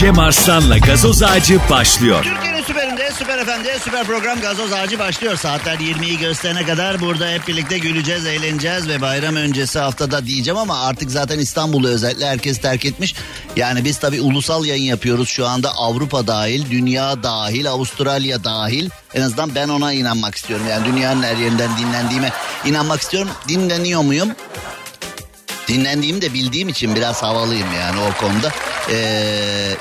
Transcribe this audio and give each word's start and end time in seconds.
Cem 0.00 0.18
Arslan'la 0.18 0.78
gazoz 0.78 1.22
ağacı 1.22 1.60
başlıyor. 1.70 2.24
Türkiye'nin 2.24 2.62
süperinde, 2.62 3.10
süper 3.18 3.38
efendi, 3.38 3.68
süper 3.84 4.06
program 4.06 4.40
gazoz 4.40 4.72
ağacı 4.72 4.98
başlıyor. 4.98 5.36
Saatler 5.36 5.74
20'yi 5.74 6.18
gösterene 6.18 6.64
kadar 6.64 7.00
burada 7.00 7.28
hep 7.28 7.48
birlikte 7.48 7.78
güleceğiz, 7.78 8.26
eğleneceğiz 8.26 8.88
ve 8.88 9.00
bayram 9.00 9.36
öncesi 9.36 9.78
haftada 9.78 10.26
diyeceğim 10.26 10.58
ama 10.58 10.80
artık 10.80 11.10
zaten 11.10 11.38
İstanbul'u 11.38 11.88
özellikle 11.88 12.26
herkes 12.26 12.60
terk 12.60 12.84
etmiş. 12.84 13.14
Yani 13.56 13.84
biz 13.84 13.98
tabii 13.98 14.20
ulusal 14.20 14.64
yayın 14.64 14.84
yapıyoruz 14.84 15.28
şu 15.28 15.46
anda 15.46 15.70
Avrupa 15.70 16.26
dahil, 16.26 16.70
dünya 16.70 17.22
dahil, 17.22 17.70
Avustralya 17.70 18.44
dahil. 18.44 18.90
En 19.14 19.22
azından 19.22 19.54
ben 19.54 19.68
ona 19.68 19.92
inanmak 19.92 20.34
istiyorum. 20.34 20.66
Yani 20.70 20.92
dünyanın 20.92 21.22
her 21.22 21.36
yerinden 21.36 21.70
dinlendiğime 21.78 22.32
inanmak 22.64 23.00
istiyorum. 23.00 23.30
Dinleniyor 23.48 24.02
muyum? 24.02 24.28
Dinlendiğimi 25.70 26.22
de 26.22 26.34
bildiğim 26.34 26.68
için 26.68 26.94
biraz 26.94 27.22
havalıyım 27.22 27.68
yani 27.80 28.00
o 28.00 28.20
konuda. 28.20 28.50
Ee, 28.90 28.96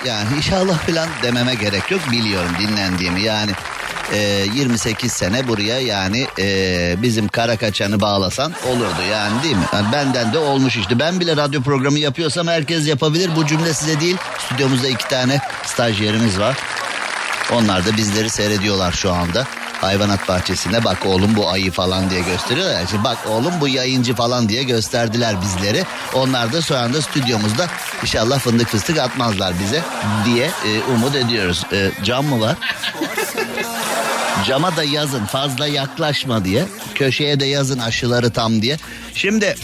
yani 0.06 0.28
inşallah 0.38 0.80
falan 0.80 1.10
dememe 1.24 1.56
gerek 1.56 1.92
yok 1.92 2.02
biliyorum 2.12 2.52
dinlendiğimi 2.60 3.22
yani. 3.22 3.52
E, 4.14 4.18
28 4.56 5.12
sene 5.12 5.48
buraya 5.48 5.80
yani 5.80 6.28
e, 6.40 6.96
bizim 7.02 7.28
kara 7.28 7.58
kaçanı 7.58 8.02
bağlasan 8.02 8.54
olurdu 8.68 9.02
yani 9.12 9.44
değil 9.44 9.56
mi? 9.56 9.66
Yani 9.74 9.92
benden 9.92 10.34
de 10.34 10.38
olmuş 10.38 10.78
işte. 10.78 11.00
Ben 11.00 11.20
bile 11.20 11.36
radyo 11.38 11.62
programı 11.62 12.00
yapıyorsam 12.00 12.48
herkes 12.48 12.88
yapabilir. 12.88 13.30
Bu 13.36 13.46
cümle 13.46 13.74
size 13.74 14.00
değil. 14.00 14.18
Stüdyomuzda 14.46 14.88
iki 14.88 15.08
tane 15.08 15.40
stajyerimiz 15.66 16.40
var. 16.40 16.58
Onlar 17.54 17.86
da 17.86 17.98
bizleri 17.98 18.30
seyrediyorlar 18.30 18.92
şu 18.92 19.12
anda 19.12 19.48
hayvanat 19.82 20.28
bahçesinde 20.28 20.84
bak 20.84 21.06
oğlum 21.06 21.36
bu 21.36 21.50
ayı 21.50 21.72
falan 21.72 22.10
diye 22.10 22.22
gösteriyorlar. 22.22 22.88
Şimdi 22.90 23.04
bak 23.04 23.18
oğlum 23.28 23.54
bu 23.62 23.68
yayıncı 23.68 24.16
falan 24.16 24.50
diye 24.50 24.64
gösterdiler 24.64 25.42
bizleri. 25.42 25.84
Onlar 26.14 26.54
da 26.54 26.62
şu 26.62 26.78
anda 26.78 27.02
stüdyomuzda 27.02 27.68
inşallah 28.02 28.40
fındık 28.40 28.68
fıstık 28.68 28.98
atmazlar 28.98 29.54
bize 29.60 29.82
diye 30.26 30.46
e, 30.46 30.94
umut 30.94 31.16
ediyoruz. 31.16 31.64
E, 31.72 31.92
cam 32.04 32.26
mı 32.26 32.42
var? 32.42 32.56
Cama 34.48 34.76
da 34.76 34.84
yazın 34.84 35.26
fazla 35.26 35.68
yaklaşma 35.68 36.46
diye. 36.46 36.66
Köşeye 36.96 37.40
de 37.40 37.46
yazın 37.46 37.80
aşıları 37.80 38.34
tam 38.34 38.62
diye. 38.62 38.78
Şimdi 39.14 39.56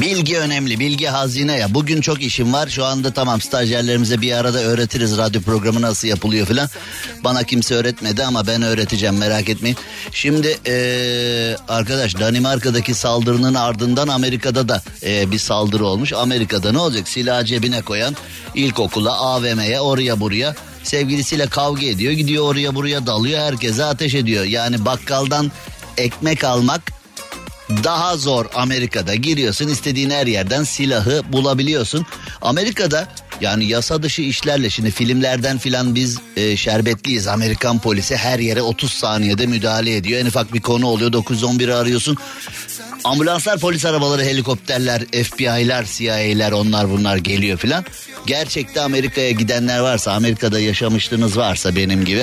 Bilgi 0.00 0.38
önemli, 0.38 0.80
bilgi 0.80 1.06
hazine 1.06 1.56
ya. 1.58 1.74
Bugün 1.74 2.00
çok 2.00 2.22
işim 2.22 2.52
var. 2.52 2.68
Şu 2.68 2.84
anda 2.84 3.12
tamam 3.12 3.40
stajyerlerimize 3.40 4.20
bir 4.20 4.32
arada 4.32 4.58
öğretiriz 4.58 5.18
radyo 5.18 5.42
programı 5.42 5.82
nasıl 5.82 6.08
yapılıyor 6.08 6.46
falan. 6.46 6.68
Bana 7.24 7.42
kimse 7.42 7.74
öğretmedi 7.74 8.24
ama 8.24 8.46
ben 8.46 8.62
öğreteceğim 8.62 9.16
merak 9.16 9.48
etmeyin. 9.48 9.76
Şimdi 10.12 10.58
ee, 10.66 11.56
arkadaş 11.68 12.18
Danimarka'daki 12.18 12.94
saldırının 12.94 13.54
ardından 13.54 14.08
Amerika'da 14.08 14.68
da 14.68 14.82
ee, 15.02 15.30
bir 15.30 15.38
saldırı 15.38 15.86
olmuş. 15.86 16.12
Amerika'da 16.12 16.72
ne 16.72 16.78
olacak? 16.78 17.08
Silah 17.08 17.44
cebine 17.44 17.82
koyan 17.82 18.16
ilkokula, 18.54 19.12
AVM'ye, 19.12 19.80
oraya 19.80 20.20
buraya 20.20 20.54
sevgilisiyle 20.82 21.46
kavga 21.46 21.86
ediyor. 21.86 22.12
Gidiyor 22.12 22.44
oraya 22.44 22.74
buraya 22.74 23.06
dalıyor. 23.06 23.40
Herkese 23.40 23.84
ateş 23.84 24.14
ediyor. 24.14 24.44
Yani 24.44 24.84
bakkaldan 24.84 25.52
ekmek 25.96 26.44
almak 26.44 27.03
daha 27.68 28.16
zor 28.16 28.46
Amerika'da 28.54 29.14
giriyorsun 29.14 29.68
istediğin 29.68 30.10
her 30.10 30.26
yerden 30.26 30.64
silahı 30.64 31.22
bulabiliyorsun. 31.32 32.06
Amerika'da 32.42 33.08
yani 33.40 33.64
yasa 33.64 34.02
dışı 34.02 34.22
işlerle 34.22 34.70
şimdi 34.70 34.90
filmlerden 34.90 35.58
filan 35.58 35.94
biz 35.94 36.18
e, 36.36 36.56
şerbetliyiz. 36.56 37.26
Amerikan 37.26 37.78
polisi 37.78 38.16
her 38.16 38.38
yere 38.38 38.62
30 38.62 38.90
saniyede 38.90 39.46
müdahale 39.46 39.96
ediyor. 39.96 40.20
En 40.20 40.26
ufak 40.26 40.54
bir 40.54 40.60
konu 40.60 40.86
oluyor 40.86 41.12
911'i 41.12 41.72
arıyorsun. 41.74 42.16
Ambulanslar, 43.04 43.58
polis 43.58 43.84
arabaları, 43.84 44.22
helikopterler, 44.22 45.00
FBI'ler, 45.00 45.84
CIA'ler 45.84 46.52
onlar 46.52 46.90
bunlar 46.90 47.16
geliyor 47.16 47.58
filan. 47.58 47.84
Gerçekte 48.26 48.80
Amerika'ya 48.80 49.30
gidenler 49.30 49.78
varsa, 49.78 50.12
Amerika'da 50.12 50.60
yaşamışlığınız 50.60 51.36
varsa 51.36 51.76
benim 51.76 52.04
gibi. 52.04 52.22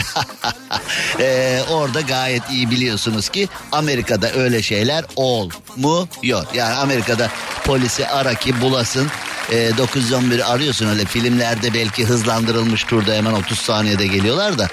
ee, 1.19 1.59
orada 1.71 2.01
gayet 2.01 2.43
iyi 2.51 2.71
biliyorsunuz 2.71 3.29
ki 3.29 3.47
Amerika'da 3.71 4.33
öyle 4.33 4.61
şeyler 4.61 5.05
olmuyor. 5.15 6.45
Yani 6.53 6.73
Amerika'da 6.73 7.29
polisi 7.65 8.07
ara 8.07 8.35
ki 8.35 8.61
bulasın. 8.61 9.07
E, 9.51 9.77
911 9.77 10.53
arıyorsun 10.53 10.87
öyle 10.87 11.05
filmlerde 11.05 11.73
belki 11.73 12.05
hızlandırılmış 12.05 12.83
turda 12.83 13.13
hemen 13.13 13.33
30 13.33 13.59
saniyede 13.59 14.07
geliyorlar 14.07 14.57
da. 14.57 14.69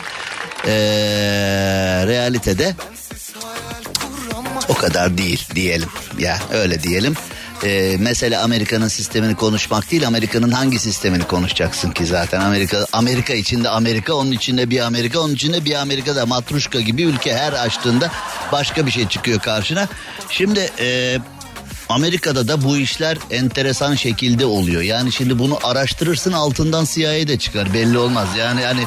E, 0.66 0.72
realitede 2.06 2.74
o 4.68 4.74
kadar 4.74 5.18
değil 5.18 5.46
diyelim. 5.54 5.88
Ya 6.18 6.38
öyle 6.52 6.82
diyelim. 6.82 7.14
Ee, 7.64 7.96
mesela 7.98 8.42
Amerika'nın 8.42 8.88
sistemini 8.88 9.34
konuşmak 9.34 9.90
değil 9.90 10.06
Amerika'nın 10.06 10.50
hangi 10.50 10.78
sistemini 10.78 11.24
konuşacaksın 11.24 11.90
ki 11.90 12.06
zaten 12.06 12.40
Amerika 12.40 12.86
Amerika 12.92 13.34
içinde 13.34 13.68
Amerika 13.68 14.14
onun 14.14 14.32
içinde 14.32 14.70
bir 14.70 14.80
Amerika 14.80 15.20
onun 15.20 15.34
içinde 15.34 15.64
bir 15.64 15.74
Amerika 15.74 16.16
da 16.16 16.26
matruşka 16.26 16.80
gibi 16.80 17.02
ülke 17.02 17.36
her 17.36 17.52
açtığında 17.52 18.10
başka 18.52 18.86
bir 18.86 18.90
şey 18.90 19.08
çıkıyor 19.08 19.40
karşına. 19.40 19.88
Şimdi 20.30 20.70
e, 20.78 21.18
Amerika'da 21.88 22.48
da 22.48 22.64
bu 22.64 22.76
işler 22.76 23.18
enteresan 23.30 23.94
şekilde 23.94 24.46
oluyor. 24.46 24.82
Yani 24.82 25.12
şimdi 25.12 25.38
bunu 25.38 25.58
araştırırsın 25.64 26.32
altından 26.32 26.84
CIA 26.84 27.28
de 27.28 27.38
çıkar 27.38 27.74
belli 27.74 27.98
olmaz. 27.98 28.28
Yani 28.38 28.64
hani 28.64 28.84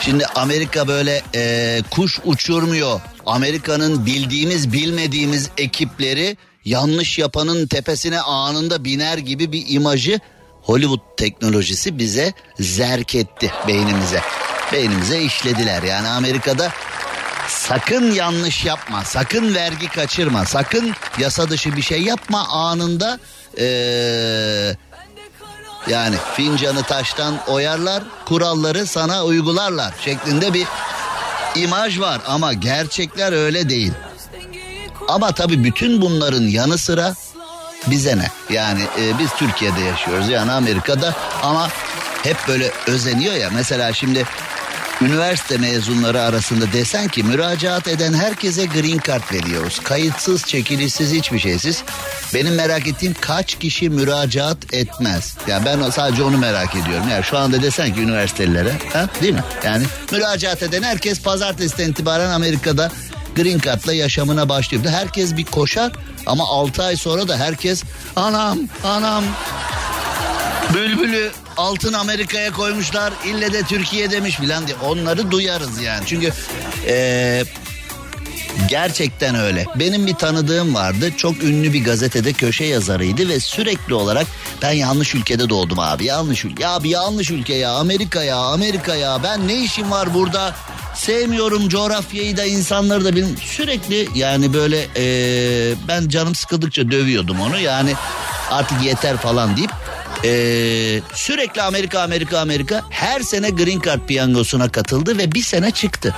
şimdi 0.00 0.26
Amerika 0.26 0.88
böyle 0.88 1.22
e, 1.34 1.80
kuş 1.90 2.20
uçurmuyor. 2.24 3.00
Amerika'nın 3.26 4.06
bildiğimiz 4.06 4.72
bilmediğimiz 4.72 5.50
ekipleri 5.58 6.36
yanlış 6.64 7.18
yapanın 7.18 7.66
tepesine 7.66 8.20
anında 8.20 8.84
biner 8.84 9.18
gibi 9.18 9.52
bir 9.52 9.64
imajı 9.68 10.20
Hollywood 10.62 11.00
teknolojisi 11.16 11.98
bize 11.98 12.32
zerk 12.60 13.14
etti 13.14 13.50
beynimize. 13.68 14.20
Beynimize 14.72 15.22
işlediler. 15.22 15.82
Yani 15.82 16.08
Amerika'da 16.08 16.72
sakın 17.68 18.10
yanlış 18.10 18.64
yapma, 18.64 19.04
sakın 19.04 19.54
vergi 19.54 19.88
kaçırma, 19.88 20.44
sakın 20.44 20.94
yasa 21.18 21.48
dışı 21.48 21.76
bir 21.76 21.82
şey 21.82 22.02
yapma 22.02 22.48
anında 22.48 23.18
ee, 23.58 24.76
yani 25.88 26.16
fincanı 26.34 26.82
taştan 26.82 27.34
oyarlar, 27.46 28.02
kuralları 28.24 28.86
sana 28.86 29.24
uygularlar 29.24 29.94
şeklinde 30.04 30.54
bir 30.54 30.66
imaj 31.54 32.00
var 32.00 32.20
ama 32.26 32.52
gerçekler 32.52 33.32
öyle 33.32 33.68
değil. 33.68 33.92
Ama 35.08 35.32
tabii 35.32 35.64
bütün 35.64 36.02
bunların 36.02 36.42
yanı 36.42 36.78
sıra 36.78 37.14
bize 37.86 38.18
ne? 38.18 38.30
Yani 38.50 38.82
e, 39.00 39.18
biz 39.18 39.30
Türkiye'de 39.36 39.80
yaşıyoruz 39.80 40.28
yani 40.28 40.52
Amerika'da 40.52 41.14
ama 41.42 41.68
hep 42.22 42.36
böyle 42.48 42.70
özeniyor 42.86 43.34
ya. 43.34 43.50
Mesela 43.54 43.92
şimdi 43.92 44.26
üniversite 45.04 45.58
mezunları 45.58 46.22
arasında 46.22 46.72
desen 46.72 47.08
ki 47.08 47.22
müracaat 47.22 47.88
eden 47.88 48.12
herkese 48.12 48.64
green 48.64 49.00
card 49.06 49.32
veriyoruz. 49.32 49.80
Kayıtsız, 49.84 50.44
çekilişsiz 50.44 51.12
hiçbir 51.12 51.38
şeysiz. 51.38 51.82
Benim 52.34 52.54
merak 52.54 52.86
ettiğim 52.86 53.14
kaç 53.20 53.58
kişi 53.58 53.90
müracaat 53.90 54.74
etmez? 54.74 55.36
Ya 55.48 55.54
yani 55.54 55.64
ben 55.64 55.90
sadece 55.90 56.22
onu 56.22 56.38
merak 56.38 56.76
ediyorum. 56.76 57.08
Yani 57.10 57.24
şu 57.24 57.38
anda 57.38 57.62
desen 57.62 57.94
ki 57.94 58.00
üniversitelilere, 58.00 58.72
ha, 58.92 59.08
değil 59.22 59.34
mi? 59.34 59.44
Yani 59.64 59.84
müracaat 60.12 60.62
eden 60.62 60.82
herkes 60.82 61.22
pazartesiden 61.22 61.90
itibaren 61.90 62.30
Amerika'da 62.30 62.90
green 63.36 63.58
card'la 63.58 63.92
yaşamına 63.92 64.48
başlıyor. 64.48 64.84
Herkes 64.84 65.36
bir 65.36 65.44
koşar 65.44 65.92
ama 66.26 66.44
6 66.44 66.82
ay 66.82 66.96
sonra 66.96 67.28
da 67.28 67.36
herkes 67.36 67.82
anam 68.16 68.58
anam 68.84 69.24
bülbülü 70.74 71.30
altın 71.56 71.92
Amerika'ya 71.92 72.52
koymuşlar 72.52 73.12
ille 73.26 73.52
de 73.52 73.62
Türkiye 73.62 74.10
demiş 74.10 74.36
filan 74.36 74.66
diye 74.66 74.76
onları 74.76 75.30
duyarız 75.30 75.80
yani. 75.80 76.04
Çünkü 76.06 76.32
ee, 76.86 77.44
Gerçekten 78.68 79.34
öyle. 79.34 79.66
Benim 79.76 80.06
bir 80.06 80.14
tanıdığım 80.14 80.74
vardı. 80.74 81.12
Çok 81.16 81.42
ünlü 81.42 81.72
bir 81.72 81.84
gazetede 81.84 82.32
köşe 82.32 82.64
yazarıydı 82.64 83.28
ve 83.28 83.40
sürekli 83.40 83.94
olarak 83.94 84.26
ben 84.62 84.72
yanlış 84.72 85.14
ülkede 85.14 85.48
doğdum 85.48 85.78
abi. 85.78 86.04
Yanlış 86.04 86.44
ülke. 86.44 86.68
Abi 86.68 86.88
yanlış 86.88 87.30
ülke 87.30 87.54
ya. 87.54 87.72
Amerika 87.72 88.22
ya. 88.22 88.36
Amerika 88.36 88.94
ya. 88.94 89.20
Ben 89.22 89.48
ne 89.48 89.54
işim 89.54 89.90
var 89.90 90.14
burada? 90.14 90.54
Sevmiyorum 90.94 91.68
coğrafyayı 91.68 92.36
da 92.36 92.44
insanları 92.44 93.04
da 93.04 93.16
benim 93.16 93.36
sürekli 93.36 94.08
yani 94.14 94.54
böyle 94.54 94.88
ee, 94.96 95.74
ben 95.88 96.08
canım 96.08 96.34
sıkıldıkça 96.34 96.90
dövüyordum 96.90 97.40
onu. 97.40 97.58
Yani 97.58 97.94
artık 98.50 98.82
yeter 98.84 99.16
falan 99.16 99.56
deyip 99.56 99.70
ee, 100.24 101.00
sürekli 101.14 101.62
Amerika 101.62 102.00
Amerika 102.00 102.38
Amerika 102.38 102.82
her 102.90 103.20
sene 103.20 103.50
Green 103.50 103.80
Card 103.80 104.06
piyangosuna 104.06 104.68
katıldı 104.68 105.18
ve 105.18 105.32
bir 105.32 105.42
sene 105.42 105.70
çıktı. 105.70 106.14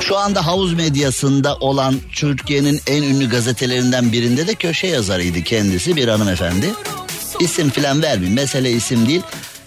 Şu 0.00 0.18
anda 0.18 0.46
havuz 0.46 0.74
medyasında 0.74 1.56
olan 1.56 1.96
Türkiye'nin 2.12 2.80
en 2.86 3.02
ünlü 3.02 3.28
gazetelerinden 3.28 4.12
birinde 4.12 4.46
de 4.46 4.54
köşe 4.54 4.86
yazarıydı 4.86 5.42
kendisi 5.42 5.96
bir 5.96 6.08
hanımefendi. 6.08 6.66
İsim 7.40 7.70
filan 7.70 8.02
vermeyeyim 8.02 8.34
mesele 8.34 8.72
isim 8.72 9.08
değil. 9.08 9.22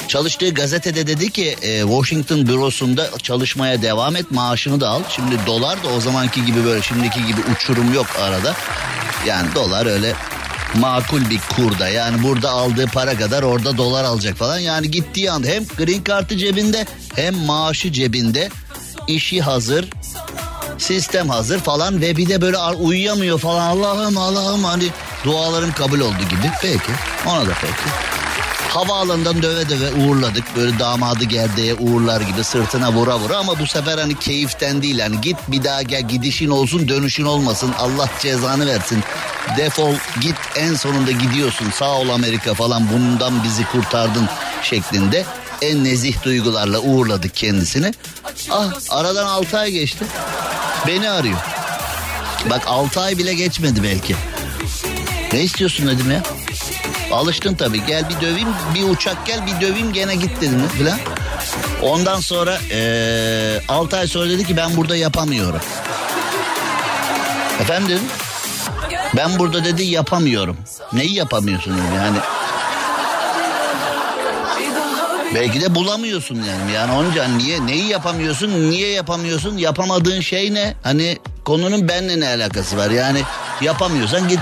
Çalıştığı 0.08 0.54
gazetede 0.54 1.08
dedi 1.08 1.32
ki 1.32 1.56
e, 1.62 1.82
Washington 1.82 2.48
bürosunda 2.48 3.10
çalışmaya 3.24 3.82
devam 3.82 4.16
et 4.16 4.32
maaşını 4.32 4.82
da 4.82 4.90
al. 4.90 5.02
Şimdi 5.10 5.36
dolar 5.46 5.84
da 5.84 5.88
o 5.88 6.00
zamanki 6.00 6.46
gibi 6.46 6.66
böyle 6.66 6.82
şimdiki 6.82 7.26
gibi 7.26 7.42
uçurum 7.56 7.94
yok 7.94 8.08
arada. 8.20 8.56
Yani 9.26 9.56
dolar 9.56 9.86
öyle 9.86 10.14
makul 10.76 11.30
bir 11.30 11.40
kurda. 11.56 11.90
Yani 11.90 12.24
burada 12.24 12.50
aldığı 12.50 12.88
para 12.88 13.18
kadar 13.18 13.44
orada 13.44 13.78
dolar 13.78 14.04
alacak 14.04 14.38
falan. 14.38 14.60
Yani 14.60 14.92
gittiği 14.92 15.32
anda 15.32 15.48
hem 15.48 15.66
green 15.78 16.04
kartı 16.04 16.38
cebinde 16.38 16.86
hem 17.16 17.36
maaşı 17.36 17.92
cebinde. 17.94 18.50
işi 19.08 19.42
hazır 19.42 19.86
sistem 20.78 21.30
hazır 21.30 21.60
falan 21.60 22.02
ve 22.02 22.18
bir 22.18 22.30
de 22.30 22.42
böyle 22.42 22.58
uyuyamıyor 22.58 23.40
falan 23.40 23.68
Allah'ım 23.68 24.18
Allah'ım 24.18 24.64
hani 24.64 24.88
dualarım 25.24 25.72
kabul 25.72 26.00
oldu 26.00 26.24
gibi. 26.30 26.52
Peki 26.62 26.92
ona 27.28 27.42
da 27.42 27.54
peki. 27.62 27.90
Havaalanından 28.70 29.42
döve 29.42 29.70
döve 29.70 29.92
uğurladık. 29.94 30.44
Böyle 30.56 30.80
damadı 30.80 31.24
gerdeğe 31.24 31.74
uğurlar 31.74 32.22
gibi 32.22 32.44
sırtına 32.44 32.92
vura 32.94 33.20
vura 33.20 33.38
ama 33.38 33.60
bu 33.60 33.68
sefer 33.68 33.98
hani 33.98 34.20
keyiften 34.20 34.82
değil. 34.82 35.00
Hani 35.00 35.22
git 35.22 35.38
bir 35.48 35.64
daha 35.64 35.82
gel 35.82 36.08
gidişin 36.08 36.50
olsun 36.50 36.88
dönüşün 36.88 37.26
olmasın. 37.26 37.74
Allah 37.80 38.10
cezanı 38.20 38.68
versin. 38.68 39.04
Defol 39.58 39.94
git 40.22 40.36
en 40.56 40.76
sonunda 40.76 41.12
gidiyorsun. 41.12 41.72
Sağ 41.72 41.98
ol 41.98 42.10
Amerika 42.10 42.54
falan 42.54 42.90
bundan 42.94 43.44
bizi 43.44 43.66
kurtardın 43.66 44.30
şeklinde. 44.64 45.26
En 45.62 45.84
nezih 45.84 46.24
duygularla 46.24 46.80
uğurladık 46.80 47.36
kendisini. 47.36 47.94
Ah 48.52 48.72
aradan 48.90 49.26
6 49.26 49.58
ay 49.58 49.72
geçti. 49.72 50.06
Beni 50.88 51.10
arıyor. 51.10 51.38
Bak 52.50 52.62
6 52.68 53.02
ay 53.02 53.18
bile 53.18 53.34
geçmedi 53.34 53.84
belki. 53.84 54.16
Ne 55.34 55.44
istiyorsun 55.44 55.88
dedim 55.88 56.12
ya. 56.12 56.24
Alıştın 57.12 57.56
tabii 57.56 57.86
gel 57.86 58.10
bir 58.10 58.22
döveyim 58.22 58.50
bir 58.76 58.84
uçak 58.84 59.26
gel 59.26 59.40
bir 59.48 59.68
döveyim 59.68 59.94
gene 59.94 60.16
git 60.16 60.42
dedim 60.42 60.68
filan. 60.78 61.00
Ondan 61.82 62.20
sonra 62.20 62.60
ee, 62.72 63.62
6 63.68 63.98
ay 63.98 64.08
sonra 64.08 64.30
dedi 64.30 64.46
ki 64.46 64.58
ben 64.58 64.78
burada 64.78 64.96
yapamıyorum. 64.98 65.62
Efendim 67.62 68.00
ben 69.16 69.40
burada 69.40 69.66
dedi 69.66 69.84
yapamıyorum. 69.84 70.58
Neyi 70.94 71.14
yapamıyorsun 71.14 71.78
yani. 71.96 72.18
Belki 75.36 75.62
de 75.62 75.76
bulamıyorsun 75.76 76.36
yani. 76.36 76.72
Yani 76.72 76.92
onca 76.92 77.28
niye 77.28 77.66
neyi 77.66 77.88
yapamıyorsun? 77.88 78.70
Niye 78.70 78.90
yapamıyorsun? 78.92 79.58
Yapamadığın 79.58 80.22
şey 80.22 80.54
ne? 80.54 80.74
Hani 80.84 81.18
konunun 81.46 81.88
benle 81.88 82.20
ne 82.20 82.28
alakası 82.28 82.78
var? 82.78 82.90
Yani 82.90 83.22
yapamıyorsan 83.62 84.28
git 84.28 84.40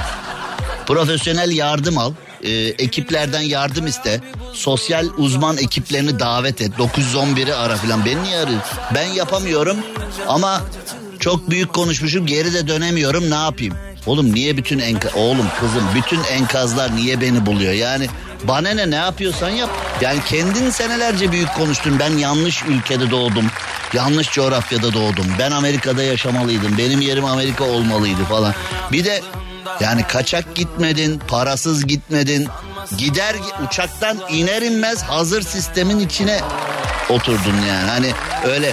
profesyonel 0.86 1.52
yardım 1.52 1.98
al 1.98 2.14
e, 2.44 2.52
ekiplerden 2.54 3.42
yardım 3.42 3.88
iste. 3.88 4.22
Sosyal 4.54 5.08
uzman 5.18 5.58
ekiplerini 5.58 6.20
davet 6.20 6.62
et. 6.62 6.72
911'i 6.78 7.54
ara 7.54 7.76
filan. 7.78 8.06
Ben 8.06 8.24
niye 8.24 8.38
arıyorum? 8.38 8.66
Ben 8.96 9.06
yapamıyorum 9.06 9.78
ama 10.28 10.62
çok 11.20 11.50
büyük 11.50 11.74
konuşmuşum 11.74 12.26
geri 12.26 12.54
de 12.54 12.68
dönemiyorum 12.68 13.32
ne 13.32 13.36
yapayım? 13.36 13.74
Oğlum 14.06 14.36
niye 14.36 14.58
bütün 14.58 14.80
enka 14.80 15.10
oğlum 15.16 15.48
kızım 15.60 15.84
bütün 15.96 16.24
enkazlar 16.24 16.96
niye 16.96 17.22
beni 17.22 17.46
buluyor? 17.46 17.74
Yani 17.74 18.08
bana 18.44 18.70
ne 18.70 18.92
ne 18.92 18.96
yapıyorsan 18.96 19.50
yap. 19.50 19.70
Yani 20.02 20.20
kendin 20.26 20.70
senelerce 20.70 21.32
büyük 21.32 21.54
konuştun. 21.54 22.00
Ben 22.00 22.18
yanlış 22.18 22.64
ülkede 22.64 23.12
doğdum. 23.12 23.46
Yanlış 23.94 24.32
coğrafyada 24.32 24.94
doğdum. 24.94 25.26
Ben 25.40 25.52
Amerika'da 25.52 26.04
yaşamalıydım. 26.04 26.78
Benim 26.78 27.02
yerim 27.02 27.26
Amerika 27.26 27.64
olmalıydı 27.64 28.24
falan. 28.24 28.54
Bir 28.92 29.06
de 29.06 29.22
yani 29.80 30.08
kaçak 30.08 30.56
gitmedin, 30.56 31.22
parasız 31.28 31.88
gitmedin. 31.88 32.48
Gider 32.98 33.36
uçaktan 33.68 34.18
iner 34.30 34.62
inmez 34.62 35.04
hazır 35.04 35.42
sistemin 35.42 36.00
içine 36.00 36.40
oturdun 37.10 37.56
yani. 37.68 37.90
Hani 37.90 38.12
öyle 38.46 38.72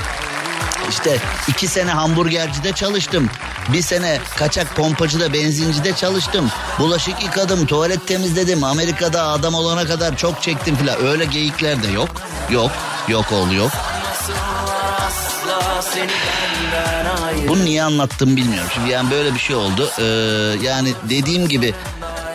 işte 0.90 1.19
iki 1.49 1.69
sene 1.69 1.90
hamburgercide 1.90 2.73
çalıştım. 2.73 3.31
Bir 3.73 3.82
sene 3.82 4.19
kaçak 4.38 4.76
pompacıda 4.76 5.32
benzincide 5.32 5.93
çalıştım. 5.93 6.50
Bulaşık 6.79 7.23
yıkadım, 7.23 7.67
tuvalet 7.67 8.08
temizledim. 8.08 8.64
Amerika'da 8.64 9.23
adam 9.23 9.55
olana 9.55 9.87
kadar 9.87 10.17
çok 10.17 10.43
çektim 10.43 10.76
filan. 10.76 11.06
Öyle 11.06 11.25
geyikler 11.25 11.82
de 11.82 11.88
yok. 11.88 12.08
Yok, 12.50 12.70
yok 13.08 13.32
oğlu 13.32 13.55
yok. 13.55 13.70
Bunu 17.49 17.64
niye 17.64 17.82
anlattım 17.82 18.37
bilmiyorum. 18.37 18.70
Şimdi 18.75 18.90
yani 18.90 19.11
böyle 19.11 19.34
bir 19.34 19.38
şey 19.38 19.56
oldu. 19.56 19.90
Ee, 19.99 20.05
yani 20.67 20.93
dediğim 21.11 21.49
gibi 21.49 21.75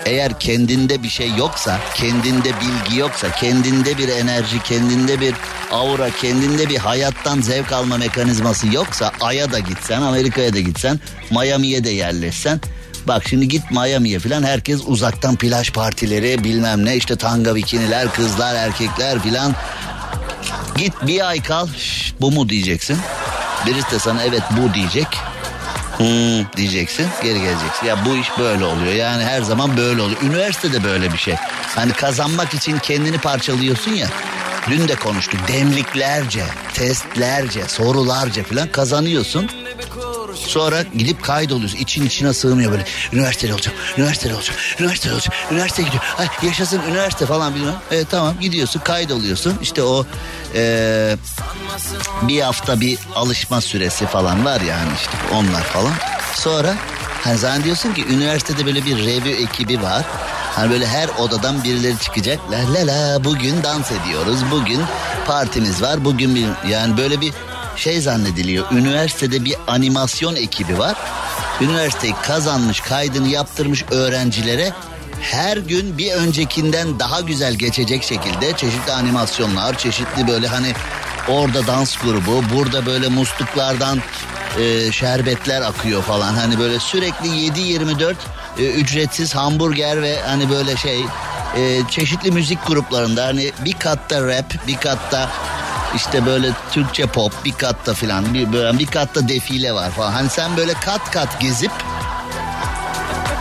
eğer 0.08 0.40
kendinde 0.40 1.04
bir 1.04 1.10
şey 1.10 1.36
yoksa, 1.38 1.80
kendinde 1.96 2.52
bilgi 2.62 3.00
yoksa, 3.00 3.32
kendinde 3.32 3.98
bir 3.98 4.08
enerji, 4.08 4.64
kendinde 4.64 5.20
bir 5.20 5.34
aura, 5.72 6.10
kendinde 6.10 6.70
bir 6.70 6.78
hayattan 6.78 7.42
zevk 7.42 7.72
alma 7.72 7.98
mekanizması 7.98 8.68
yoksa 8.68 9.12
Ay'a 9.22 9.52
da 9.52 9.60
gitsen, 9.60 10.02
Amerika'ya 10.02 10.54
da 10.54 10.60
gitsen, 10.60 11.00
Miami'ye 11.32 11.84
de 11.84 11.90
yerleşsen 11.90 12.62
Bak 13.08 13.24
şimdi 13.30 13.48
git 13.48 13.72
Miami'ye 13.72 14.20
falan 14.20 14.44
herkes 14.44 14.82
uzaktan 14.86 15.36
plaj 15.36 15.72
partileri 15.72 16.44
bilmem 16.44 16.86
ne 16.86 16.96
işte 16.96 17.16
tanga 17.16 17.56
bikiniler 17.56 18.14
kızlar 18.14 18.56
erkekler 18.56 19.20
filan. 19.20 19.56
Git 20.78 20.94
bir 21.08 21.28
ay 21.28 21.44
kal 21.44 21.68
Şş, 21.78 22.14
bu 22.22 22.32
mu 22.32 22.50
diyeceksin. 22.50 22.98
Birisi 23.66 23.92
de 23.92 24.00
sana 24.00 24.24
evet 24.24 24.44
bu 24.52 24.74
diyecek. 24.74 25.08
Hmm, 25.98 26.46
diyeceksin 26.58 27.08
geri 27.24 27.40
geleceksin. 27.42 27.86
Ya 27.88 28.06
bu 28.06 28.16
iş 28.16 28.28
böyle 28.40 28.66
oluyor 28.66 28.94
yani 28.94 29.24
her 29.24 29.42
zaman 29.42 29.78
böyle 29.78 30.02
oluyor. 30.02 30.22
Üniversitede 30.22 30.84
böyle 30.84 31.14
bir 31.14 31.18
şey. 31.18 31.36
Hani 31.76 31.94
kazanmak 31.94 32.54
için 32.54 32.80
kendini 32.80 33.18
parçalıyorsun 33.18 33.92
ya. 33.92 34.08
Dün 34.70 34.88
de 34.88 34.96
konuştuk 34.96 35.48
demliklerce, 35.48 36.44
testlerce, 36.74 37.68
sorularca 37.68 38.44
falan 38.44 38.72
kazanıyorsun. 38.72 39.50
Sonra 40.48 40.84
gidip 40.98 41.24
kaydoluyorsun. 41.24 41.78
İçin 41.78 42.06
içine 42.06 42.34
sığmıyor 42.34 42.72
böyle. 42.72 42.86
Üniversitede 43.14 43.54
olacağım, 43.54 43.78
üniversitede 43.98 44.36
olacağım, 44.36 44.60
üniversitede 44.80 45.14
olacağım. 45.14 45.34
Üniversite 45.52 45.84
gidiyor. 45.84 46.04
Ay 46.18 46.28
yaşasın 46.44 46.82
üniversite 46.90 47.26
falan 47.26 47.56
bilmem. 47.56 47.76
E, 47.92 48.06
tamam 48.06 48.40
gidiyorsun 48.42 48.80
kaydoluyorsun. 48.80 49.60
İşte 49.62 49.84
o 49.84 50.06
e, 50.56 51.16
bir 52.22 52.42
hafta 52.42 52.80
bir 52.80 53.00
alışma 53.16 53.62
süresi 53.62 54.06
falan 54.06 54.46
var 54.46 54.62
yani 54.62 54.90
işte 54.96 55.12
onlar 55.34 55.64
falan. 55.64 55.94
Sonra 56.36 56.76
hani 57.24 57.38
zannediyorsun 57.38 57.94
ki 57.94 58.06
üniversitede 58.10 58.66
böyle 58.66 58.86
bir 58.86 58.98
review 58.98 59.32
ekibi 59.44 59.82
var. 59.82 60.06
Hani 60.56 60.72
böyle 60.72 60.88
her 60.88 61.10
odadan 61.10 61.64
birileri 61.64 62.00
çıkacak. 62.00 62.40
La 62.52 62.74
la 62.74 62.88
la 62.88 63.24
bugün 63.24 63.64
dans 63.64 63.92
ediyoruz. 63.92 64.40
Bugün 64.52 64.82
partimiz 65.28 65.82
var. 65.82 66.06
Bugün 66.06 66.36
bir 66.36 66.70
yani 66.70 66.98
böyle 66.98 67.22
bir 67.22 67.34
şey 67.78 68.02
zannediliyor. 68.02 68.72
Üniversitede 68.72 69.46
bir 69.46 69.56
animasyon 69.68 70.36
ekibi 70.36 70.80
var. 70.80 70.96
Üniversiteyi 71.62 72.14
kazanmış, 72.24 72.80
kaydını 72.80 73.28
yaptırmış 73.28 73.86
öğrencilere 73.92 74.72
her 75.22 75.58
gün 75.58 75.98
bir 75.98 76.12
öncekinden 76.12 77.00
daha 77.00 77.22
güzel 77.22 77.54
geçecek 77.54 78.04
şekilde 78.04 78.54
çeşitli 78.58 78.92
animasyonlar, 78.92 79.78
çeşitli 79.78 80.28
böyle 80.28 80.48
hani 80.48 80.74
orada 81.28 81.68
dans 81.68 81.98
grubu, 81.98 82.44
burada 82.56 82.86
böyle 82.86 83.08
musluklardan 83.08 84.00
e, 84.60 84.92
şerbetler 84.92 85.62
akıyor 85.62 86.04
falan. 86.04 86.34
Hani 86.34 86.60
böyle 86.60 86.80
sürekli 86.80 87.28
7-24 87.28 88.16
e, 88.60 88.66
ücretsiz 88.66 89.36
hamburger 89.36 90.02
ve 90.02 90.22
hani 90.22 90.50
böyle 90.50 90.78
şey 90.78 91.06
e, 91.58 91.82
çeşitli 91.90 92.32
müzik 92.32 92.68
gruplarında 92.68 93.26
hani 93.26 93.52
bir 93.66 93.74
katta 93.74 94.28
rap, 94.28 94.68
bir 94.68 94.78
katta 94.78 95.30
işte 95.98 96.26
böyle 96.26 96.52
Türkçe 96.72 97.06
pop 97.06 97.46
bir 97.46 97.52
katta 97.52 97.94
filan 97.94 98.34
bir 98.34 98.54
böyle 98.54 98.80
bir 98.80 98.86
katta 98.86 99.28
defile 99.28 99.74
var 99.74 99.92
falan. 99.92 100.12
Hani 100.12 100.30
sen 100.30 100.58
böyle 100.58 100.74
kat 100.74 101.12
kat 101.12 101.42
gezip 101.42 101.72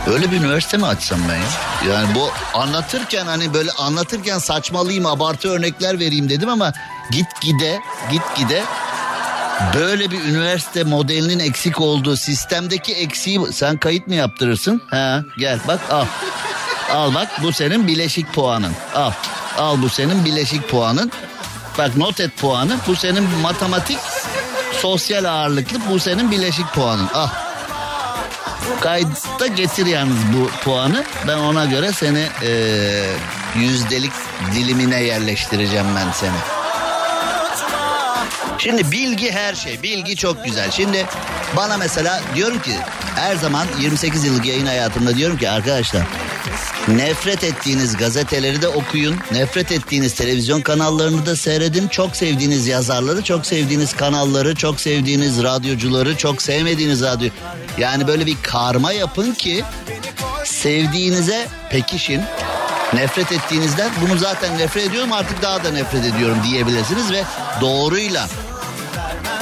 Öyle 0.07 0.31
bir 0.31 0.37
üniversite 0.37 0.77
mi 0.77 0.85
açsam 0.85 1.19
ben 1.29 1.35
ya? 1.35 1.93
Yani 1.93 2.15
bu 2.15 2.29
anlatırken 2.53 3.25
hani 3.25 3.53
böyle 3.53 3.71
anlatırken 3.71 4.37
saçmalıyım 4.37 5.05
abartı 5.05 5.49
örnekler 5.49 5.99
vereyim 5.99 6.29
dedim 6.29 6.49
ama 6.49 6.73
git 7.11 7.41
gide 7.41 7.79
git 8.11 8.21
gide 8.37 8.63
böyle 9.73 10.11
bir 10.11 10.23
üniversite 10.23 10.83
modelinin 10.83 11.39
eksik 11.39 11.81
olduğu 11.81 12.17
sistemdeki 12.17 12.93
eksiği 12.93 13.39
sen 13.53 13.77
kayıt 13.77 14.07
mı 14.07 14.15
yaptırırsın? 14.15 14.81
Ha 14.89 15.23
gel 15.37 15.59
bak 15.67 15.79
al. 15.91 16.05
Al 16.93 17.13
bak 17.13 17.27
bu 17.43 17.51
senin 17.51 17.87
bileşik 17.87 18.33
puanın. 18.33 18.73
Al. 18.95 19.11
Al 19.57 19.81
bu 19.81 19.89
senin 19.89 20.25
bileşik 20.25 20.69
puanın. 20.69 21.11
Bak 21.77 21.97
not 21.97 22.19
et 22.19 22.37
puanı. 22.37 22.77
Bu 22.87 22.95
senin 22.95 23.23
matematik 23.41 23.99
sosyal 24.81 25.23
ağırlıklı 25.23 25.79
bu 25.89 25.99
senin 25.99 26.31
bileşik 26.31 26.73
puanın. 26.73 27.07
Al. 27.07 27.27
Kayıtta 28.81 29.47
getir 29.47 29.85
yalnız 29.85 30.17
bu 30.33 30.49
puanı. 30.63 31.03
Ben 31.27 31.37
ona 31.37 31.65
göre 31.65 31.91
seni 31.91 32.27
e, 32.43 32.51
yüzdelik 33.55 34.11
dilimine 34.55 35.03
yerleştireceğim 35.03 35.85
ben 35.95 36.11
seni. 36.11 36.37
Şimdi 38.57 38.91
bilgi 38.91 39.31
her 39.31 39.55
şey. 39.55 39.83
Bilgi 39.83 40.15
çok 40.15 40.45
güzel. 40.45 40.71
Şimdi 40.71 41.05
bana 41.55 41.77
mesela 41.77 42.21
diyorum 42.35 42.61
ki 42.61 42.75
her 43.15 43.35
zaman 43.35 43.67
28 43.79 44.23
yıllık 44.23 44.45
yayın 44.45 44.65
hayatımda 44.65 45.15
diyorum 45.15 45.37
ki 45.37 45.49
arkadaşlar 45.49 46.01
Nefret 46.87 47.43
ettiğiniz 47.43 47.97
gazeteleri 47.97 48.61
de 48.61 48.67
okuyun. 48.67 49.15
Nefret 49.31 49.71
ettiğiniz 49.71 50.15
televizyon 50.15 50.61
kanallarını 50.61 51.25
da 51.25 51.35
seyredin. 51.35 51.87
Çok 51.87 52.15
sevdiğiniz 52.15 52.67
yazarları, 52.67 53.23
çok 53.23 53.45
sevdiğiniz 53.45 53.95
kanalları, 53.95 54.55
çok 54.55 54.79
sevdiğiniz 54.79 55.43
radyocuları, 55.43 56.17
çok 56.17 56.41
sevmediğiniz 56.41 57.01
radyo. 57.01 57.29
Yani 57.77 58.07
böyle 58.07 58.25
bir 58.25 58.37
karma 58.43 58.91
yapın 58.91 59.33
ki 59.33 59.63
sevdiğinize 60.43 61.47
pekişin. 61.69 62.21
Nefret 62.93 63.31
ettiğinizden 63.31 63.89
bunu 64.01 64.17
zaten 64.17 64.57
nefret 64.57 64.85
ediyorum 64.85 65.13
artık 65.13 65.41
daha 65.41 65.63
da 65.63 65.71
nefret 65.71 66.05
ediyorum 66.05 66.37
diyebilirsiniz 66.43 67.11
ve 67.11 67.23
doğruyla 67.61 68.27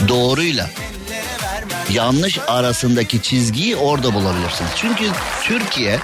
doğruyla 0.07 0.69
yanlış 1.89 2.39
arasındaki 2.47 3.21
çizgiyi 3.21 3.75
orada 3.75 4.13
bulabilirsiniz. 4.13 4.71
Çünkü 4.75 5.09
Türkiye 5.43 5.99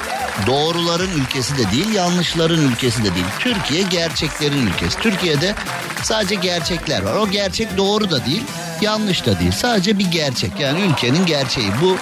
doğruların 0.47 1.11
ülkesi 1.11 1.57
de 1.57 1.71
değil, 1.71 1.93
yanlışların 1.93 2.61
ülkesi 2.71 3.03
de 3.03 3.15
değil. 3.15 3.25
Türkiye 3.39 3.81
gerçeklerin 3.81 4.67
ülkesi. 4.67 4.99
Türkiye'de 4.99 5.55
sadece 6.03 6.35
gerçekler 6.35 7.01
var. 7.01 7.15
O 7.15 7.29
gerçek 7.29 7.77
doğru 7.77 8.11
da 8.11 8.25
değil, 8.25 8.43
yanlış 8.81 9.25
da 9.25 9.39
değil. 9.39 9.51
Sadece 9.51 9.99
bir 9.99 10.11
gerçek. 10.11 10.51
Yani 10.59 10.81
ülkenin 10.81 11.25
gerçeği. 11.25 11.71
Bu 11.81 11.97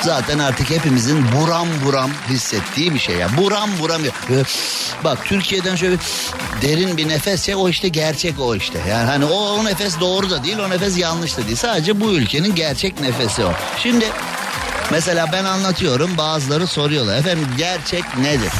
zaten 0.00 0.38
artık 0.38 0.70
hepimizin 0.70 1.24
buram 1.32 1.68
buram 1.84 2.10
hissettiği 2.28 2.94
bir 2.94 2.98
şey 2.98 3.16
ya. 3.16 3.36
Buram 3.36 3.70
buram. 3.80 4.02
Bak 5.04 5.18
Türkiye'den 5.24 5.76
şöyle 5.76 5.96
derin 6.62 6.96
bir 6.96 7.08
nefes 7.08 7.48
ya 7.48 7.56
o 7.56 7.68
işte 7.68 7.88
gerçek 7.88 8.40
o 8.40 8.56
işte. 8.56 8.78
Yani 8.88 9.10
hani 9.10 9.24
o, 9.24 9.34
o 9.34 9.64
nefes 9.64 10.00
doğru 10.00 10.30
da 10.30 10.44
değil 10.44 10.58
o 10.58 10.70
nefes 10.70 10.98
yanlış 10.98 11.36
da 11.36 11.46
değil. 11.46 11.56
Sadece 11.56 12.00
bu 12.00 12.12
ülkenin 12.12 12.54
gerçek 12.54 13.00
nefesi 13.00 13.44
o. 13.44 13.52
Şimdi 13.82 14.04
mesela 14.92 15.32
ben 15.32 15.44
anlatıyorum 15.44 16.16
bazıları 16.18 16.66
soruyorlar. 16.66 17.16
Efendim 17.18 17.46
gerçek 17.58 18.18
nedir? 18.18 18.52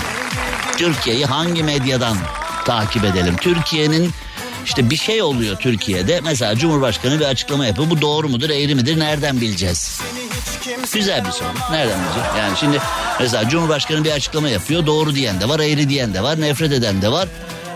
Türkiye'yi 0.76 1.26
hangi 1.26 1.62
medyadan 1.62 2.16
takip 2.64 3.04
edelim? 3.04 3.36
Türkiye'nin 3.36 4.10
işte 4.64 4.90
bir 4.90 4.96
şey 4.96 5.22
oluyor 5.22 5.56
Türkiye'de. 5.56 6.20
Mesela 6.24 6.56
Cumhurbaşkanı 6.56 7.20
bir 7.20 7.24
açıklama 7.24 7.66
yapıyor. 7.66 7.90
Bu 7.90 8.00
doğru 8.00 8.28
mudur, 8.28 8.50
eğri 8.50 8.74
midir? 8.74 8.98
Nereden 8.98 9.40
bileceğiz? 9.40 10.00
Güzel 10.94 11.24
bir 11.24 11.30
soru. 11.30 11.48
Nereden 11.70 11.98
bileceğim? 12.04 12.28
Yani 12.38 12.56
şimdi 12.60 12.78
mesela 13.20 13.48
Cumhurbaşkanı 13.48 14.04
bir 14.04 14.10
açıklama 14.12 14.48
yapıyor. 14.48 14.86
Doğru 14.86 15.14
diyen 15.14 15.40
de 15.40 15.48
var, 15.48 15.60
eğri 15.60 15.88
diyen 15.88 16.14
de 16.14 16.22
var, 16.22 16.40
nefret 16.40 16.72
eden 16.72 17.02
de 17.02 17.12
var. 17.12 17.28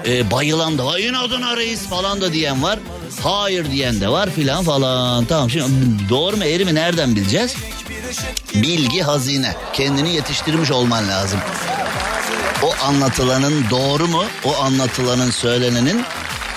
E, 0.06 0.30
bayılan 0.30 0.78
da 0.78 0.86
var. 0.86 0.98
İnadına 0.98 1.56
reis 1.56 1.88
falan 1.88 2.20
da 2.20 2.32
diyen 2.32 2.62
var. 2.62 2.78
Hayır 3.22 3.70
diyen 3.70 4.00
de 4.00 4.08
var 4.08 4.30
filan 4.30 4.64
falan. 4.64 5.24
Tamam 5.24 5.50
şimdi 5.50 6.08
doğru 6.08 6.36
mu 6.36 6.44
eğri 6.44 6.64
mi 6.64 6.74
nereden 6.74 7.16
bileceğiz? 7.16 7.56
Bilgi 8.54 9.02
hazine. 9.02 9.54
Kendini 9.72 10.14
yetiştirmiş 10.14 10.70
olman 10.70 11.08
lazım. 11.08 11.40
O 12.62 12.86
anlatılanın 12.86 13.70
doğru 13.70 14.08
mu? 14.08 14.24
O 14.44 14.56
anlatılanın 14.56 15.30
söylenenin 15.30 16.04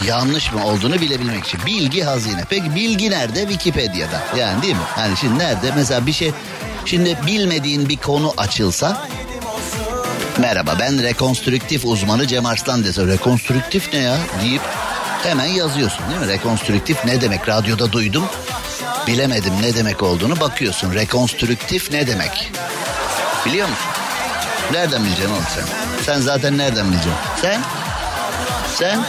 yanlış 0.06 0.54
mı 0.54 0.66
olduğunu 0.66 1.02
bilebilmek 1.02 1.46
için. 1.46 1.60
Bilgi 1.66 2.02
hazine. 2.02 2.44
Peki 2.50 2.76
bilgi 2.76 3.12
nerede? 3.12 3.40
Wikipedia'da. 3.40 4.24
Yani 4.38 4.62
değil 4.62 4.76
mi? 4.76 4.82
Hani 4.96 5.18
şimdi 5.18 5.40
nerede? 5.40 5.72
Mesela 5.76 6.06
bir 6.06 6.14
şey 6.14 6.32
şimdi 6.86 7.18
bilmediğin 7.28 7.90
bir 7.90 7.98
konu 7.98 8.34
açılsa 8.38 9.08
Merhaba 10.40 10.76
ben 10.80 11.04
rekonstrüktif 11.04 11.86
uzmanı 11.86 12.28
Cem 12.28 12.46
Arslan 12.46 12.84
dese 12.84 13.08
rekonstrüktif 13.08 13.94
ne 13.94 14.00
ya 14.00 14.18
deyip 14.44 14.62
hemen 15.24 15.46
yazıyorsun 15.46 16.00
değil 16.10 16.20
mi? 16.20 16.28
Rekonstrüktif 16.28 17.06
ne 17.06 17.22
demek? 17.22 17.50
Radyoda 17.50 17.92
duydum. 17.92 18.24
Bilemedim 19.10 19.54
ne 19.62 19.76
demek 19.76 20.04
olduğunu 20.04 20.40
bakıyorsun. 20.40 20.94
Rekonstrüktif 20.94 21.92
ne 21.92 22.08
demek? 22.08 22.52
Biliyor 23.46 23.68
musun? 23.68 23.86
Nereden 24.72 25.04
bileceksin 25.04 25.34
oğlum 25.34 25.44
sen? 25.56 25.64
Sen 26.06 26.22
zaten 26.22 26.58
nereden 26.58 26.86
bileceksin? 26.88 27.14
Sen? 27.42 27.62
Sen? 28.76 29.00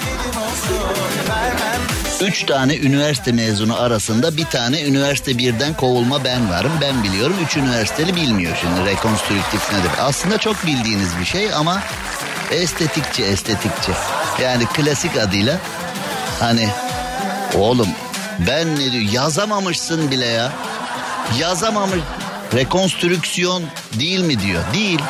Üç 2.20 2.46
tane 2.46 2.76
üniversite 2.76 3.32
mezunu 3.32 3.80
arasında 3.80 4.36
bir 4.36 4.44
tane 4.44 4.82
üniversite 4.82 5.38
birden 5.38 5.74
kovulma 5.74 6.24
ben 6.24 6.50
varım. 6.50 6.72
Ben 6.80 7.02
biliyorum. 7.04 7.36
Üç 7.44 7.56
üniversiteli 7.56 8.16
bilmiyor 8.16 8.56
şimdi 8.60 8.90
rekonstrüktif 8.90 9.72
nedir. 9.72 9.90
Aslında 10.00 10.38
çok 10.38 10.66
bildiğiniz 10.66 11.18
bir 11.20 11.24
şey 11.24 11.54
ama 11.54 11.82
estetikçi 12.50 13.24
estetikçi. 13.24 13.92
Yani 14.42 14.66
klasik 14.66 15.16
adıyla 15.16 15.58
hani 16.40 16.68
oğlum 17.54 17.88
ben 18.46 18.76
ne 18.76 18.92
diyor 18.92 19.12
yazamamışsın 19.12 20.10
bile 20.10 20.26
ya. 20.26 20.52
Yazamamış. 21.38 22.00
Rekonstrüksiyon 22.54 23.62
değil 23.98 24.20
mi 24.20 24.40
diyor. 24.40 24.62
Değil. 24.74 25.00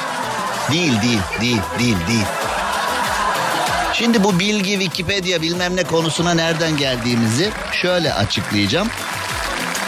Değil 0.73 1.03
değil 1.03 1.21
değil 1.41 1.61
değil 1.79 1.97
değil. 2.09 2.27
Şimdi 3.95 4.25
bu 4.25 4.39
bilgi 4.39 4.71
Wikipedia 4.71 5.43
bilmem 5.43 5.77
ne 5.77 5.85
konusuna 5.85 6.35
nereden 6.35 6.77
geldiğimizi 6.77 7.51
şöyle 7.73 8.15
açıklayacağım. 8.15 8.89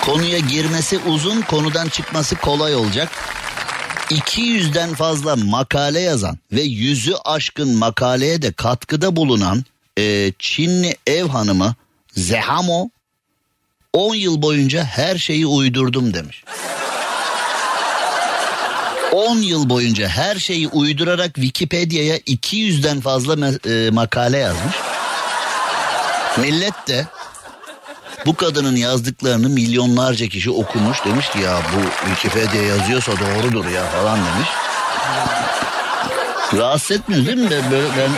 Konuya 0.05 0.39
girmesi 0.39 0.99
uzun, 0.99 1.41
konudan 1.41 1.89
çıkması 1.89 2.37
kolay 2.37 2.75
olacak. 2.75 3.09
200'den 4.11 4.95
fazla 4.95 5.37
makale 5.37 6.01
yazan 6.01 6.39
ve 6.53 6.63
yüzü 6.63 7.15
aşkın 7.25 7.79
makaleye 7.79 8.43
de 8.43 8.53
katkıda 8.53 9.17
bulunan 9.17 9.65
e, 9.99 10.33
Çinli 10.39 10.97
ev 11.07 11.29
hanımı 11.29 11.75
Zehamo 12.17 12.89
10 13.93 14.15
yıl 14.15 14.43
boyunca 14.43 14.85
her 14.85 15.19
şeyi 15.19 15.47
uydurdum 15.47 16.15
demiş. 16.15 16.45
10 19.13 19.37
yıl 19.37 19.69
boyunca 19.69 20.09
her 20.09 20.37
şeyi 20.37 20.69
uydurarak 20.69 21.35
Wikipedia'ya 21.35 22.17
200'den 22.17 23.01
fazla 23.01 23.49
e, 23.71 23.91
makale 23.91 24.39
yazmış. 24.39 24.75
Millet 26.37 26.89
de 26.89 27.07
bu 28.27 28.37
kadının 28.37 28.77
yazdıklarını 28.77 29.49
milyonlarca 29.49 30.29
kişi 30.29 30.51
okumuş. 30.51 31.05
Demiş 31.05 31.31
ki 31.31 31.39
ya 31.39 31.59
bu 31.75 32.07
Wikipedia 32.09 32.63
yazıyorsa 32.63 33.13
doğrudur 33.13 33.69
ya 33.69 33.85
falan 33.85 34.19
demiş. 34.19 34.49
Rahatsız 36.55 36.91
etmiyoruz 36.91 37.27
değil 37.27 37.39
mi? 37.39 37.51
Ben, 37.51 37.71
böyle, 37.71 37.89
ben, 37.89 38.09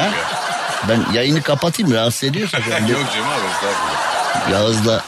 ha? 0.00 0.10
ben 0.88 1.12
yayını 1.12 1.42
kapatayım 1.42 1.92
rahatsız 1.94 2.24
ediyorsa. 2.24 2.58
Yok 2.88 3.06
Cem 3.14 3.28
abi 3.28 3.46
estağfurullah. 3.54 4.17
Yağız'la 4.52 5.04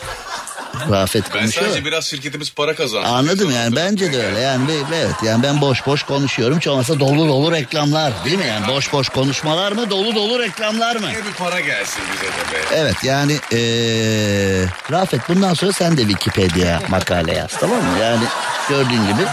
Rafet 0.91 1.25
Ben 1.35 1.41
konuşuyor. 1.41 1.67
sadece 1.67 1.85
biraz 1.85 2.05
şirketimiz 2.05 2.53
para 2.55 2.75
kazandı. 2.75 3.09
Anladım 3.09 3.51
yani 3.51 3.77
bence 3.77 4.13
de 4.13 4.27
öyle 4.27 4.41
yani 4.41 4.71
evet 4.95 5.15
yani 5.23 5.43
ben 5.43 5.61
boş 5.61 5.87
boş 5.87 6.03
konuşuyorum 6.03 6.59
olmazsa 6.69 7.01
dolu 7.01 7.29
dolu 7.29 7.53
reklamlar 7.53 8.13
değil 8.25 8.39
mi 8.39 8.47
yani 8.47 8.69
boş 8.69 8.93
boş 8.93 9.09
konuşmalar 9.09 9.73
mı 9.73 9.91
dolu 9.91 10.15
dolu 10.15 10.39
reklamlar 10.39 10.97
mı? 10.97 11.07
Yine 11.07 11.25
bir 11.27 11.33
para 11.33 11.61
gelsin 11.61 12.03
bize 12.13 12.25
de 12.25 12.55
be. 12.55 12.75
Evet 12.75 13.05
yani 13.05 13.33
ee, 13.53 14.65
Rafet 14.91 15.29
bundan 15.29 15.55
sonra 15.55 15.73
sen 15.73 15.97
de 15.97 16.01
Wikipedia 16.01 16.81
makale 16.89 17.35
yaz 17.35 17.51
tamam 17.61 17.79
mı? 17.79 17.99
Yani 18.01 18.25
gördüğün 18.69 19.07
gibi 19.07 19.27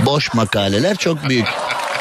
boş 0.00 0.34
makaleler 0.34 0.96
çok 0.96 1.28
büyük. 1.28 1.48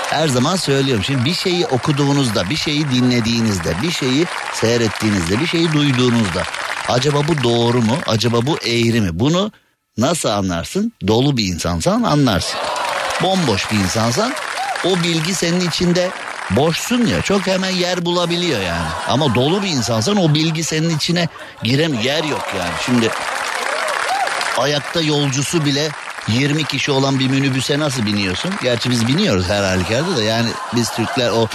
Her 0.09 0.27
zaman 0.27 0.55
söylüyorum. 0.55 1.03
Şimdi 1.03 1.25
bir 1.25 1.33
şeyi 1.33 1.65
okuduğunuzda, 1.65 2.49
bir 2.49 2.55
şeyi 2.55 2.91
dinlediğinizde, 2.91 3.73
bir 3.81 3.91
şeyi 3.91 4.25
seyrettiğinizde, 4.53 5.39
bir 5.39 5.47
şeyi 5.47 5.73
duyduğunuzda 5.73 6.43
acaba 6.89 7.27
bu 7.27 7.43
doğru 7.43 7.81
mu? 7.81 7.97
Acaba 8.07 8.45
bu 8.45 8.57
eğri 8.57 9.01
mi? 9.01 9.09
Bunu 9.13 9.51
nasıl 9.97 10.29
anlarsın? 10.29 10.93
Dolu 11.07 11.37
bir 11.37 11.45
insansan 11.45 12.03
anlarsın. 12.03 12.59
Bomboş 13.23 13.71
bir 13.71 13.77
insansan 13.77 14.33
o 14.85 15.03
bilgi 15.03 15.35
senin 15.35 15.59
içinde 15.69 16.11
boşsun 16.49 17.05
ya 17.05 17.21
çok 17.21 17.47
hemen 17.47 17.69
yer 17.69 18.05
bulabiliyor 18.05 18.61
yani. 18.61 18.87
Ama 19.07 19.35
dolu 19.35 19.63
bir 19.63 19.69
insansan 19.69 20.17
o 20.17 20.33
bilgi 20.33 20.63
senin 20.63 20.97
içine 20.97 21.27
girem 21.63 21.93
yer 21.93 22.23
yok 22.23 22.47
yani. 22.57 22.73
Şimdi 22.85 23.09
ayakta 24.57 25.01
yolcusu 25.01 25.65
bile 25.65 25.89
20 26.27 26.63
kişi 26.63 26.91
olan 26.91 27.19
bir 27.19 27.27
minibüse 27.27 27.79
nasıl 27.79 28.05
biniyorsun? 28.05 28.53
Gerçi 28.63 28.89
biz 28.89 29.07
biniyoruz 29.07 29.49
her 29.49 29.63
halükarda 29.63 30.17
da 30.17 30.23
yani 30.23 30.49
biz 30.75 30.91
Türkler 30.91 31.29
o 31.29 31.47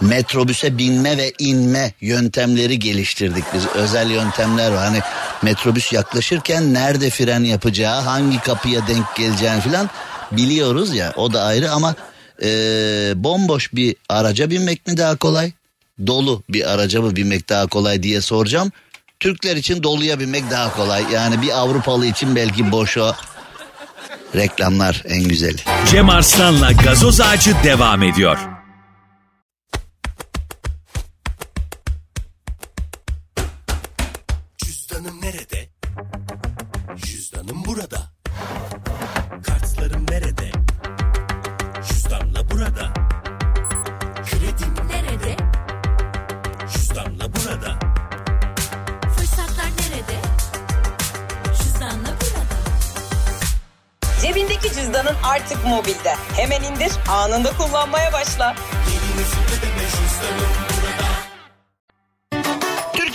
metrobüse 0.00 0.78
binme 0.78 1.16
ve 1.16 1.32
inme 1.38 1.92
yöntemleri 2.00 2.78
geliştirdik 2.78 3.44
biz. 3.54 3.66
Özel 3.66 4.10
yöntemler 4.10 4.70
var. 4.70 4.84
Hani 4.84 5.00
metrobüs 5.42 5.92
yaklaşırken 5.92 6.74
nerede 6.74 7.10
fren 7.10 7.44
yapacağı, 7.44 8.00
hangi 8.00 8.40
kapıya 8.40 8.86
denk 8.86 9.16
geleceğini 9.16 9.60
falan 9.60 9.90
biliyoruz 10.32 10.94
ya. 10.94 11.12
O 11.16 11.32
da 11.32 11.42
ayrı 11.42 11.70
ama 11.70 11.94
e, 12.42 12.48
bomboş 13.16 13.72
bir 13.72 13.96
araca 14.08 14.50
binmek 14.50 14.86
mi 14.86 14.96
daha 14.96 15.16
kolay? 15.16 15.52
Dolu 16.06 16.42
bir 16.48 16.72
araca 16.72 17.02
mı 17.02 17.16
binmek 17.16 17.48
daha 17.48 17.66
kolay 17.66 18.02
diye 18.02 18.20
soracağım. 18.20 18.72
Türkler 19.20 19.56
için 19.56 19.82
doluya 19.82 20.20
binmek 20.20 20.50
daha 20.50 20.76
kolay. 20.76 21.04
Yani 21.12 21.42
bir 21.42 21.58
Avrupalı 21.58 22.06
için 22.06 22.36
belki 22.36 22.72
boş 22.72 22.98
o. 22.98 23.12
Reklamlar 24.36 25.02
en 25.08 25.22
güzeli. 25.24 25.56
Cem 25.90 26.10
Arslan'la 26.10 26.72
gazoz 26.72 27.20
ağacı 27.20 27.54
devam 27.64 28.02
ediyor. 28.02 28.57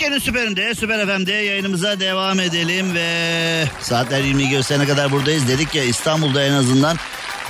Türkiye'nin 0.04 0.24
süperinde, 0.24 0.74
Süper 0.74 1.06
FM'de 1.06 1.32
yayınımıza 1.32 2.00
devam 2.00 2.40
edelim 2.40 2.94
ve 2.94 3.64
saatler 3.80 4.20
20 4.20 4.48
gösterene 4.48 4.86
kadar 4.86 5.12
buradayız. 5.12 5.48
Dedik 5.48 5.74
ya 5.74 5.84
İstanbul'da 5.84 6.44
en 6.44 6.52
azından 6.52 6.96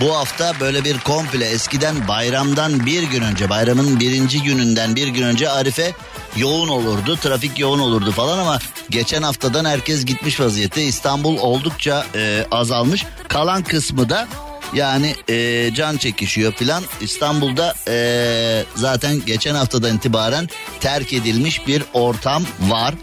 bu 0.01 0.17
hafta 0.17 0.53
böyle 0.61 0.85
bir 0.85 0.99
komple 0.99 1.45
eskiden 1.45 2.09
bayramdan 2.09 2.87
bir 2.87 3.03
gün 3.03 3.23
önce 3.23 3.51
bayramın 3.51 4.01
birinci 4.01 4.43
gününden 4.43 4.97
bir 4.97 5.09
gün 5.09 5.23
önce 5.23 5.51
Arife 5.51 5.93
yoğun 6.37 6.69
olurdu. 6.69 7.17
Trafik 7.17 7.59
yoğun 7.59 7.79
olurdu 7.79 8.13
falan 8.13 8.39
ama 8.39 8.59
geçen 8.91 9.23
haftadan 9.23 9.65
herkes 9.65 10.05
gitmiş 10.05 10.41
vaziyette. 10.41 10.83
İstanbul 10.83 11.39
oldukça 11.39 12.07
e, 12.15 12.47
azalmış. 12.51 13.05
Kalan 13.29 13.63
kısmı 13.63 14.09
da 14.09 14.29
yani 14.75 15.15
e, 15.31 15.71
can 15.75 15.97
çekişiyor 15.97 16.53
filan. 16.53 16.83
İstanbul'da 17.01 17.75
e, 17.89 18.65
zaten 18.75 19.25
geçen 19.27 19.55
haftadan 19.55 19.97
itibaren 19.97 20.49
terk 20.81 21.13
edilmiş 21.13 21.67
bir 21.67 21.83
ortam 21.93 22.45
var. 22.61 22.95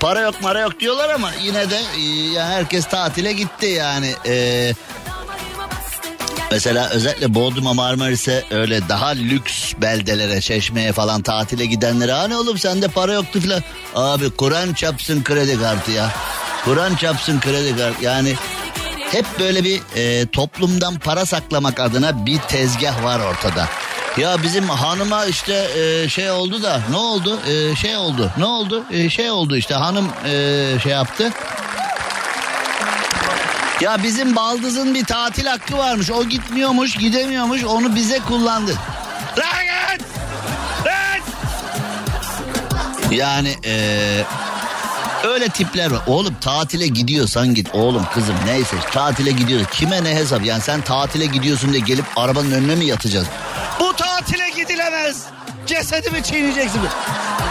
Para 0.00 0.20
yok 0.20 0.42
mara 0.42 0.60
yok 0.60 0.80
diyorlar 0.80 1.08
ama 1.10 1.30
yine 1.42 1.70
de 1.70 1.76
e, 1.76 2.40
herkes 2.40 2.86
tatile 2.86 3.32
gitti 3.32 3.66
yani. 3.66 4.14
E, 4.26 4.72
Mesela 6.50 6.88
özellikle 6.88 7.34
Bodrum'a 7.34 7.72
Marmaris'e 7.74 8.44
öyle 8.50 8.88
daha 8.88 9.08
lüks 9.08 9.72
beldelere, 9.82 10.40
çeşmeye 10.40 10.92
falan 10.92 11.22
tatile 11.22 11.66
gidenlere 11.66 12.12
hani 12.12 12.36
oğlum 12.36 12.58
sende 12.58 12.88
para 12.88 13.12
yoktu 13.12 13.40
filan. 13.40 13.62
Abi 13.94 14.30
Kur'an 14.30 14.72
çapsın 14.72 15.24
kredi 15.24 15.60
kartı 15.60 15.90
ya. 15.90 16.10
Kur'an 16.64 16.96
çapsın 16.96 17.40
kredi 17.40 17.76
kartı 17.76 18.04
yani 18.04 18.34
hep 19.12 19.26
böyle 19.38 19.64
bir 19.64 19.80
e, 19.96 20.26
toplumdan 20.26 20.98
para 20.98 21.26
saklamak 21.26 21.80
adına 21.80 22.26
bir 22.26 22.38
tezgah 22.38 23.04
var 23.04 23.20
ortada. 23.20 23.68
Ya 24.16 24.42
bizim 24.42 24.68
hanıma 24.68 25.24
işte 25.26 25.54
e, 25.54 26.08
şey 26.08 26.30
oldu 26.30 26.62
da 26.62 26.80
ne 26.90 26.96
oldu? 26.96 27.40
E, 27.46 27.76
şey 27.76 27.96
oldu. 27.96 28.30
Ne 28.38 28.44
oldu? 28.44 28.84
E, 28.90 29.10
şey 29.10 29.30
oldu 29.30 29.56
işte 29.56 29.74
hanım 29.74 30.08
e, 30.24 30.78
şey 30.82 30.92
yaptı. 30.92 31.30
Ya 33.80 34.02
bizim 34.02 34.36
baldızın 34.36 34.94
bir 34.94 35.04
tatil 35.04 35.46
hakkı 35.46 35.78
varmış. 35.78 36.10
O 36.10 36.24
gitmiyormuş, 36.24 36.96
gidemiyormuş. 36.96 37.64
Onu 37.64 37.94
bize 37.94 38.18
kullandı. 38.18 38.74
Lan! 39.38 39.98
Lan! 40.86 41.20
Yani 43.10 43.56
eee 43.64 44.24
öyle 45.24 45.48
tipler 45.48 45.90
var. 45.90 46.00
Oğlum 46.06 46.34
tatile 46.40 46.86
gidiyorsan 46.86 47.54
git. 47.54 47.68
Oğlum 47.74 48.06
kızım 48.14 48.34
neyse 48.46 48.76
tatile 48.92 49.30
gidiyorsun. 49.30 49.68
Kime 49.72 50.04
ne 50.04 50.14
hesap? 50.14 50.44
Yani 50.44 50.62
sen 50.62 50.80
tatile 50.80 51.26
gidiyorsun 51.26 51.72
diye 51.72 51.82
gelip 51.82 52.04
arabanın 52.16 52.50
önüne 52.50 52.74
mi 52.74 52.84
yatacaksın? 52.84 53.32
Bu 53.80 53.92
tatile 53.92 54.50
gidilemez. 54.50 55.22
Cesedimi 55.66 56.22
çiğneyeceksin. 56.22 56.80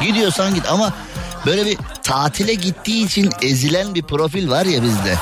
Gidiyorsan 0.02 0.56
git 0.56 0.70
ama 0.70 0.94
böyle 1.46 1.66
bir 1.66 1.78
tatile 2.04 2.54
gittiği 2.54 3.06
için 3.06 3.30
ezilen 3.42 3.96
bir 3.96 4.04
profil 4.04 4.50
var 4.50 4.66
ya 4.66 4.84
bizde. 4.84 5.18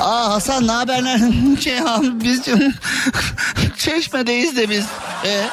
Aa 0.00 0.32
Hasan 0.32 0.66
ne 0.66 0.72
haber? 0.72 1.02
Şey 1.60 1.80
abi 1.80 2.24
biz 2.24 2.40
çeşmedeyiz 3.78 4.56
de 4.56 4.70
biz. 4.70 4.84
E, 5.24 5.44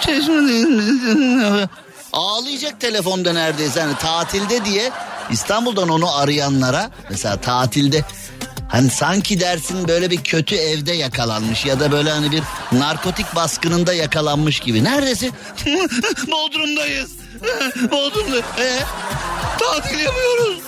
çeşmedeyiz. 0.00 1.68
Ağlayacak 2.12 2.80
telefonda 2.80 3.32
neredeyse 3.32 3.80
hani 3.80 3.96
tatilde 3.96 4.64
diye 4.64 4.90
İstanbul'dan 5.30 5.88
onu 5.88 6.16
arayanlara 6.16 6.90
mesela 7.10 7.36
tatilde 7.36 8.04
Hani 8.68 8.90
sanki 8.90 9.40
dersin 9.40 9.88
böyle 9.88 10.10
bir 10.10 10.24
kötü 10.24 10.54
evde 10.54 10.92
yakalanmış 10.92 11.64
ya 11.64 11.80
da 11.80 11.92
böyle 11.92 12.10
hani 12.10 12.32
bir 12.32 12.42
narkotik 12.72 13.34
baskınında 13.34 13.92
yakalanmış 13.94 14.60
gibi. 14.60 14.84
Neredesin? 14.84 15.32
Bodrum'dayız. 16.26 17.10
Bodrum'da. 17.90 18.38
Ee, 18.38 18.78
tatil 19.58 19.98
yapıyoruz. 19.98 20.58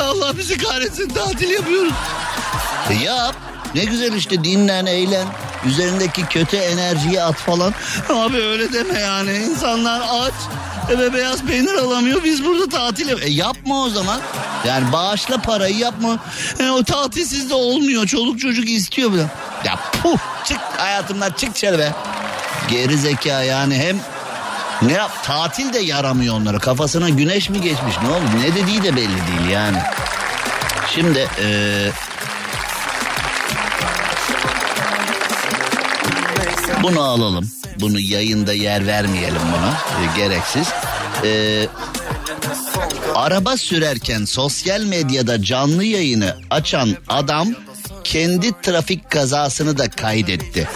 Allah 0.00 0.38
bizi 0.38 0.58
kahretsin 0.58 1.08
tatil 1.08 1.50
yapıyoruz. 1.50 1.92
E 2.90 2.94
yap. 2.94 3.34
Ne 3.74 3.84
güzel 3.84 4.12
işte 4.12 4.44
dinlen, 4.44 4.86
eğlen. 4.86 5.26
Üzerindeki 5.66 6.26
kötü 6.26 6.56
enerjiyi 6.56 7.22
at 7.22 7.36
falan. 7.36 7.74
Abi 8.08 8.36
öyle 8.36 8.72
deme 8.72 9.00
yani. 9.00 9.36
İnsanlar 9.36 10.00
aç. 10.00 10.34
Eve 10.90 11.12
beyaz 11.14 11.44
peynir 11.44 11.74
alamıyor. 11.74 12.24
Biz 12.24 12.44
burada 12.44 12.68
tatil. 12.68 13.22
E 13.22 13.30
yapma 13.30 13.82
o 13.82 13.88
zaman. 13.88 14.20
Yani 14.66 14.92
bağışla 14.92 15.38
parayı 15.38 15.76
yapma. 15.76 16.18
E, 16.60 16.70
o 16.70 16.84
tatil 16.84 17.24
sizde 17.24 17.54
olmuyor. 17.54 18.06
Çoluk 18.06 18.40
çocuk 18.40 18.68
istiyor 18.68 19.12
bile. 19.12 19.26
Ya 19.64 19.78
puh 20.02 20.18
çık 20.44 20.58
hayatımdan 20.76 21.30
çık 21.32 21.54
dışarı 21.54 21.78
be. 21.78 21.92
Geri 22.70 22.98
zeka 22.98 23.42
yani 23.42 23.74
hem 23.74 23.96
ne 24.82 24.92
yap 24.92 25.24
tatil 25.24 25.72
de 25.72 25.78
yaramıyor 25.78 26.34
onlara. 26.34 26.58
Kafasına 26.58 27.08
güneş 27.08 27.50
mi 27.50 27.60
geçmiş 27.60 27.94
ne 28.02 28.08
oldu? 28.08 28.24
Ne 28.38 28.54
dediği 28.56 28.82
de 28.82 28.96
belli 28.96 29.08
değil 29.26 29.48
yani. 29.52 29.78
Şimdi 30.94 31.28
eee 31.42 31.92
Bunu 36.82 37.00
alalım. 37.02 37.50
Bunu 37.80 38.00
yayında 38.00 38.52
yer 38.52 38.86
vermeyelim 38.86 39.42
buna. 39.52 39.70
E, 39.70 40.16
gereksiz. 40.16 40.68
E, 41.24 41.66
araba 43.14 43.56
sürerken 43.56 44.24
sosyal 44.24 44.80
medyada 44.80 45.42
canlı 45.42 45.84
yayını 45.84 46.36
açan 46.50 46.96
adam 47.08 47.48
kendi 48.04 48.60
trafik 48.62 49.10
kazasını 49.10 49.78
da 49.78 49.90
kaydetti. 49.90 50.68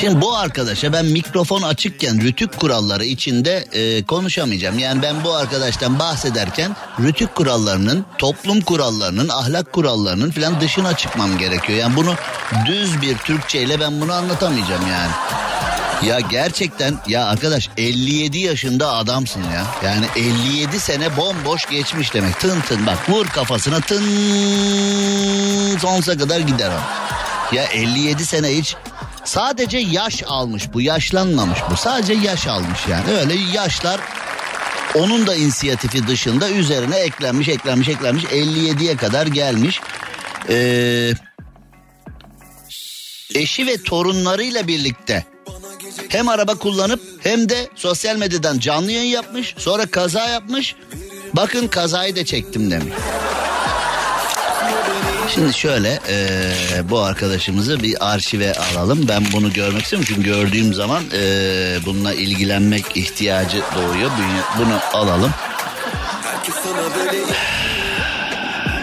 Şimdi 0.00 0.20
bu 0.20 0.36
arkadaşa 0.36 0.92
ben 0.92 1.04
mikrofon 1.04 1.62
açıkken 1.62 2.20
rütük 2.20 2.60
kuralları 2.60 3.04
içinde 3.04 3.64
e, 3.72 4.04
konuşamayacağım. 4.04 4.78
Yani 4.78 5.02
ben 5.02 5.24
bu 5.24 5.34
arkadaştan 5.34 5.98
bahsederken 5.98 6.76
rütük 7.00 7.34
kurallarının, 7.34 8.06
toplum 8.18 8.60
kurallarının, 8.60 9.28
ahlak 9.28 9.72
kurallarının 9.72 10.30
falan 10.30 10.60
dışına 10.60 10.96
çıkmam 10.96 11.38
gerekiyor. 11.38 11.78
Yani 11.78 11.96
bunu 11.96 12.14
düz 12.66 13.02
bir 13.02 13.16
Türkçeyle 13.16 13.80
ben 13.80 14.00
bunu 14.00 14.12
anlatamayacağım 14.12 14.82
yani. 14.90 15.12
Ya 16.02 16.20
gerçekten 16.20 16.94
ya 17.06 17.26
arkadaş 17.26 17.70
57 17.76 18.38
yaşında 18.38 18.92
adamsın 18.92 19.42
ya. 19.42 19.66
Yani 19.84 20.06
57 20.16 20.80
sene 20.80 21.16
bomboş 21.16 21.66
geçmiş 21.66 22.14
demek. 22.14 22.40
Tın 22.40 22.60
tın 22.60 22.86
bak 22.86 23.10
vur 23.10 23.26
kafasına 23.26 23.80
tın 23.80 24.04
sonsuza 25.78 26.18
kadar 26.18 26.40
gider 26.40 26.70
o. 26.70 26.80
Ya 27.54 27.64
57 27.64 28.26
sene 28.26 28.48
hiç 28.48 28.76
Sadece 29.26 29.78
yaş 29.78 30.22
almış 30.26 30.72
bu 30.72 30.80
yaşlanmamış 30.80 31.58
bu 31.70 31.76
sadece 31.76 32.12
yaş 32.12 32.46
almış 32.46 32.86
yani 32.88 33.12
öyle 33.12 33.34
yaşlar 33.34 34.00
onun 34.94 35.26
da 35.26 35.34
inisiyatifi 35.34 36.06
dışında 36.06 36.50
üzerine 36.50 36.96
eklenmiş 36.96 37.48
eklenmiş 37.48 37.88
eklenmiş 37.88 38.24
57'ye 38.24 38.96
kadar 38.96 39.26
gelmiş. 39.26 39.80
Ee, 40.48 41.12
eşi 43.34 43.66
ve 43.66 43.82
torunlarıyla 43.82 44.66
birlikte 44.66 45.24
hem 46.08 46.28
araba 46.28 46.54
kullanıp 46.54 47.00
hem 47.22 47.48
de 47.48 47.68
sosyal 47.74 48.16
medyadan 48.16 48.58
canlı 48.58 48.92
yayın 48.92 49.10
yapmış 49.10 49.54
sonra 49.58 49.86
kaza 49.86 50.28
yapmış 50.28 50.76
bakın 51.32 51.68
kazayı 51.68 52.16
da 52.16 52.24
çektim 52.24 52.70
demiş. 52.70 52.94
Şimdi 55.34 55.54
şöyle 55.54 56.00
e, 56.08 56.50
bu 56.90 57.00
arkadaşımızı 57.00 57.82
bir 57.82 58.12
arşive 58.12 58.54
alalım. 58.54 59.08
Ben 59.08 59.24
bunu 59.32 59.52
görmek 59.52 59.82
istiyorum 59.82 60.06
çünkü 60.08 60.22
gördüğüm 60.22 60.74
zaman 60.74 61.02
e, 61.12 61.20
bununla 61.86 62.14
ilgilenmek 62.14 62.96
ihtiyacı 62.96 63.62
doğuyor. 63.76 64.10
Bunu 64.58 64.80
alalım. 64.92 65.30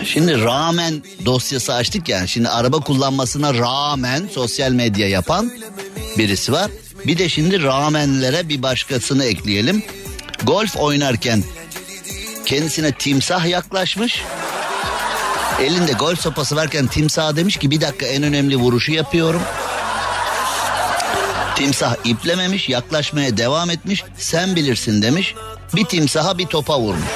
Şimdi 0.05 0.43
rağmen 0.43 1.03
dosyası 1.25 1.73
açtık 1.73 2.09
yani. 2.09 2.27
Şimdi 2.27 2.49
araba 2.49 2.79
kullanmasına 2.79 3.53
rağmen 3.53 4.29
sosyal 4.31 4.71
medya 4.71 5.09
yapan 5.09 5.51
birisi 6.17 6.51
var. 6.51 6.71
Bir 7.05 7.17
de 7.17 7.29
şimdi 7.29 7.63
rağmenlere 7.63 8.49
bir 8.49 8.61
başkasını 8.61 9.25
ekleyelim. 9.25 9.83
Golf 10.43 10.75
oynarken 10.77 11.43
kendisine 12.45 12.91
timsah 12.91 13.45
yaklaşmış. 13.45 14.23
Elinde 15.61 15.91
golf 15.91 16.21
sopası 16.21 16.55
varken 16.55 16.87
timsah 16.87 17.35
demiş 17.35 17.57
ki 17.57 17.71
bir 17.71 17.81
dakika 17.81 18.05
en 18.05 18.23
önemli 18.23 18.55
vuruşu 18.55 18.91
yapıyorum. 18.91 19.41
Timsah 21.55 21.95
iplememiş 22.03 22.69
yaklaşmaya 22.69 23.37
devam 23.37 23.69
etmiş 23.69 24.03
sen 24.17 24.55
bilirsin 24.55 25.01
demiş. 25.01 25.35
Bir 25.75 25.85
timsaha 25.85 26.37
bir 26.37 26.45
topa 26.45 26.79
vurmuş. 26.79 27.09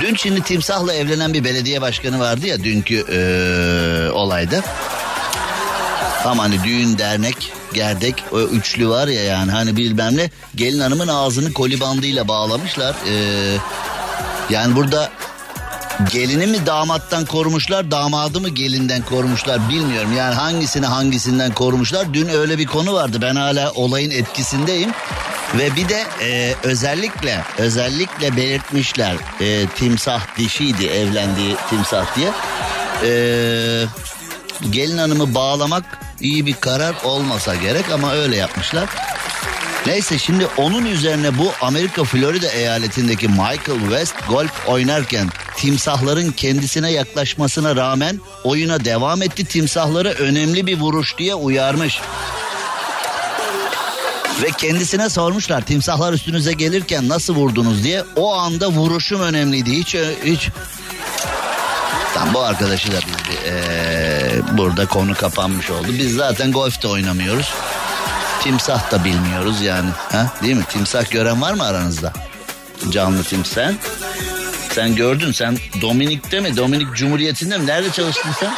Dün 0.00 0.14
şimdi 0.14 0.42
timsahla 0.42 0.94
evlenen 0.94 1.34
bir 1.34 1.44
belediye 1.44 1.80
başkanı 1.80 2.20
vardı 2.20 2.46
ya 2.46 2.64
dünkü 2.64 3.04
ee, 3.10 4.10
olayda. 4.10 4.62
Tam 6.22 6.38
hani 6.38 6.64
düğün 6.64 6.98
dernek 6.98 7.52
gerdek 7.74 8.24
o 8.32 8.40
üçlü 8.40 8.88
var 8.88 9.08
ya 9.08 9.24
yani 9.24 9.50
hani 9.50 9.76
bilmem 9.76 10.16
ne 10.16 10.30
gelin 10.54 10.80
hanımın 10.80 11.08
ağzını 11.08 11.52
koli 11.52 11.80
bandıyla 11.80 12.28
bağlamışlar. 12.28 12.94
Ee, 13.08 13.56
yani 14.50 14.76
burada 14.76 15.10
gelini 16.12 16.46
mi 16.46 16.66
damattan 16.66 17.24
korumuşlar 17.24 17.90
damadı 17.90 18.40
mı 18.40 18.48
gelinden 18.48 19.02
korumuşlar 19.02 19.68
bilmiyorum. 19.68 20.12
Yani 20.16 20.34
hangisini 20.34 20.86
hangisinden 20.86 21.54
korumuşlar. 21.54 22.14
Dün 22.14 22.28
öyle 22.28 22.58
bir 22.58 22.66
konu 22.66 22.92
vardı 22.94 23.18
ben 23.22 23.36
hala 23.36 23.72
olayın 23.72 24.10
etkisindeyim. 24.10 24.90
Ve 25.58 25.76
bir 25.76 25.88
de 25.88 26.04
e, 26.22 26.54
özellikle 26.62 27.44
özellikle 27.58 28.36
belirtmişler 28.36 29.16
e, 29.40 29.66
timsah 29.66 30.38
dişiydi 30.38 30.86
evlendiği 30.86 31.56
timsah 31.70 32.16
diye. 32.16 32.30
E, 33.02 33.10
gelin 34.70 34.98
hanımı 34.98 35.34
bağlamak 35.34 35.84
iyi 36.20 36.46
bir 36.46 36.54
karar 36.54 36.94
olmasa 37.04 37.54
gerek 37.54 37.90
ama 37.92 38.12
öyle 38.12 38.36
yapmışlar. 38.36 38.88
Neyse 39.86 40.18
şimdi 40.18 40.46
onun 40.56 40.84
üzerine 40.84 41.38
bu 41.38 41.52
Amerika 41.60 42.04
Florida 42.04 42.48
eyaletindeki 42.48 43.28
Michael 43.28 43.80
West 43.80 44.14
golf 44.28 44.68
oynarken 44.68 45.28
timsahların 45.56 46.32
kendisine 46.32 46.92
yaklaşmasına 46.92 47.76
rağmen 47.76 48.20
oyuna 48.44 48.84
devam 48.84 49.22
etti. 49.22 49.44
Timsahları 49.44 50.08
önemli 50.08 50.66
bir 50.66 50.80
vuruş 50.80 51.18
diye 51.18 51.34
uyarmış. 51.34 52.00
Ve 54.42 54.50
kendisine 54.58 55.10
sormuşlar 55.10 55.60
timsahlar 55.60 56.12
üstünüze 56.12 56.52
gelirken 56.52 57.08
nasıl 57.08 57.34
vurdunuz 57.34 57.84
diye. 57.84 58.04
O 58.16 58.34
anda 58.34 58.68
vuruşum 58.68 59.20
önemliydi. 59.20 59.78
Hiç 59.78 59.96
hiç 60.24 60.50
Tam 62.14 62.34
bu 62.34 62.40
arkadaşı 62.40 62.92
da 62.92 62.96
biz 62.96 63.16
ee, 63.46 64.40
burada 64.52 64.86
konu 64.86 65.14
kapanmış 65.14 65.70
oldu. 65.70 65.86
Biz 65.88 66.14
zaten 66.14 66.52
golf 66.52 66.82
de 66.82 66.88
oynamıyoruz. 66.88 67.54
Timsah 68.42 68.90
da 68.90 69.04
bilmiyoruz 69.04 69.60
yani. 69.60 69.90
Ha? 70.12 70.32
Değil 70.42 70.56
mi? 70.56 70.64
Timsah 70.68 71.10
gören 71.10 71.42
var 71.42 71.54
mı 71.54 71.64
aranızda? 71.64 72.12
Canlı 72.90 73.24
timsah. 73.24 73.72
Sen 74.76 74.96
gördün 74.96 75.32
sen 75.32 75.56
Dominik'te 75.80 76.40
mi? 76.40 76.56
Dominik 76.56 76.94
Cumhuriyeti'nde 76.94 77.58
mi? 77.58 77.66
Nerede 77.66 77.90
çalıştın 77.90 78.30
sen? 78.40 78.54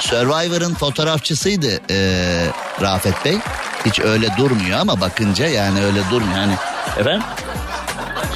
Survivor'ın 0.00 0.74
fotoğrafçısıydı 0.74 1.80
ee, 1.90 2.46
Rafet 2.80 3.24
Bey. 3.24 3.38
Hiç 3.86 4.00
öyle 4.00 4.28
durmuyor 4.36 4.78
ama 4.78 5.00
bakınca 5.00 5.46
yani 5.46 5.84
öyle 5.84 6.00
durmuyor. 6.10 6.36
Yani 6.36 6.54
efendim? 6.98 7.22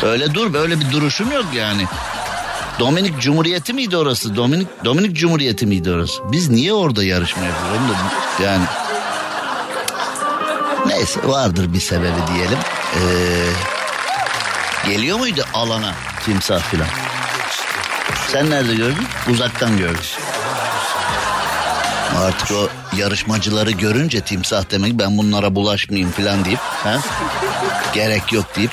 Öyle 0.02 0.34
dur 0.34 0.52
böyle 0.52 0.80
bir 0.80 0.90
duruşum 0.92 1.32
yok 1.32 1.44
yani. 1.54 1.84
Dominik 2.78 3.20
Cumhuriyeti 3.20 3.72
miydi 3.72 3.96
orası? 3.96 4.36
Dominik 4.36 4.84
Dominik 4.84 5.16
Cumhuriyeti 5.16 5.66
miydi 5.66 5.90
orası? 5.90 6.22
Biz 6.32 6.48
niye 6.48 6.72
orada 6.72 7.04
yarışma 7.04 7.42
yapıyoruz? 7.44 7.96
Yani 8.42 8.64
neyse 10.86 11.20
vardır 11.24 11.72
bir 11.72 11.80
sebebi 11.80 12.20
diyelim. 12.34 12.58
Ee, 12.96 13.00
geliyor 14.90 15.18
muydu 15.18 15.44
alana 15.54 15.94
timsah 16.24 16.60
filan? 16.62 16.88
Sen 18.28 18.50
nerede 18.50 18.74
gördün? 18.74 19.06
Uzaktan 19.30 19.78
gördüm. 19.78 20.00
Artık 22.16 22.50
o 22.52 22.68
yarışmacıları 22.96 23.70
görünce 23.70 24.20
timsah 24.20 24.70
demek 24.70 24.92
ben 24.92 25.18
bunlara 25.18 25.54
bulaşmayayım 25.54 26.12
filan 26.12 26.44
deyip 26.44 26.58
ha? 26.58 26.98
gerek 27.94 28.32
yok 28.32 28.56
deyip 28.56 28.70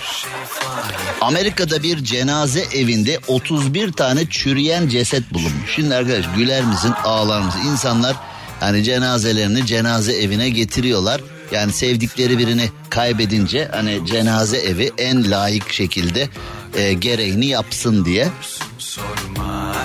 Amerika'da 1.21 1.83
bir 1.83 2.03
cenaze 2.03 2.59
evinde 2.73 3.19
31 3.27 3.91
tane 3.91 4.29
çürüyen 4.29 4.87
ceset 4.87 5.33
bulunmuş. 5.33 5.75
Şimdi 5.75 5.95
arkadaş 5.95 6.25
güler 6.37 6.63
misin 6.63 6.93
ağlar 7.03 7.41
mısın? 7.41 7.61
İnsanlar 7.65 8.15
hani 8.59 8.83
cenazelerini 8.83 9.65
cenaze 9.65 10.13
evine 10.13 10.49
getiriyorlar. 10.49 11.21
Yani 11.51 11.73
sevdikleri 11.73 12.37
birini 12.37 12.69
kaybedince 12.89 13.69
hani 13.71 14.01
cenaze 14.05 14.57
evi 14.57 14.91
en 14.97 15.31
layık 15.31 15.73
şekilde 15.73 16.29
e, 16.75 16.93
gereğini 16.93 17.45
yapsın 17.45 18.05
diye. 18.05 18.27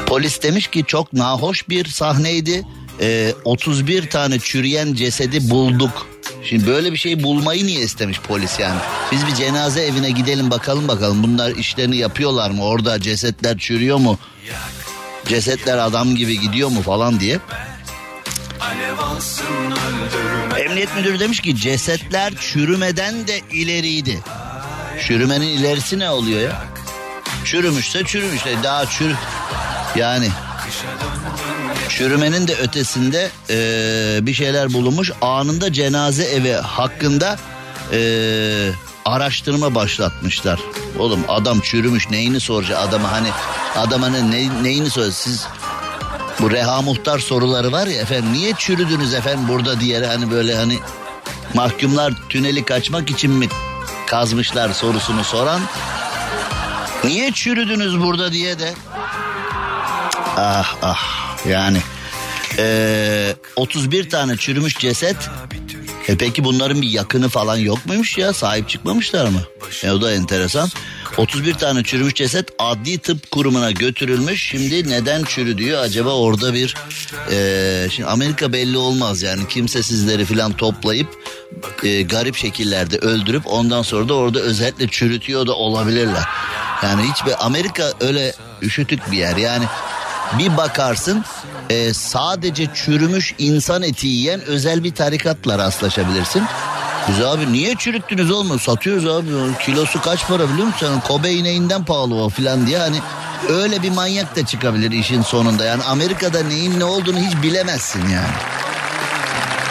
Polis 0.06 0.42
demiş 0.42 0.66
ki 0.66 0.84
çok 0.86 1.12
nahoş 1.12 1.68
bir 1.68 1.84
sahneydi. 1.84 2.62
E, 3.00 3.34
31 3.44 4.10
tane 4.10 4.38
çürüyen 4.38 4.94
cesedi 4.94 5.50
bulduk. 5.50 6.06
Şimdi 6.44 6.66
böyle 6.66 6.92
bir 6.92 6.96
şey 6.96 7.22
bulmayı 7.22 7.66
niye 7.66 7.80
istemiş 7.80 8.20
polis 8.20 8.58
yani? 8.58 8.80
Biz 9.12 9.26
bir 9.26 9.34
cenaze 9.34 9.82
evine 9.82 10.10
gidelim 10.10 10.50
bakalım 10.50 10.88
bakalım 10.88 11.22
bunlar 11.22 11.50
işlerini 11.50 11.96
yapıyorlar 11.96 12.50
mı? 12.50 12.64
Orada 12.64 13.00
cesetler 13.00 13.58
çürüyor 13.58 13.96
mu? 13.96 14.18
Cesetler 15.26 15.78
adam 15.78 16.14
gibi 16.14 16.40
gidiyor 16.40 16.68
mu 16.68 16.82
falan 16.82 17.20
diye. 17.20 17.38
Emniyet 20.58 20.96
müdürü 20.96 21.20
demiş 21.20 21.40
ki 21.40 21.56
cesetler 21.56 22.32
çürümeden 22.40 23.26
de 23.26 23.40
ileriydi. 23.52 24.20
Çürümenin 25.00 25.48
ilerisi 25.48 25.98
ne 25.98 26.10
oluyor 26.10 26.40
ya? 26.40 26.64
Çürümüşse 27.44 28.04
çürümüş. 28.04 28.42
Daha 28.62 28.86
çür... 28.86 29.14
Yani 29.96 30.28
çürümenin 31.88 32.48
de 32.48 32.54
ötesinde 32.54 33.30
e, 33.50 34.26
bir 34.26 34.34
şeyler 34.34 34.72
bulunmuş. 34.72 35.10
Anında 35.20 35.72
cenaze 35.72 36.24
evi 36.24 36.52
hakkında 36.52 37.38
e, 37.92 37.98
araştırma 39.04 39.74
başlatmışlar. 39.74 40.60
Oğlum 40.98 41.20
adam 41.28 41.60
çürümüş 41.60 42.10
neyini 42.10 42.40
soracak 42.40 42.78
adama 42.88 43.12
hani 43.12 43.28
adama 43.76 44.08
ne, 44.08 44.62
neyini 44.62 44.90
soracak 44.90 45.14
siz 45.14 45.46
bu 46.40 46.50
reha 46.50 46.82
muhtar 46.82 47.18
soruları 47.18 47.72
var 47.72 47.86
ya 47.86 48.00
efendim 48.00 48.32
niye 48.32 48.52
çürüdünüz 48.58 49.14
efendim 49.14 49.48
burada 49.48 49.80
diye 49.80 50.06
hani 50.06 50.30
böyle 50.30 50.56
hani 50.56 50.78
mahkumlar 51.54 52.12
tüneli 52.28 52.64
kaçmak 52.64 53.10
için 53.10 53.30
mi 53.30 53.48
kazmışlar 54.12 54.72
sorusunu 54.72 55.24
soran 55.24 55.60
niye 57.04 57.32
çürüdünüz 57.32 58.00
burada 58.00 58.32
diye 58.32 58.58
de 58.58 58.74
ah 60.36 60.76
ah 60.82 61.36
yani 61.48 61.78
ee, 62.58 63.34
31 63.56 64.10
tane 64.10 64.36
çürümüş 64.36 64.78
ceset. 64.78 65.16
E 66.08 66.16
peki 66.16 66.44
bunların 66.44 66.82
bir 66.82 66.88
yakını 66.88 67.28
falan 67.28 67.56
yok 67.56 67.86
muymuş 67.86 68.18
ya? 68.18 68.32
Sahip 68.32 68.68
çıkmamışlar 68.68 69.28
mı? 69.28 69.40
E 69.84 69.90
o 69.90 70.00
da 70.00 70.12
enteresan. 70.12 70.68
31 71.16 71.54
tane 71.54 71.82
çürümüş 71.82 72.14
ceset 72.14 72.48
adli 72.58 72.98
tıp 72.98 73.30
kurumuna 73.30 73.70
götürülmüş. 73.70 74.48
Şimdi 74.48 74.88
neden 74.88 75.24
çürü 75.24 75.58
diyor? 75.58 75.82
Acaba 75.82 76.14
orada 76.14 76.54
bir 76.54 76.74
e, 77.30 77.88
şimdi 77.90 78.08
Amerika 78.08 78.52
belli 78.52 78.76
olmaz 78.76 79.22
yani 79.22 79.48
kimsesizleri 79.48 80.24
falan 80.24 80.52
toplayıp 80.52 81.21
e, 81.82 82.02
garip 82.02 82.36
şekillerde 82.36 82.98
öldürüp 82.98 83.42
ondan 83.46 83.82
sonra 83.82 84.08
da 84.08 84.14
orada 84.14 84.40
özellikle 84.40 84.88
çürütüyor 84.88 85.46
da 85.46 85.52
olabilirler. 85.54 86.24
Yani 86.82 87.02
hiçbir 87.12 87.46
Amerika 87.46 87.92
öyle 88.00 88.34
üşütük 88.62 89.10
bir 89.10 89.16
yer. 89.16 89.36
Yani 89.36 89.64
bir 90.38 90.56
bakarsın 90.56 91.24
e, 91.70 91.94
sadece 91.94 92.66
çürümüş 92.74 93.34
insan 93.38 93.82
eti 93.82 94.06
yiyen 94.06 94.40
özel 94.40 94.84
bir 94.84 94.94
tarikatla 94.94 95.58
rastlaşabilirsin. 95.58 96.42
Biz 97.08 97.20
abi 97.20 97.52
niye 97.52 97.74
çürüttünüz 97.74 98.30
oğlum? 98.30 98.60
Satıyoruz 98.60 99.06
abi. 99.06 99.28
Kilosu 99.64 100.00
kaç 100.00 100.26
para 100.26 100.48
biliyor 100.48 100.66
musun? 100.66 101.02
Kobe 101.08 101.32
ineğinden 101.32 101.84
pahalı 101.84 102.14
o 102.14 102.28
falan 102.28 102.66
diye. 102.66 102.78
Hani 102.78 102.96
öyle 103.48 103.82
bir 103.82 103.90
manyak 103.90 104.36
da 104.36 104.46
çıkabilir 104.46 104.90
işin 104.90 105.22
sonunda. 105.22 105.64
Yani 105.64 105.82
Amerika'da 105.82 106.42
neyin 106.42 106.80
ne 106.80 106.84
olduğunu 106.84 107.18
hiç 107.18 107.42
bilemezsin 107.42 108.08
yani. 108.08 108.32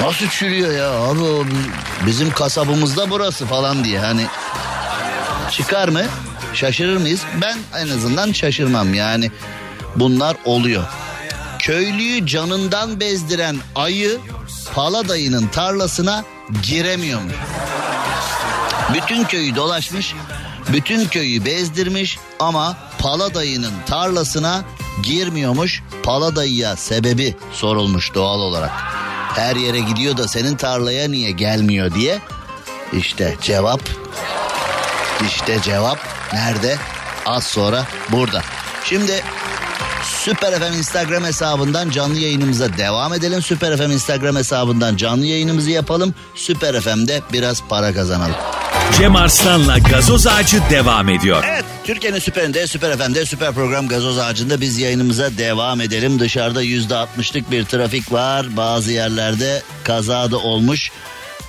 Nasıl 0.01 0.27
çürüyor 0.29 0.73
ya 0.73 0.89
abi 0.91 1.49
bizim 2.05 2.31
kasabımızda 2.31 3.09
burası 3.09 3.45
falan 3.45 3.83
diye 3.83 3.99
hani 3.99 4.25
çıkar 5.51 5.87
mı? 5.87 6.01
Şaşırır 6.53 6.97
mıyız? 6.97 7.21
Ben 7.41 7.57
en 7.77 7.89
azından 7.89 8.31
şaşırmam 8.31 8.93
yani 8.93 9.31
bunlar 9.95 10.37
oluyor. 10.45 10.83
Köylüyü 11.59 12.27
canından 12.27 12.99
bezdiren 12.99 13.57
ayı 13.75 14.19
Paladayı'nın 14.73 15.47
tarlasına 15.47 16.23
giremiyormuş. 16.63 17.33
Bütün 18.93 19.23
köyü 19.23 19.55
dolaşmış, 19.55 20.13
bütün 20.73 21.07
köyü 21.07 21.45
bezdirmiş 21.45 22.19
ama 22.39 22.77
Paladayı'nın 22.99 23.73
tarlasına 23.85 24.63
girmiyormuş. 25.03 25.83
Paladayı'ya 26.03 26.75
sebebi 26.75 27.35
sorulmuş 27.53 28.13
doğal 28.13 28.39
olarak. 28.39 28.71
Her 29.35 29.55
yere 29.55 29.79
gidiyor 29.79 30.17
da 30.17 30.27
senin 30.27 30.55
tarlaya 30.55 31.09
niye 31.09 31.31
gelmiyor 31.31 31.93
diye. 31.93 32.19
İşte 32.93 33.35
cevap. 33.41 33.81
İşte 35.27 35.61
cevap 35.61 35.97
nerede? 36.33 36.77
Az 37.25 37.43
sonra 37.43 37.85
burada. 38.11 38.41
Şimdi 38.83 39.23
Süper 40.03 40.59
FM 40.59 40.77
Instagram 40.77 41.23
hesabından 41.23 41.89
canlı 41.89 42.19
yayınımıza 42.19 42.77
devam 42.77 43.13
edelim. 43.13 43.41
Süper 43.41 43.77
FM 43.77 43.91
Instagram 43.91 44.35
hesabından 44.35 44.95
canlı 44.95 45.25
yayınımızı 45.25 45.71
yapalım. 45.71 46.13
Süper 46.35 46.81
FM'de 46.81 47.21
biraz 47.33 47.63
para 47.69 47.93
kazanalım. 47.93 48.35
Cem 48.97 49.15
Arslan'la 49.15 49.77
gazoz 49.77 50.27
ağacı 50.27 50.61
devam 50.69 51.09
ediyor. 51.09 51.43
Evet 51.47 51.65
Türkiye'nin 51.83 52.19
süperinde 52.19 52.67
süper 52.67 52.97
FM'de 52.97 53.25
süper 53.25 53.53
program 53.53 53.87
gazoz 53.87 54.17
ağacında 54.17 54.61
biz 54.61 54.77
yayınımıza 54.77 55.37
devam 55.37 55.81
edelim. 55.81 56.19
Dışarıda 56.19 56.61
yüzde 56.61 56.95
altmışlık 56.95 57.51
bir 57.51 57.65
trafik 57.65 58.11
var. 58.11 58.57
Bazı 58.57 58.91
yerlerde 58.91 59.61
kaza 59.83 60.31
da 60.31 60.37
olmuş. 60.37 60.91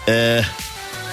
Ee, 0.09 0.43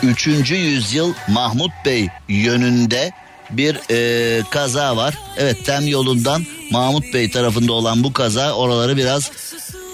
3. 0.04 0.28
yüzyıl 0.52 1.14
Mahmut 1.28 1.72
Bey 1.86 2.08
yönünde 2.28 3.12
bir 3.50 3.80
e, 3.92 4.44
kaza 4.50 4.98
var. 4.98 5.14
Evet 5.38 5.66
tem 5.66 5.88
yolundan 5.88 6.46
Mahmut 6.72 7.14
Bey 7.14 7.32
tarafında 7.32 7.74
olan 7.74 8.04
bu 8.04 8.14
kaza 8.14 8.54
oraları 8.54 8.98
biraz 8.98 9.32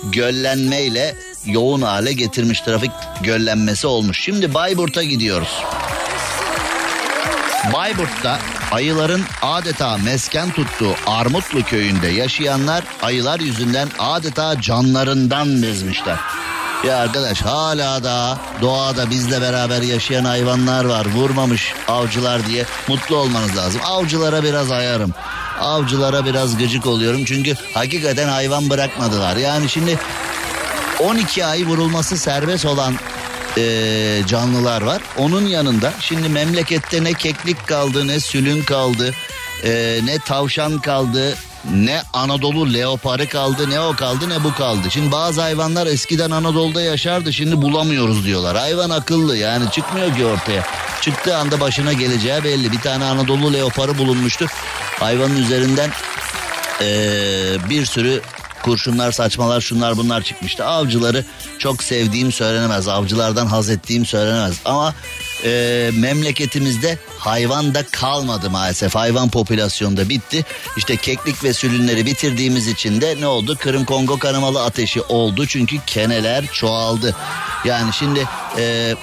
göllenmeyle 0.04 1.16
yoğun 1.46 1.82
hale 1.82 2.14
getirmiş 2.14 2.62
trafik 2.62 2.92
göllenmesi 3.22 3.88
olmuş. 3.88 4.22
Şimdi 4.22 4.54
Bayburt'a 4.54 5.04
gidiyoruz. 5.04 5.64
Bayburt'ta 7.74 8.40
ayıların 8.76 9.22
adeta 9.42 9.98
mesken 9.98 10.52
tuttuğu 10.52 10.96
Armutlu 11.08 11.64
köyünde 11.64 12.08
yaşayanlar 12.08 12.84
ayılar 13.02 13.40
yüzünden 13.40 13.88
adeta 14.00 14.62
canlarından 14.62 15.62
bezmişler. 15.62 16.18
Ya 16.88 16.98
arkadaş 16.98 17.42
hala 17.42 18.04
da 18.04 18.38
doğada 18.62 19.10
bizle 19.10 19.42
beraber 19.42 19.82
yaşayan 19.82 20.26
hayvanlar 20.26 20.86
var. 20.86 21.06
Vurmamış 21.16 21.74
avcılar 21.88 22.48
diye 22.48 22.66
mutlu 22.88 23.16
olmanız 23.16 23.58
lazım. 23.58 23.82
Avcılara 23.86 24.44
biraz 24.44 24.72
ayarım. 24.72 25.14
Avcılara 25.60 26.26
biraz 26.26 26.58
gıcık 26.58 26.86
oluyorum. 26.86 27.26
Çünkü 27.26 27.56
hakikaten 27.74 28.28
hayvan 28.28 28.70
bırakmadılar. 28.70 29.38
Yani 29.38 29.70
şimdi 29.70 30.00
12 31.00 31.46
ay 31.46 31.66
vurulması 31.66 32.18
serbest 32.18 32.66
olan 32.66 32.96
e, 33.58 34.22
canlılar 34.28 34.82
var. 34.82 35.02
Onun 35.18 35.46
yanında 35.46 35.94
şimdi 36.00 36.30
memlekette 36.30 37.04
ne 37.04 37.14
keklik 37.14 37.68
kaldı 37.68 38.08
ne 38.08 38.20
sülün 38.20 38.64
kaldı 38.64 39.14
e, 39.64 40.00
ne 40.04 40.20
tavşan 40.20 40.80
kaldı 40.80 41.38
ne 41.74 42.02
Anadolu 42.14 42.74
leoparı 42.74 43.30
kaldı 43.30 43.70
ne 43.70 43.80
o 43.80 43.96
kaldı 43.96 44.30
ne 44.30 44.44
bu 44.44 44.54
kaldı. 44.54 44.92
Şimdi 44.92 45.12
bazı 45.12 45.42
hayvanlar 45.42 45.88
eskiden 45.88 46.32
Anadolu'da 46.32 46.82
yaşardı 46.82 47.34
şimdi 47.34 47.62
bulamıyoruz 47.62 48.26
diyorlar. 48.26 48.58
Hayvan 48.58 48.90
akıllı 48.90 49.38
yani 49.38 49.72
çıkmıyor 49.72 50.16
ki 50.16 50.26
ortaya. 50.26 50.64
Çıktığı 51.02 51.38
anda 51.38 51.60
başına 51.60 51.94
geleceği 51.94 52.44
belli. 52.44 52.72
Bir 52.72 52.80
tane 52.80 53.06
Anadolu 53.06 53.54
leoparı 53.54 53.98
bulunmuştu. 53.98 54.46
Hayvanın 55.00 55.36
üzerinden 55.36 55.90
ee, 56.82 57.70
bir 57.70 57.86
sürü 57.86 58.22
kurşunlar 58.66 59.12
saçmalar 59.12 59.62
şunlar 59.62 59.98
bunlar 59.98 60.22
çıkmıştı. 60.22 60.66
Avcıları 60.66 61.26
çok 61.60 61.84
sevdiğim 61.84 62.32
söylenemez. 62.32 62.88
Avcılardan 62.88 63.46
haz 63.46 63.70
ettiğim 63.70 64.06
söylenemez. 64.06 64.56
Ama 64.66 64.94
e, 65.44 65.92
memleketimizde 65.94 66.98
hayvan 67.20 67.76
da 67.76 67.86
kalmadı 67.86 68.50
maalesef. 68.50 68.96
Hayvan 68.96 69.30
popülasyonu 69.30 69.98
da 69.98 70.10
bitti. 70.10 70.46
İşte 70.78 70.98
keklik 70.98 71.44
ve 71.44 71.54
sülünleri 71.54 72.06
bitirdiğimiz 72.06 72.68
için 72.68 73.02
de 73.02 73.16
ne 73.20 73.28
oldu? 73.28 73.58
Kırım 73.60 73.86
Kongo 73.86 74.20
kanamalı 74.20 74.64
ateşi 74.64 75.02
oldu. 75.02 75.48
Çünkü 75.48 75.78
keneler 75.86 76.46
çoğaldı. 76.46 77.16
Yani 77.66 77.94
şimdi... 77.94 78.28
E, 78.58 78.96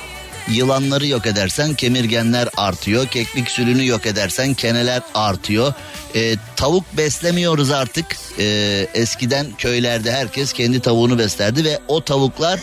Yılanları 0.48 1.06
yok 1.06 1.26
edersen 1.26 1.74
kemirgenler 1.74 2.48
artıyor. 2.56 3.06
Keklik 3.06 3.50
sülünü 3.50 3.86
yok 3.86 4.06
edersen 4.06 4.54
keneler 4.54 5.02
artıyor. 5.14 5.74
Ee, 6.14 6.36
tavuk 6.56 6.84
beslemiyoruz 6.96 7.70
artık. 7.70 8.06
Ee, 8.38 8.86
eskiden 8.94 9.46
köylerde 9.58 10.12
herkes 10.12 10.52
kendi 10.52 10.80
tavuğunu 10.80 11.18
beslerdi 11.18 11.64
ve 11.64 11.78
o 11.88 12.04
tavuklar 12.04 12.60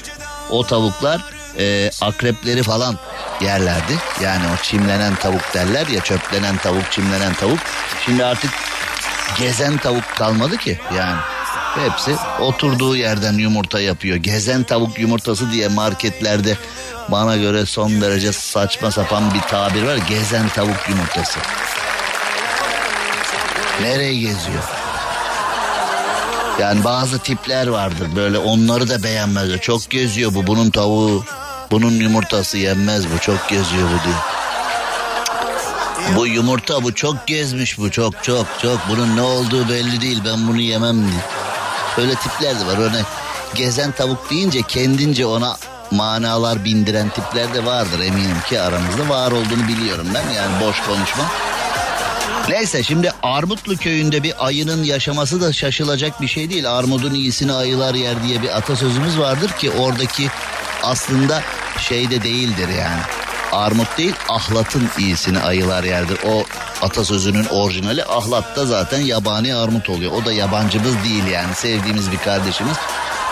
o 0.50 0.64
tavuklar 0.64 1.22
e, 1.60 1.92
akrepleri 2.02 2.64
falan 2.64 2.96
yerlerdi. 3.42 3.94
Yani 4.24 4.44
o 4.46 4.64
çimlenen 4.64 5.16
tavuk 5.16 5.54
derler 5.54 5.88
ya 5.88 6.02
çöplenen 6.02 6.58
tavuk 6.58 6.92
çimlenen 6.92 7.34
tavuk. 7.34 7.60
Şimdi 8.06 8.26
artık 8.26 8.52
gezen 9.40 9.78
tavuk 9.78 10.04
kalmadı 10.18 10.58
ki 10.58 10.80
yani. 10.98 11.20
Hepsi 11.76 12.16
oturduğu 12.40 12.96
yerden 12.96 13.34
yumurta 13.34 13.82
yapıyor. 13.82 14.18
Gezen 14.18 14.64
tavuk 14.64 15.00
yumurtası 15.00 15.52
diye 15.52 15.68
marketlerde 15.68 16.58
bana 17.12 17.38
göre 17.38 17.66
son 17.66 18.02
derece 18.02 18.34
saçma 18.34 18.92
sapan 18.92 19.34
bir 19.34 19.42
tabir 19.42 19.84
var. 19.84 19.96
Gezen 19.96 20.50
tavuk 20.50 20.90
yumurtası. 20.90 21.40
Nereye 23.82 24.14
geziyor? 24.14 24.64
Yani 26.60 26.84
bazı 26.84 27.20
tipler 27.20 27.68
vardır 27.68 28.08
böyle 28.16 28.38
onları 28.38 28.90
da 28.90 29.04
beğenmezler. 29.04 29.62
Çok 29.62 29.90
geziyor 29.90 30.34
bu 30.36 30.48
bunun 30.48 30.70
tavuğu. 30.70 31.24
Bunun 31.72 31.92
yumurtası 31.92 32.58
yenmez 32.58 33.04
bu 33.14 33.20
çok 33.20 33.50
geziyor 33.50 33.88
bu 33.88 34.04
diyor. 34.06 34.20
Bu 36.16 36.28
yumurta 36.28 36.84
bu 36.84 36.96
çok 36.96 37.28
gezmiş 37.28 37.80
bu 37.80 37.92
çok 37.92 38.24
çok 38.24 38.46
çok. 38.62 38.80
Bunun 38.90 39.16
ne 39.16 39.22
olduğu 39.22 39.70
belli 39.70 40.02
değil 40.02 40.22
ben 40.26 40.48
bunu 40.48 40.62
yemem 40.62 41.08
diye. 41.08 41.22
Öyle 41.98 42.16
tipler 42.16 42.60
de 42.60 42.66
var. 42.66 42.78
Öyle 42.78 43.02
gezen 43.56 43.92
tavuk 43.92 44.30
deyince 44.30 44.62
kendince 44.62 45.26
ona 45.26 45.58
manalar 45.92 46.66
bindiren 46.66 47.10
tipler 47.10 47.54
de 47.54 47.66
vardır 47.66 48.00
eminim 48.00 48.42
ki 48.50 48.62
aramızda 48.62 49.10
var 49.10 49.32
olduğunu 49.32 49.68
biliyorum 49.68 50.08
ben 50.14 50.34
yani 50.34 50.66
boş 50.66 50.82
konuşma. 50.82 51.24
Neyse 52.50 52.84
şimdi 52.84 53.12
Armutlu 53.24 53.78
köyünde 53.78 54.24
bir 54.24 54.46
ayının 54.46 54.84
yaşaması 54.84 55.42
da 55.42 55.54
şaşılacak 55.54 56.22
bir 56.22 56.28
şey 56.28 56.50
değil. 56.50 56.72
Armudun 56.72 57.14
iyisini 57.14 57.54
ayılar 57.54 57.94
yer 57.94 58.24
diye 58.24 58.42
bir 58.42 58.58
atasözümüz 58.58 59.20
vardır 59.20 59.50
ki 59.50 59.72
oradaki 59.72 60.30
aslında 60.84 61.42
şey 61.80 62.10
de 62.10 62.24
değildir 62.24 62.70
yani. 62.70 63.02
Armut 63.52 63.98
değil 63.98 64.16
ahlatın 64.30 64.90
iyisini 64.98 65.40
ayılar 65.40 65.84
yerdir. 65.84 66.20
O 66.28 66.44
atasözünün 66.86 67.46
orijinali 67.46 68.06
ahlat 68.06 68.56
da 68.56 68.66
zaten 68.66 69.00
yabani 69.00 69.56
armut 69.56 69.90
oluyor. 69.90 70.12
O 70.12 70.26
da 70.26 70.34
yabancımız 70.34 71.04
değil 71.04 71.28
yani 71.28 71.56
sevdiğimiz 71.56 72.12
bir 72.12 72.18
kardeşimiz. 72.18 72.78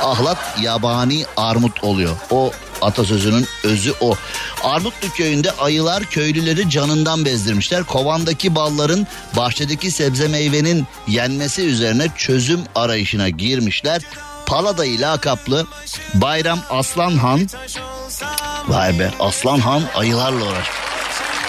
Ahlat 0.04 0.38
yabani 0.62 1.26
armut 1.38 1.84
oluyor. 1.84 2.16
O 2.32 2.52
atasözünün 2.82 3.48
özü 3.64 3.94
o. 4.02 4.16
Armutlu 4.64 5.10
köyünde 5.10 5.52
ayılar 5.52 6.04
köylüleri 6.04 6.70
canından 6.70 7.26
bezdirmişler. 7.26 7.84
Kovandaki 7.84 8.56
balların 8.56 9.08
bahçedeki 9.36 9.92
sebze 9.92 10.28
meyvenin 10.28 10.88
yenmesi 11.08 11.62
üzerine 11.62 12.08
çözüm 12.18 12.60
arayışına 12.76 13.30
girmişler. 13.30 14.02
Paladayı 14.46 15.02
lakaplı 15.02 15.68
Bayram 16.14 16.60
Aslanhan 16.70 17.48
Vay 18.68 19.00
be 19.00 19.12
Aslanhan 19.20 19.84
ayılarla 19.96 20.46
uğraş. 20.46 20.68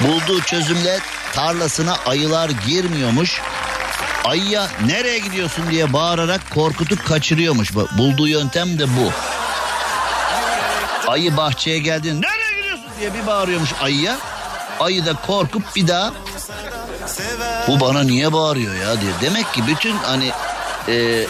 Bulduğu 0.01 0.41
çözümle 0.41 0.99
tarlasına 1.33 1.97
ayılar 2.07 2.51
girmiyormuş. 2.67 3.41
Ayıya 4.25 4.69
nereye 4.87 5.19
gidiyorsun 5.19 5.71
diye 5.71 5.93
bağırarak 5.93 6.41
korkutup 6.55 7.07
kaçırıyormuş. 7.07 7.75
Bulduğu 7.99 8.29
yöntem 8.29 8.79
de 8.79 8.85
bu. 8.89 9.13
Ayı 11.11 11.37
bahçeye 11.37 11.79
geldi. 11.79 12.23
Nereye 12.23 12.57
gidiyorsun 12.57 12.87
diye 13.01 13.15
bir 13.15 13.27
bağırıyormuş 13.27 13.71
ayıya. 13.83 14.17
Ayı 14.81 15.07
da 15.07 15.15
korkup 15.15 15.77
bir 15.77 15.89
daha 15.89 16.13
bu 17.69 17.81
bana 17.81 18.03
niye 18.03 18.33
bağırıyor 18.33 18.75
ya 18.75 19.01
diye. 19.01 19.13
Demek 19.21 19.55
ki 19.55 19.67
bütün 19.67 19.97
hani 19.97 20.31
e, 20.89 21.27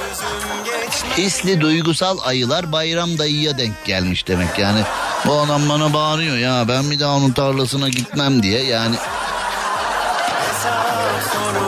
hisli 1.16 1.60
duygusal 1.60 2.18
ayılar 2.24 2.72
bayram 2.72 3.18
dayıya 3.18 3.58
denk 3.58 3.84
gelmiş 3.84 4.26
demek 4.26 4.58
yani. 4.58 4.80
Bu 5.26 5.40
adam 5.40 5.68
bana 5.68 5.92
bağırıyor 5.94 6.36
ya 6.36 6.68
ben 6.68 6.90
bir 6.90 7.00
daha 7.00 7.16
onun 7.16 7.32
tarlasına 7.32 7.88
gitmem 7.88 8.42
diye 8.42 8.64
yani 8.64 8.96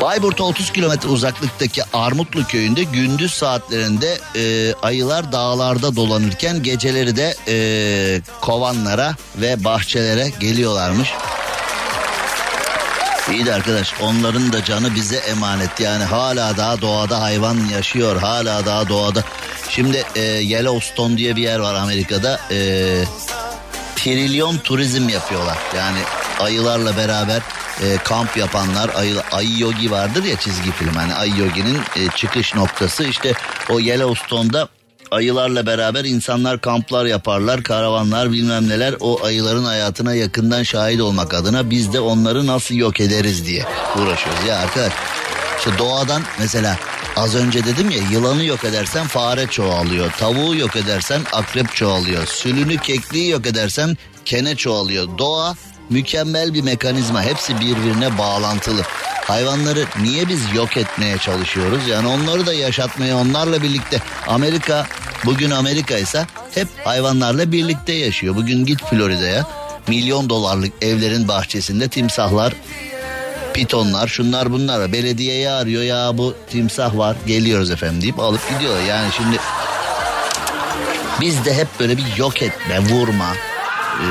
Bayburt'a 0.00 0.44
30 0.44 0.72
kilometre 0.72 1.08
uzaklıktaki 1.08 1.82
Armutlu 1.92 2.44
köyünde 2.44 2.82
gündüz 2.82 3.32
saatlerinde 3.32 4.18
e, 4.36 4.74
ayılar 4.82 5.32
dağlarda 5.32 5.96
dolanırken 5.96 6.62
geceleri 6.62 7.16
de 7.16 7.34
e, 7.48 8.20
kovanlara 8.40 9.14
ve 9.36 9.64
bahçelere 9.64 10.32
geliyorlarmış. 10.40 11.08
İyi 13.32 13.46
de 13.46 13.54
arkadaş 13.54 13.94
onların 14.02 14.52
da 14.52 14.64
canı 14.64 14.94
bize 14.94 15.16
emanet 15.16 15.80
yani 15.80 16.04
hala 16.04 16.56
daha 16.56 16.80
doğada 16.80 17.22
hayvan 17.22 17.56
yaşıyor 17.72 18.16
hala 18.16 18.66
daha 18.66 18.88
doğada. 18.88 19.24
Şimdi 19.68 20.04
e, 20.16 20.20
Yellowstone 20.20 21.16
diye 21.16 21.36
bir 21.36 21.42
yer 21.42 21.58
var 21.58 21.74
Amerika'da 21.74 22.40
e, 22.50 22.58
trilyon 23.96 24.58
turizm 24.58 25.08
yapıyorlar 25.08 25.58
yani 25.76 25.98
ayılarla 26.40 26.96
beraber 26.96 27.42
e, 27.82 27.96
kamp 28.04 28.36
yapanlar 28.36 28.90
ayı, 28.96 29.20
ayı 29.32 29.58
yogi 29.58 29.90
vardır 29.90 30.24
ya 30.24 30.36
çizgi 30.36 30.72
film 30.72 30.94
hani 30.94 31.14
ayı 31.14 31.36
yoginin 31.36 31.78
e, 31.96 32.08
çıkış 32.16 32.54
noktası. 32.54 33.04
İşte 33.04 33.32
o 33.68 33.80
Yellowstone'da 33.80 34.68
ayılarla 35.10 35.66
beraber 35.66 36.04
insanlar 36.04 36.60
kamplar 36.60 37.06
yaparlar 37.06 37.62
karavanlar 37.62 38.32
bilmem 38.32 38.68
neler 38.68 38.94
o 39.00 39.24
ayıların 39.24 39.64
hayatına 39.64 40.14
yakından 40.14 40.62
şahit 40.62 41.00
olmak 41.00 41.34
adına 41.34 41.70
biz 41.70 41.92
de 41.92 42.00
onları 42.00 42.46
nasıl 42.46 42.74
yok 42.74 43.00
ederiz 43.00 43.46
diye 43.46 43.64
uğraşıyoruz. 43.96 44.46
Ya 44.48 44.58
arkadaş 44.58 44.92
işte 45.58 45.78
doğadan 45.78 46.22
mesela 46.38 46.76
az 47.16 47.34
önce 47.34 47.64
dedim 47.64 47.90
ya 47.90 47.98
yılanı 48.12 48.44
yok 48.44 48.64
edersen 48.64 49.06
fare 49.06 49.46
çoğalıyor 49.46 50.12
tavuğu 50.12 50.56
yok 50.56 50.76
edersen 50.76 51.20
akrep 51.32 51.74
çoğalıyor 51.74 52.26
sülünü 52.26 52.78
kekliği 52.78 53.30
yok 53.30 53.46
edersen 53.46 53.96
kene 54.24 54.56
çoğalıyor. 54.56 55.18
Doğa 55.18 55.54
mükemmel 55.90 56.54
bir 56.54 56.62
mekanizma. 56.62 57.22
Hepsi 57.22 57.60
birbirine 57.60 58.18
bağlantılı. 58.18 58.82
Hayvanları 59.24 59.84
niye 60.02 60.28
biz 60.28 60.54
yok 60.54 60.76
etmeye 60.76 61.18
çalışıyoruz? 61.18 61.88
Yani 61.88 62.08
onları 62.08 62.46
da 62.46 62.54
yaşatmaya 62.54 63.16
onlarla 63.16 63.62
birlikte. 63.62 63.98
Amerika 64.26 64.86
bugün 65.24 65.50
Amerika 65.50 65.98
ise 65.98 66.26
hep 66.54 66.68
hayvanlarla 66.84 67.52
birlikte 67.52 67.92
yaşıyor. 67.92 68.36
Bugün 68.36 68.66
git 68.66 68.84
Florida'ya 68.84 69.46
milyon 69.88 70.28
dolarlık 70.28 70.72
evlerin 70.82 71.28
bahçesinde 71.28 71.88
timsahlar 71.88 72.52
Pitonlar 73.54 74.08
şunlar 74.08 74.52
bunlar. 74.52 74.92
Belediyeye 74.92 75.50
arıyor 75.50 75.82
ya 75.82 76.18
bu 76.18 76.34
timsah 76.50 76.96
var 76.96 77.16
geliyoruz 77.26 77.70
efendim 77.70 78.02
deyip 78.02 78.18
alıp 78.18 78.50
gidiyorlar. 78.50 78.82
Yani 78.82 79.12
şimdi 79.16 79.36
biz 81.20 81.44
de 81.44 81.54
hep 81.54 81.68
böyle 81.80 81.96
bir 81.96 82.16
yok 82.16 82.42
etme, 82.42 82.78
vurma, 82.80 83.32
e, 84.00 84.06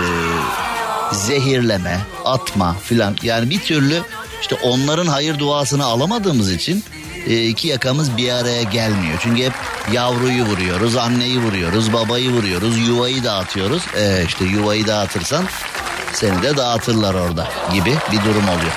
zehirleme, 1.12 2.00
atma 2.26 2.76
filan. 2.84 3.16
Yani 3.24 3.50
bir 3.50 3.60
türlü 3.60 4.02
işte 4.42 4.56
onların 4.64 5.08
hayır 5.08 5.40
duasını 5.40 5.86
alamadığımız 5.86 6.52
için 6.52 6.84
e, 7.28 7.48
iki 7.48 7.68
yakamız 7.68 8.18
bir 8.18 8.32
araya 8.32 8.64
gelmiyor. 8.64 9.20
Çünkü 9.24 9.44
hep 9.44 9.54
yavruyu 9.92 10.44
vuruyoruz, 10.44 10.98
anneyi 10.98 11.40
vuruyoruz, 11.40 11.94
babayı 11.94 12.32
vuruyoruz, 12.32 12.88
yuvayı 12.88 13.24
dağıtıyoruz. 13.24 13.84
E 13.98 14.24
işte 14.28 14.46
yuvayı 14.46 14.88
dağıtırsan 14.88 15.46
seni 16.14 16.44
de 16.44 16.58
dağıtırlar 16.58 17.14
orada 17.14 17.48
gibi 17.74 17.96
bir 18.12 18.24
durum 18.24 18.50
oluyor. 18.50 18.74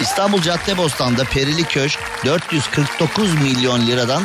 İstanbul 0.00 0.42
Caddebostan'da 0.42 1.24
Perili 1.24 1.64
Köşk 1.64 1.98
449 2.24 3.34
milyon 3.34 3.86
liradan 3.86 4.22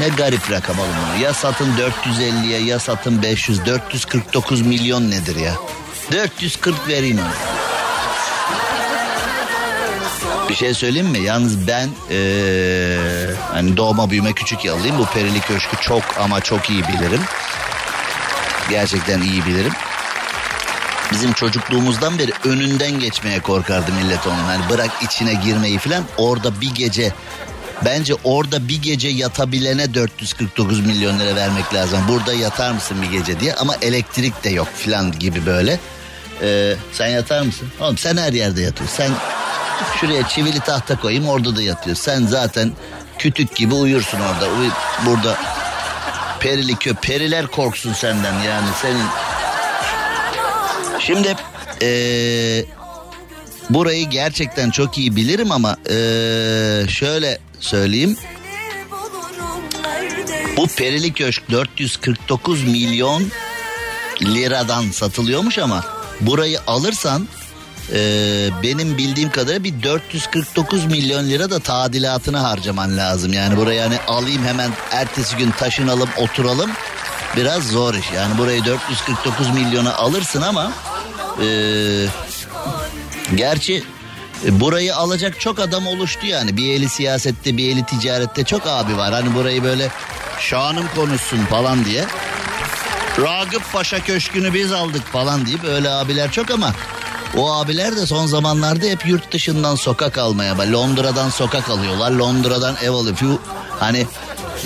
ne 0.00 0.08
garip 0.08 0.50
rakam 0.50 0.76
alınıyor. 0.80 1.16
Ya 1.20 1.34
satın 1.34 1.72
450'ye 2.04 2.60
ya 2.60 2.78
satın 2.78 3.22
500. 3.22 3.66
449 3.66 4.60
milyon 4.60 5.10
nedir 5.10 5.36
ya? 5.36 5.52
440 6.12 6.88
vereyim 6.88 7.18
onu. 7.18 7.56
Bir 10.48 10.54
şey 10.54 10.74
söyleyeyim 10.74 11.08
mi? 11.08 11.18
Yalnız 11.18 11.66
ben 11.68 11.88
ee, 12.10 12.98
hani 13.52 13.76
doğma 13.76 14.10
büyüme 14.10 14.32
küçük 14.32 14.64
yalıyım. 14.64 14.98
Bu 14.98 15.06
Perili 15.06 15.40
Köşk'ü 15.40 15.76
çok 15.80 16.02
ama 16.20 16.40
çok 16.40 16.70
iyi 16.70 16.82
bilirim. 16.88 17.20
Gerçekten 18.70 19.20
iyi 19.20 19.46
bilirim. 19.46 19.72
Bizim 21.12 21.32
çocukluğumuzdan 21.32 22.18
beri 22.18 22.32
önünden 22.44 23.00
geçmeye 23.00 23.40
korkardı 23.40 23.92
millet 23.92 24.26
onun. 24.26 24.44
Hani 24.44 24.70
bırak 24.70 24.90
içine 25.02 25.34
girmeyi 25.34 25.78
falan. 25.78 26.04
Orada 26.16 26.60
bir 26.60 26.74
gece 26.74 27.12
Bence 27.84 28.14
orada 28.24 28.68
bir 28.68 28.82
gece 28.82 29.08
yatabilene 29.08 29.94
449 29.94 30.86
milyon 30.86 31.18
lira 31.18 31.36
vermek 31.36 31.74
lazım. 31.74 32.00
Burada 32.08 32.32
yatar 32.34 32.72
mısın 32.72 32.96
bir 33.02 33.18
gece 33.18 33.40
diye 33.40 33.54
ama 33.54 33.74
elektrik 33.82 34.44
de 34.44 34.50
yok 34.50 34.68
falan 34.74 35.18
gibi 35.18 35.46
böyle. 35.46 35.78
Ee, 36.42 36.74
sen 36.92 37.06
yatar 37.06 37.42
mısın? 37.42 37.68
Oğlum 37.80 37.98
sen 37.98 38.16
her 38.16 38.32
yerde 38.32 38.62
yatıyorsun. 38.62 38.96
Sen 38.96 39.10
şuraya 40.00 40.28
çivili 40.28 40.60
tahta 40.60 41.00
koyayım 41.00 41.28
orada 41.28 41.56
da 41.56 41.62
yatıyorsun. 41.62 42.02
Sen 42.02 42.26
zaten 42.26 42.72
kütük 43.18 43.56
gibi 43.56 43.74
uyursun 43.74 44.20
orada. 44.20 44.48
Uy 44.48 44.68
burada 45.06 45.36
perili 46.40 46.76
kö 46.76 46.94
periler 46.94 47.46
korksun 47.46 47.92
senden 47.92 48.34
yani 48.42 48.68
senin. 48.82 49.06
Şimdi 51.00 51.36
ee, 51.82 52.64
burayı 53.70 54.10
gerçekten 54.10 54.70
çok 54.70 54.98
iyi 54.98 55.16
bilirim 55.16 55.52
ama 55.52 55.76
ee, 55.90 56.88
şöyle 56.88 57.38
söyleyeyim. 57.60 58.16
Bu 60.56 60.66
Perili 60.66 61.12
Köşk 61.12 61.50
449 61.50 62.64
milyon 62.64 63.30
liradan 64.22 64.90
satılıyormuş 64.90 65.58
ama 65.58 65.84
burayı 66.20 66.60
alırsan 66.66 67.28
e, 67.92 67.98
benim 68.62 68.98
bildiğim 68.98 69.30
kadarıyla 69.30 69.64
bir 69.64 69.82
449 69.82 70.84
milyon 70.84 71.24
lira 71.24 71.50
da 71.50 71.58
tadilatını 71.60 72.38
harcaman 72.38 72.96
lazım. 72.96 73.32
Yani 73.32 73.56
burayı 73.56 73.80
hani 73.80 73.98
alayım 74.08 74.44
hemen 74.44 74.70
ertesi 74.90 75.36
gün 75.36 75.50
taşınalım 75.50 76.08
oturalım 76.16 76.70
biraz 77.36 77.68
zor 77.68 77.94
iş. 77.94 78.12
Yani 78.14 78.38
burayı 78.38 78.64
449 78.64 79.50
milyona 79.50 79.94
alırsın 79.94 80.42
ama 80.42 80.72
e, 81.42 81.48
gerçi 83.34 83.82
e, 84.44 84.60
burayı 84.60 84.96
alacak 84.96 85.40
çok 85.40 85.58
adam 85.58 85.86
oluştu 85.86 86.26
yani. 86.26 86.56
Bir 86.56 86.72
eli 86.72 86.88
siyasette 86.88 87.56
bir 87.56 87.72
eli 87.72 87.84
ticarette 87.86 88.44
çok 88.44 88.66
abi 88.66 88.96
var. 88.96 89.12
Hani 89.12 89.34
burayı 89.34 89.64
böyle 89.64 89.88
şanım 90.40 90.86
konuşsun 90.94 91.38
falan 91.38 91.84
diye. 91.84 92.04
Ragıp 93.20 93.72
Paşa 93.72 94.00
Köşkü'nü 94.00 94.54
biz 94.54 94.72
aldık 94.72 95.06
falan 95.06 95.46
deyip 95.46 95.64
öyle 95.64 95.90
abiler 95.90 96.30
çok 96.30 96.50
ama 96.50 96.72
o 97.36 97.52
abiler 97.52 97.96
de 97.96 98.06
son 98.06 98.26
zamanlarda 98.26 98.86
hep 98.86 99.06
yurt 99.06 99.32
dışından 99.32 99.74
sokak 99.74 100.18
almaya 100.18 100.58
bak. 100.58 100.66
Londra'dan 100.72 101.30
sokak 101.30 101.70
alıyorlar. 101.70 102.10
Londra'dan 102.10 102.76
ev 102.82 102.90
alıyor. 102.90 103.16
Hani 103.80 104.06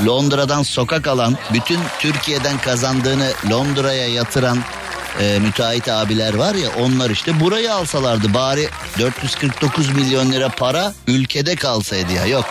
Londra'dan 0.07 0.63
sokak 0.63 1.07
alan, 1.07 1.39
bütün 1.55 1.79
Türkiye'den 1.99 2.59
kazandığını 2.59 3.33
Londra'ya 3.51 4.09
yatıran 4.09 4.59
e, 5.21 5.39
müteahhit 5.39 5.89
abiler 5.89 6.35
var 6.35 6.55
ya 6.55 6.69
onlar 6.79 7.11
işte 7.11 7.41
burayı 7.41 7.75
alsalardı 7.75 8.35
bari 8.35 8.69
449 8.99 9.91
milyon 9.91 10.33
lira 10.33 10.49
para 10.49 10.93
ülkede 11.07 11.57
kalsaydı 11.57 12.13
ya 12.13 12.27
yok. 12.27 12.45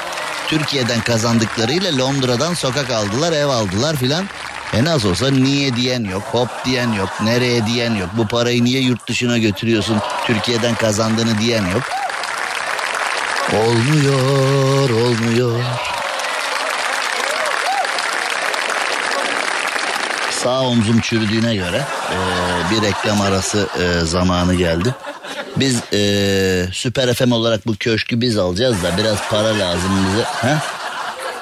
Türkiye'den 0.47 1.01
kazandıklarıyla 1.01 1.97
Londra'dan 1.97 2.53
sokak 2.53 2.89
aldılar 2.89 3.31
ev 3.31 3.47
aldılar 3.47 3.95
filan. 3.95 4.25
En 4.73 4.85
az 4.85 5.05
olsa 5.05 5.31
niye 5.31 5.75
diyen 5.75 6.03
yok, 6.03 6.23
hop 6.31 6.49
diyen 6.65 6.93
yok, 6.93 7.09
nereye 7.23 7.65
diyen 7.65 7.95
yok. 7.95 8.09
Bu 8.17 8.27
parayı 8.27 8.63
niye 8.63 8.81
yurt 8.81 9.07
dışına 9.07 9.37
götürüyorsun, 9.37 9.97
Türkiye'den 10.25 10.75
kazandığını 10.75 11.39
diyen 11.39 11.65
yok. 11.65 11.83
Olmuyor, 13.53 14.89
olmuyor. 14.89 15.63
Sağ 20.31 20.61
omzum 20.61 20.99
çürüdüğüne 21.01 21.55
göre 21.55 21.81
e, 22.11 22.17
bir 22.71 22.81
reklam 22.81 23.21
arası 23.21 23.67
e, 23.79 24.05
zamanı 24.05 24.55
geldi. 24.55 24.95
Biz 25.55 25.79
e, 25.93 26.73
Süper 26.73 27.13
FM 27.13 27.31
olarak 27.31 27.67
bu 27.67 27.75
köşkü 27.79 28.21
biz 28.21 28.37
alacağız 28.37 28.83
da 28.83 28.97
biraz 28.97 29.29
para 29.29 29.59
lazım 29.59 29.91
bize. 30.07 30.23
He? 30.23 30.78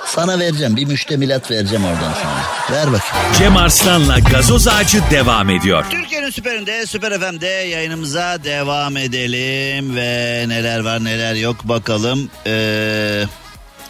Sana 0.07 0.39
vereceğim 0.39 0.75
bir 0.75 0.85
müştemilat 0.85 1.51
vereceğim 1.51 1.85
oradan 1.85 2.13
sonra. 2.13 2.43
Ver 2.71 2.87
bakayım. 2.87 3.33
Cem 3.37 3.57
Arslan'la 3.57 4.19
gazoz 4.19 4.67
ağacı 4.67 5.01
devam 5.11 5.49
ediyor. 5.49 5.85
Türkiye'nin 5.89 6.29
süperinde 6.29 6.85
Süper 6.85 7.19
FM'de 7.19 7.47
yayınımıza 7.47 8.43
devam 8.43 8.97
edelim 8.97 9.95
ve 9.95 10.45
neler 10.47 10.79
var 10.79 11.03
neler 11.03 11.35
yok 11.35 11.63
bakalım. 11.63 12.29
Ee, 12.47 13.23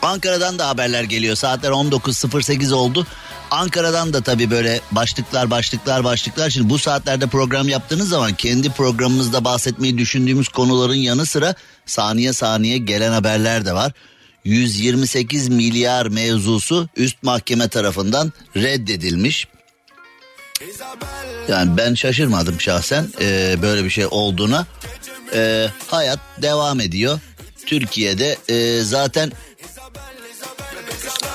Ankara'dan 0.02 0.60
da 0.60 0.68
haberler 0.68 1.04
geliyor 1.04 1.36
saatler 1.36 1.70
19.08 1.70 2.74
oldu. 2.74 3.08
Ankara'dan 3.52 4.14
da 4.14 4.22
tabii 4.22 4.52
böyle 4.52 4.80
başlıklar 4.92 5.50
başlıklar 5.52 6.04
başlıklar. 6.04 6.50
Şimdi 6.50 6.70
bu 6.70 6.80
saatlerde 6.80 7.28
program 7.28 7.70
yaptığınız 7.70 8.10
zaman 8.10 8.34
kendi 8.34 8.70
programımızda 8.70 9.46
bahsetmeyi 9.46 9.98
düşündüğümüz 9.98 10.48
konuların 10.48 10.96
yanı 10.96 11.26
sıra 11.26 11.56
saniye 11.86 12.34
saniye 12.34 12.78
gelen 12.78 13.12
haberler 13.12 13.66
de 13.66 13.74
var. 13.74 13.92
128 14.48 15.50
milyar 15.50 16.06
mevzusu 16.06 16.90
üst 16.98 17.24
mahkeme 17.24 17.68
tarafından 17.68 18.34
reddedilmiş. 18.56 19.48
Yani 21.48 21.78
ben 21.78 21.94
şaşırmadım 21.94 22.62
şahsen 22.62 23.08
e, 23.22 23.56
böyle 23.62 23.84
bir 23.84 23.90
şey 23.90 24.06
olduğuna. 24.12 24.66
E, 25.34 25.68
hayat 25.88 26.20
devam 26.42 26.80
ediyor. 26.80 27.20
Türkiye'de 27.66 28.38
e, 28.50 28.82
zaten 28.84 29.32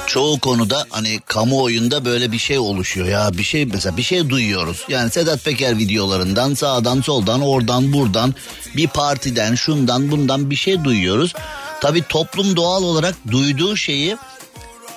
çoğu 0.07 0.41
konuda 0.41 0.87
hani 0.91 1.21
kamuoyunda 1.27 2.05
böyle 2.05 2.33
bir 2.33 2.39
şey 2.39 2.59
oluşuyor 2.59 3.07
ya 3.07 3.31
bir 3.33 3.43
şey 3.43 3.67
mesela 3.67 3.97
bir 3.97 4.03
şey 4.03 4.29
duyuyoruz. 4.29 4.85
Yani 4.89 5.11
Sedat 5.11 5.45
Peker 5.45 5.79
videolarından 5.79 6.55
sağdan 6.55 7.01
soldan 7.01 7.41
oradan 7.41 7.93
buradan 7.93 8.35
bir 8.77 8.89
partiden 8.89 9.55
şundan 9.55 10.11
bundan 10.11 10.51
bir 10.51 10.57
şey 10.57 10.85
duyuyoruz. 10.85 11.35
Tabi 11.83 12.03
toplum 12.03 12.57
doğal 12.57 12.83
olarak 12.83 13.15
duyduğu 13.31 13.77
şeyi 13.77 14.17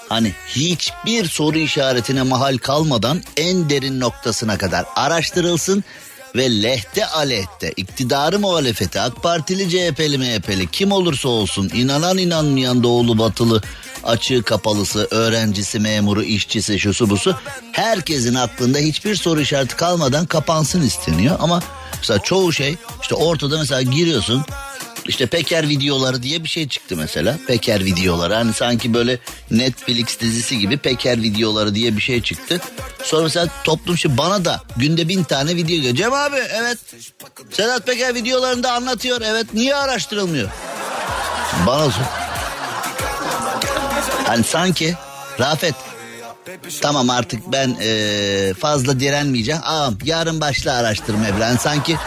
hani 0.09 0.33
hiçbir 0.47 1.25
soru 1.25 1.57
işaretine 1.57 2.21
mahal 2.21 2.57
kalmadan 2.57 3.21
en 3.37 3.69
derin 3.69 3.99
noktasına 3.99 4.57
kadar 4.57 4.85
araştırılsın 4.95 5.83
ve 6.35 6.63
lehte 6.63 7.05
aleyhte 7.05 7.71
iktidarı 7.71 8.39
muhalefeti 8.39 9.01
AK 9.01 9.23
Partili 9.23 9.69
CHP'li 9.69 10.17
MHP'li 10.17 10.67
kim 10.71 10.91
olursa 10.91 11.29
olsun 11.29 11.71
inanan 11.73 12.17
inanmayan 12.17 12.83
doğulu 12.83 13.17
batılı 13.17 13.61
açığı 14.03 14.43
kapalısı 14.43 15.07
öğrencisi 15.11 15.79
memuru 15.79 16.23
işçisi 16.23 16.79
şusu 16.79 17.09
busu 17.09 17.35
herkesin 17.71 18.35
aklında 18.35 18.77
hiçbir 18.77 19.15
soru 19.15 19.41
işareti 19.41 19.75
kalmadan 19.75 20.25
kapansın 20.25 20.81
isteniyor. 20.81 21.37
Ama 21.39 21.61
mesela 21.97 22.19
çoğu 22.19 22.53
şey 22.53 22.75
işte 23.01 23.15
ortada 23.15 23.57
mesela 23.57 23.81
giriyorsun 23.81 24.45
işte 25.07 25.25
Peker 25.25 25.69
videoları 25.69 26.23
diye 26.23 26.43
bir 26.43 26.49
şey 26.49 26.67
çıktı 26.67 26.95
mesela. 26.97 27.37
Peker 27.47 27.85
videoları 27.85 28.33
hani 28.33 28.53
sanki 28.53 28.93
böyle 28.93 29.19
Netflix 29.51 30.19
dizisi 30.19 30.59
gibi 30.59 30.77
Peker 30.77 31.21
videoları 31.21 31.75
diye 31.75 31.97
bir 31.97 32.01
şey 32.01 32.21
çıktı. 32.21 32.61
Sonra 33.03 33.23
mesela 33.23 33.47
toplum 33.63 33.97
şu 33.97 34.17
bana 34.17 34.45
da 34.45 34.61
günde 34.77 35.07
bin 35.07 35.23
tane 35.23 35.55
video 35.55 35.75
geliyor. 35.75 35.95
Cem 35.95 36.13
abi 36.13 36.35
evet 36.35 36.77
Sedat 37.51 37.85
Peker 37.85 38.15
videolarında 38.15 38.71
anlatıyor 38.71 39.21
evet 39.25 39.53
niye 39.53 39.75
araştırılmıyor? 39.75 40.49
Bana 41.67 41.91
sor. 41.91 42.03
Hani 44.25 44.43
sanki 44.43 44.95
Rafet 45.39 45.75
tamam 46.81 47.09
artık 47.09 47.51
ben 47.51 47.77
ee, 47.81 48.53
fazla 48.59 48.99
direnmeyeceğim. 48.99 49.61
Ağam 49.63 49.97
yarın 50.03 50.41
başla 50.41 50.73
araştırma 50.73 51.25
falan. 51.25 51.57
Sanki 51.57 51.97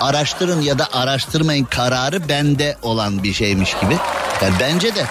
araştırın 0.00 0.60
ya 0.60 0.78
da 0.78 0.92
araştırmayın 0.92 1.64
kararı 1.64 2.28
bende 2.28 2.76
olan 2.82 3.22
bir 3.22 3.32
şeymiş 3.32 3.74
gibi. 3.80 3.96
Yani 4.42 4.54
bence 4.60 4.94
de 4.94 5.04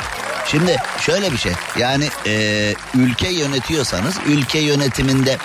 Şimdi 0.52 0.78
şöyle 1.00 1.32
bir 1.32 1.38
şey 1.38 1.52
yani 1.80 2.10
e, 2.26 2.74
ülke 2.96 3.30
yönetiyorsanız 3.30 4.16
ülke 4.28 4.60
yönetiminde 4.60 5.38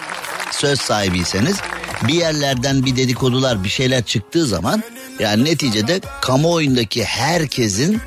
söz 0.50 0.80
sahibiyseniz 0.80 1.56
bir 2.02 2.14
yerlerden 2.14 2.86
bir 2.86 2.96
dedikodular 2.96 3.64
bir 3.64 3.68
şeyler 3.68 4.02
çıktığı 4.02 4.46
zaman 4.46 4.82
yani 5.18 5.44
neticede 5.44 6.00
kamuoyundaki 6.20 7.04
herkesin 7.04 8.00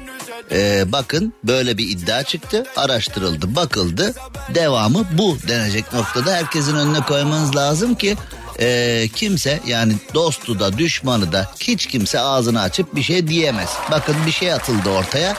e, 0.51 0.83
bakın 0.91 1.33
böyle 1.43 1.77
bir 1.77 1.89
iddia 1.89 2.23
çıktı 2.23 2.63
araştırıldı 2.75 3.55
bakıldı 3.55 4.13
devamı 4.55 5.05
bu 5.11 5.37
denecek 5.47 5.93
noktada 5.93 6.33
herkesin 6.33 6.75
önüne 6.75 6.99
koymanız 6.99 7.55
lazım 7.55 7.95
ki 7.95 8.17
e, 8.59 9.07
kimse 9.15 9.59
yani 9.67 9.93
dostu 10.13 10.59
da 10.59 10.77
düşmanı 10.77 11.31
da 11.31 11.51
hiç 11.59 11.85
kimse 11.85 12.19
ağzını 12.19 12.61
açıp 12.61 12.95
bir 12.95 13.03
şey 13.03 13.27
diyemez. 13.27 13.69
Bakın 13.91 14.15
bir 14.25 14.31
şey 14.31 14.53
atıldı 14.53 14.89
ortaya. 14.89 15.33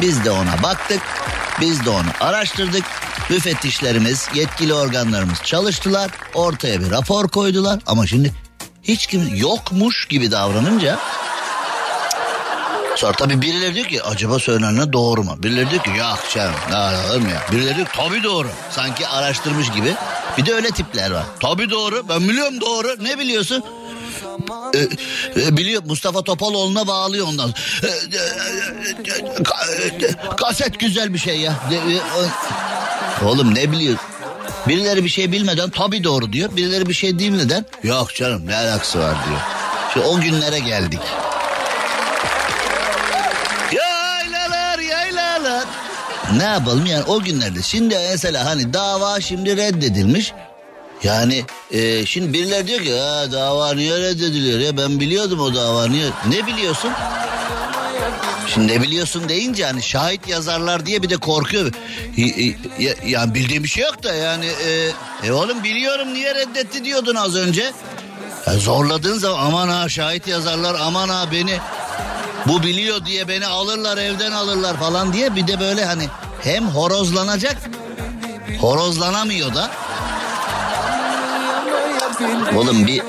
Biz 0.00 0.24
de 0.24 0.30
ona 0.30 0.62
baktık. 0.62 1.02
Biz 1.60 1.84
de 1.84 1.90
onu 1.90 2.08
araştırdık. 2.20 2.84
Müfettişlerimiz 3.30 4.28
yetkili 4.34 4.74
organlarımız 4.74 5.42
çalıştılar. 5.44 6.10
Ortaya 6.34 6.80
bir 6.80 6.90
rapor 6.90 7.28
koydular. 7.28 7.80
Ama 7.86 8.06
şimdi 8.06 8.32
hiç 8.82 9.06
kim 9.06 9.34
yokmuş 9.36 10.06
gibi 10.08 10.30
davranınca 10.30 10.98
Sonra 13.00 13.12
tabii 13.12 13.42
birileri 13.42 13.74
diyor 13.74 13.86
ki 13.86 14.02
acaba 14.02 14.38
söylenene 14.38 14.92
doğru 14.92 15.22
mu? 15.24 15.34
Birileri 15.38 15.70
diyor 15.70 15.82
ki 15.82 15.90
yok 15.90 16.18
canım 16.34 16.54
olur 17.10 17.20
mu 17.20 17.28
ya? 17.30 17.42
Birileri 17.52 17.76
diyor 17.76 17.86
tabii 17.96 18.22
doğru. 18.22 18.48
Sanki 18.70 19.06
araştırmış 19.08 19.70
gibi. 19.70 19.94
Bir 20.38 20.46
de 20.46 20.54
öyle 20.54 20.70
tipler 20.70 21.10
var. 21.10 21.22
Tabii 21.40 21.70
doğru 21.70 22.08
ben 22.08 22.28
biliyorum 22.28 22.60
doğru. 22.60 22.88
Ne 23.04 23.18
biliyorsun? 23.18 23.64
Ee, 24.74 24.78
e, 25.42 25.56
biliyor 25.56 25.82
Mustafa 25.86 26.22
Topaloğlu'na 26.22 26.86
bağlıyor 26.86 27.26
ondan. 27.28 27.54
Ee, 27.82 27.86
e, 27.86 27.90
e, 29.18 29.42
ka- 29.42 30.04
e, 30.04 30.36
kaset 30.36 30.80
güzel 30.80 31.14
bir 31.14 31.18
şey 31.18 31.36
ya. 31.40 31.52
De- 31.70 31.94
e, 31.94 32.00
o- 32.00 33.28
Oğlum 33.28 33.54
ne 33.54 33.72
biliyor? 33.72 33.96
Birileri 34.68 35.04
bir 35.04 35.08
şey 35.08 35.32
bilmeden 35.32 35.70
tabii 35.70 36.04
doğru 36.04 36.32
diyor. 36.32 36.56
Birileri 36.56 36.88
bir 36.88 36.94
şey 36.94 37.18
bilmeden 37.18 37.64
yok 37.82 38.14
canım 38.14 38.46
ne 38.46 38.56
alakası 38.56 38.98
var 38.98 39.14
diyor. 39.28 39.40
Şu 39.94 40.00
o 40.00 40.20
günlere 40.20 40.58
geldik. 40.58 41.00
Ne 46.36 46.42
yapalım 46.42 46.86
yani 46.86 47.04
o 47.04 47.20
günlerde. 47.20 47.62
Şimdi 47.62 47.98
mesela 48.10 48.44
hani 48.44 48.72
dava 48.72 49.20
şimdi 49.20 49.56
reddedilmiş. 49.56 50.32
Yani 51.02 51.44
e, 51.70 52.06
şimdi 52.06 52.32
birileri 52.32 52.66
diyor 52.66 52.80
ki 52.80 52.98
ha, 52.98 53.32
dava 53.32 53.74
niye 53.74 53.98
reddediliyor 53.98 54.58
ya 54.58 54.76
ben 54.76 55.00
biliyordum 55.00 55.40
o 55.40 55.54
dava 55.54 55.86
niye. 55.86 56.06
Ne 56.28 56.46
biliyorsun? 56.46 56.90
Şimdi 58.54 58.72
ne 58.72 58.82
biliyorsun 58.82 59.28
deyince 59.28 59.64
hani 59.64 59.82
şahit 59.82 60.28
yazarlar 60.28 60.86
diye 60.86 61.02
bir 61.02 61.10
de 61.10 61.16
korkuyor. 61.16 61.72
Yani 63.06 63.34
bildiğim 63.34 63.64
bir 63.64 63.68
şey 63.68 63.84
yok 63.84 64.02
da 64.02 64.14
yani 64.14 64.46
e, 64.46 64.90
e 65.26 65.32
oğlum 65.32 65.64
biliyorum 65.64 66.14
niye 66.14 66.34
reddetti 66.34 66.84
diyordun 66.84 67.14
az 67.14 67.36
önce. 67.36 67.72
Ya 68.46 68.52
zorladığın 68.52 69.18
zaman 69.18 69.46
aman 69.46 69.68
ha 69.68 69.88
şahit 69.88 70.28
yazarlar 70.28 70.76
aman 70.80 71.08
ha 71.08 71.32
beni 71.32 71.58
bu 72.46 72.62
biliyor 72.62 73.06
diye 73.06 73.28
beni 73.28 73.46
alırlar 73.46 73.98
evden 73.98 74.32
alırlar 74.32 74.76
falan 74.76 75.12
diye 75.12 75.36
bir 75.36 75.46
de 75.46 75.60
böyle 75.60 75.84
hani 75.84 76.08
hem 76.42 76.68
horozlanacak 76.68 77.56
horozlanamıyor 78.60 79.54
da 79.54 79.70
Oğlum 82.56 82.86
bir 82.86 83.02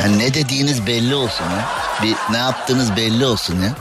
yani 0.00 0.18
ne 0.18 0.34
dediğiniz 0.34 0.86
belli 0.86 1.14
olsun 1.14 1.44
ya. 1.44 1.68
Bir 2.02 2.32
ne 2.32 2.38
yaptığınız 2.38 2.96
belli 2.96 3.26
olsun 3.26 3.62
ya. 3.62 3.72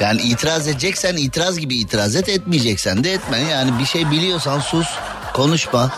Yani 0.00 0.22
itiraz 0.22 0.68
edeceksen 0.68 1.16
itiraz 1.16 1.58
gibi 1.58 1.76
itiraz 1.76 2.16
et 2.16 2.28
etmeyeceksen 2.28 3.04
de 3.04 3.12
etme. 3.12 3.38
Yani 3.38 3.78
bir 3.78 3.86
şey 3.86 4.10
biliyorsan 4.10 4.60
sus 4.60 4.86
konuşma 5.34 5.90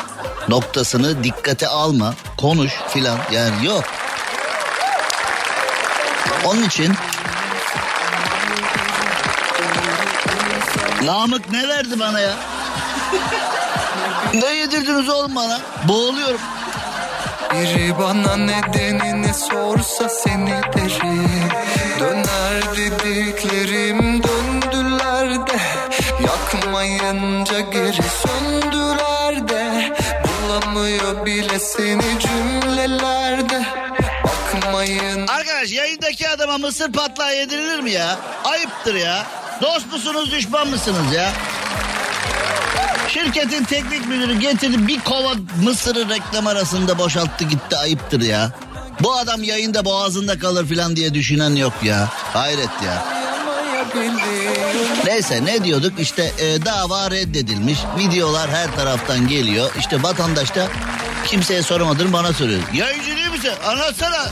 noktasını 0.48 1.24
dikkate 1.24 1.68
alma 1.68 2.14
konuş 2.36 2.72
filan 2.88 3.18
yani 3.32 3.66
yok. 3.66 3.84
Onun 6.44 6.62
için 6.62 6.94
Namık 11.06 11.50
ne 11.50 11.68
verdi 11.68 12.00
bana 12.00 12.20
ya? 12.20 12.32
ne 14.34 14.46
yedirdiniz 14.46 15.08
oğlum 15.08 15.34
bana? 15.36 15.60
Boğuluyorum. 15.88 16.40
Biri 17.52 17.98
bana 17.98 18.36
nedenini 18.36 19.34
sorsa 19.34 20.08
seni 20.08 20.50
derim 20.50 21.30
Döner 22.00 22.76
dediklerim 22.76 24.22
döndüler 24.22 25.46
de 25.46 25.58
Yakmayınca 26.26 27.60
geri 27.60 28.02
söndüler 28.02 29.48
de 29.48 29.92
Bulamıyor 30.26 31.26
bile 31.26 31.58
seni 31.58 32.18
cümlelerde 32.20 33.62
Bakmayın 34.24 35.26
Arkadaş 35.66 35.78
yayındaki 35.78 36.28
adama 36.28 36.58
mısır 36.58 36.92
patlağı 36.92 37.36
yedirilir 37.36 37.80
mi 37.80 37.90
ya? 37.90 38.18
Ayıptır 38.44 38.94
ya. 38.94 39.26
Dost 39.62 39.92
musunuz 39.92 40.30
düşman 40.30 40.68
mısınız 40.68 41.14
ya? 41.14 41.32
Şirketin 43.08 43.64
teknik 43.64 44.08
müdürü 44.08 44.40
getirdi 44.40 44.86
bir 44.86 45.00
kova 45.00 45.32
mısırı 45.62 46.08
reklam 46.08 46.46
arasında 46.46 46.98
boşalttı 46.98 47.44
gitti 47.44 47.76
ayıptır 47.76 48.20
ya. 48.20 48.50
Bu 49.00 49.14
adam 49.14 49.42
yayında 49.42 49.84
boğazında 49.84 50.38
kalır 50.38 50.68
falan 50.68 50.96
diye 50.96 51.14
düşünen 51.14 51.56
yok 51.56 51.74
ya. 51.82 52.08
Hayret 52.12 52.82
ya. 52.84 53.04
Neyse 55.04 55.44
ne 55.44 55.64
diyorduk 55.64 56.00
işte 56.00 56.32
e, 56.38 56.64
dava 56.64 57.10
reddedilmiş 57.10 57.78
videolar 57.98 58.50
her 58.50 58.76
taraftan 58.76 59.28
geliyor 59.28 59.70
işte 59.78 60.02
vatandaş 60.02 60.54
da 60.54 60.66
kimseye 61.26 61.62
sormadığını 61.62 62.12
bana 62.12 62.32
soruyor. 62.32 62.60
Yayıncı 62.74 63.16
değil 63.16 63.30
misin 63.30 63.52
anlatsana 63.66 64.26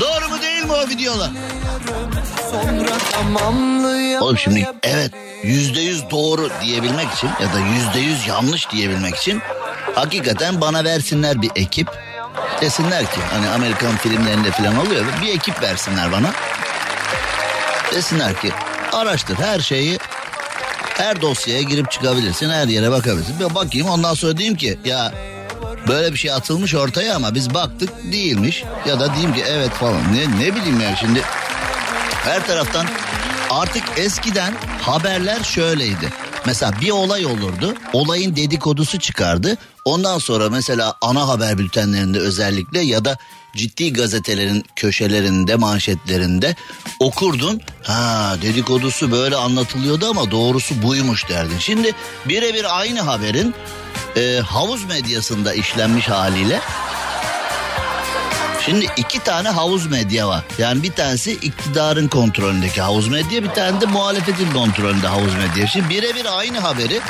doğru 0.00 0.28
mu 0.28 0.42
değil 0.42 0.64
mi 0.64 0.72
o 0.72 0.88
videolar? 0.88 1.30
Oğlum 4.20 4.38
şimdi 4.38 4.66
evet 4.82 5.10
yüzde 5.42 5.80
yüz 5.80 6.10
doğru 6.10 6.50
diyebilmek 6.62 7.12
için 7.12 7.30
ya 7.42 7.54
da 7.54 7.58
yüzde 7.58 7.98
yüz 7.98 8.26
yanlış 8.26 8.70
diyebilmek 8.70 9.16
için 9.16 9.42
hakikaten 9.94 10.60
bana 10.60 10.84
versinler 10.84 11.42
bir 11.42 11.50
ekip. 11.56 11.88
Desinler 12.60 13.04
ki 13.04 13.20
hani 13.32 13.48
Amerikan 13.48 13.96
filmlerinde 13.96 14.50
falan 14.50 14.86
oluyor 14.86 15.04
bir 15.22 15.34
ekip 15.34 15.62
versinler 15.62 16.12
bana. 16.12 16.32
Desinler 17.92 18.40
ki 18.40 18.52
araştır 18.92 19.38
her 19.38 19.60
şeyi 19.60 19.98
her 20.96 21.20
dosyaya 21.20 21.62
girip 21.62 21.90
çıkabilirsin 21.90 22.50
her 22.50 22.68
yere 22.68 22.90
bakabilirsin. 22.90 23.40
Bir 23.40 23.54
bakayım 23.54 23.88
ondan 23.88 24.14
sonra 24.14 24.36
diyeyim 24.36 24.56
ki 24.56 24.78
ya 24.84 25.12
böyle 25.88 26.12
bir 26.12 26.18
şey 26.18 26.32
atılmış 26.32 26.74
ortaya 26.74 27.16
ama 27.16 27.34
biz 27.34 27.54
baktık 27.54 28.12
değilmiş 28.12 28.64
ya 28.86 29.00
da 29.00 29.14
diyeyim 29.14 29.34
ki 29.34 29.44
evet 29.48 29.70
falan 29.70 30.14
ne, 30.14 30.44
ne 30.44 30.54
bileyim 30.54 30.80
ya 30.80 30.96
şimdi 30.96 31.22
her 32.24 32.46
taraftan 32.46 32.86
artık 33.50 33.82
eskiden 33.96 34.54
haberler 34.82 35.42
şöyleydi. 35.42 36.12
Mesela 36.46 36.72
bir 36.80 36.90
olay 36.90 37.26
olurdu. 37.26 37.74
Olayın 37.92 38.36
dedikodusu 38.36 38.98
çıkardı. 38.98 39.56
Ondan 39.84 40.18
sonra 40.18 40.50
mesela 40.50 40.94
ana 41.00 41.28
haber 41.28 41.58
bültenlerinde 41.58 42.18
özellikle 42.18 42.80
ya 42.80 43.04
da 43.04 43.16
ciddi 43.56 43.92
gazetelerin 43.92 44.64
köşelerinde, 44.76 45.56
manşetlerinde 45.56 46.56
okurdun. 47.00 47.60
Ha 47.82 48.36
dedikodusu 48.42 49.12
böyle 49.12 49.36
anlatılıyordu 49.36 50.10
ama 50.10 50.30
doğrusu 50.30 50.82
buymuş 50.82 51.28
derdin. 51.28 51.58
Şimdi 51.58 51.92
birebir 52.24 52.78
aynı 52.78 53.00
haberin 53.00 53.54
e, 54.16 54.40
havuz 54.46 54.84
medyasında 54.84 55.54
işlenmiş 55.54 56.08
haliyle 56.08 56.60
Şimdi 58.66 58.86
iki 58.96 59.18
tane 59.18 59.48
havuz 59.48 59.86
medya 59.86 60.28
var. 60.28 60.44
Yani 60.58 60.82
bir 60.82 60.92
tanesi 60.92 61.32
iktidarın 61.32 62.08
kontrolündeki 62.08 62.80
havuz 62.80 63.08
medya, 63.08 63.42
bir 63.42 63.48
tane 63.48 63.80
de 63.80 63.86
muhalefetin 63.86 64.52
kontrolünde 64.52 65.06
havuz 65.06 65.34
medya. 65.34 65.66
Şimdi 65.66 65.88
birebir 65.88 66.38
aynı 66.38 66.58
haberi 66.58 67.00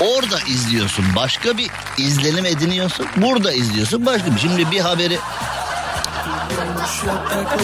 orada 0.00 0.40
izliyorsun. 0.48 1.04
Başka 1.16 1.58
bir 1.58 1.70
izlenim 1.98 2.46
ediniyorsun. 2.46 3.06
Burada 3.16 3.52
izliyorsun 3.52 4.06
başka 4.06 4.34
bir. 4.34 4.40
Şimdi 4.40 4.70
bir 4.70 4.80
haberi 4.80 5.18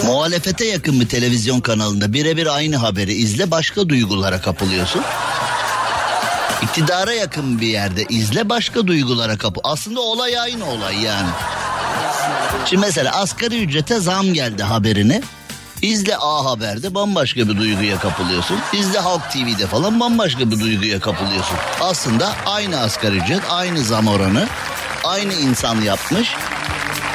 muhalefete 0.04 0.64
yakın 0.64 1.00
bir 1.00 1.08
televizyon 1.08 1.60
kanalında 1.60 2.12
birebir 2.12 2.46
aynı 2.46 2.76
haberi 2.76 3.12
izle 3.12 3.50
başka 3.50 3.88
duygulara 3.88 4.40
kapılıyorsun. 4.40 5.02
İktidara 6.62 7.12
yakın 7.12 7.60
bir 7.60 7.66
yerde 7.66 8.04
izle 8.08 8.48
başka 8.48 8.86
duygulara 8.86 9.38
kapı. 9.38 9.60
Aslında 9.64 10.00
olay 10.00 10.38
aynı 10.38 10.70
olay 10.70 11.02
yani. 11.02 11.28
Şimdi 12.66 12.86
mesela 12.86 13.12
asgari 13.12 13.62
ücrete 13.62 14.00
zam 14.00 14.34
geldi 14.34 14.62
haberini. 14.62 15.22
İzle 15.82 16.16
A 16.16 16.44
Haber'de 16.44 16.94
bambaşka 16.94 17.48
bir 17.48 17.56
duyguya 17.56 17.98
kapılıyorsun. 17.98 18.58
İzle 18.72 18.98
Halk 18.98 19.32
TV'de 19.32 19.66
falan 19.66 20.00
bambaşka 20.00 20.50
bir 20.50 20.60
duyguya 20.60 21.00
kapılıyorsun. 21.00 21.56
Aslında 21.80 22.32
aynı 22.46 22.80
asgari 22.80 23.16
ücret, 23.16 23.42
aynı 23.50 23.84
zam 23.84 24.08
oranı, 24.08 24.48
aynı 25.04 25.32
insan 25.34 25.80
yapmış. 25.80 26.28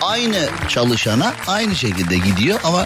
aynı 0.01 0.49
çalışana 0.67 1.33
aynı 1.47 1.75
şekilde 1.75 2.17
gidiyor 2.17 2.59
ama 2.63 2.85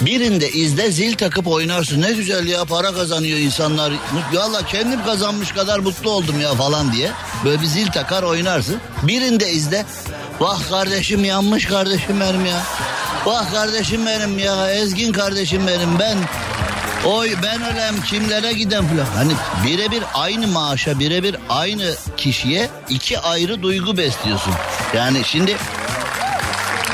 birinde 0.00 0.50
izle 0.50 0.92
zil 0.92 1.14
takıp 1.16 1.46
oynarsın. 1.48 2.02
Ne 2.02 2.12
güzel 2.12 2.46
ya 2.46 2.64
para 2.64 2.92
kazanıyor 2.94 3.38
insanlar. 3.38 3.92
Valla 4.32 4.66
kendim 4.66 5.04
kazanmış 5.04 5.52
kadar 5.52 5.78
mutlu 5.78 6.10
oldum 6.10 6.40
ya 6.40 6.54
falan 6.54 6.92
diye. 6.92 7.10
Böyle 7.44 7.62
bir 7.62 7.66
zil 7.66 7.86
takar 7.86 8.22
oynarsın. 8.22 8.76
Birinde 9.02 9.50
izle. 9.50 9.86
Vah 10.40 10.68
kardeşim 10.70 11.24
yanmış 11.24 11.66
kardeşim 11.66 12.20
benim 12.20 12.46
ya. 12.46 12.62
Vah 13.26 13.52
kardeşim 13.52 14.06
benim 14.06 14.38
ya. 14.38 14.70
Ezgin 14.70 15.12
kardeşim 15.12 15.66
benim 15.66 15.98
ben. 15.98 16.18
Oy 17.04 17.34
ben 17.42 17.62
ölem 17.62 18.02
kimlere 18.02 18.52
giden 18.52 18.88
falan. 18.88 19.04
Hani 19.04 19.32
birebir 19.66 20.04
aynı 20.14 20.46
maaşa 20.46 20.98
birebir 20.98 21.36
aynı 21.48 21.94
kişiye 22.16 22.70
iki 22.88 23.18
ayrı 23.18 23.62
duygu 23.62 23.96
besliyorsun. 23.96 24.54
Yani 24.96 25.24
şimdi 25.24 25.56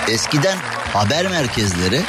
eskiden 0.08 0.58
haber 0.92 1.28
merkezleri 1.28 2.02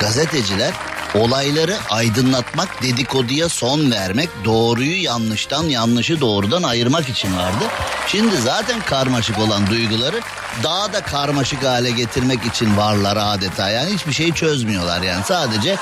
gazeteciler 0.00 0.72
olayları 1.14 1.76
aydınlatmak, 1.90 2.82
dedikoduya 2.82 3.48
son 3.48 3.90
vermek, 3.90 4.28
doğruyu 4.44 5.02
yanlıştan, 5.02 5.64
yanlışı 5.64 6.20
doğrudan 6.20 6.62
ayırmak 6.62 7.08
için 7.08 7.36
vardı. 7.36 7.64
Şimdi 8.06 8.36
zaten 8.36 8.80
karmaşık 8.80 9.38
olan 9.38 9.66
duyguları 9.66 10.20
daha 10.62 10.92
da 10.92 11.00
karmaşık 11.00 11.64
hale 11.64 11.90
getirmek 11.90 12.46
için 12.46 12.76
varlar 12.76 13.18
adeta. 13.20 13.70
Yani 13.70 13.94
hiçbir 13.94 14.12
şeyi 14.12 14.34
çözmüyorlar 14.34 15.02
yani 15.02 15.24
sadece 15.24 15.76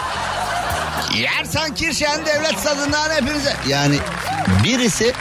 yersen 1.15 1.75
kirşen 1.75 2.27
devlet 2.27 2.59
stadından 2.59 3.11
hepinize. 3.11 3.57
Yani 3.69 3.99
birisi 4.65 5.13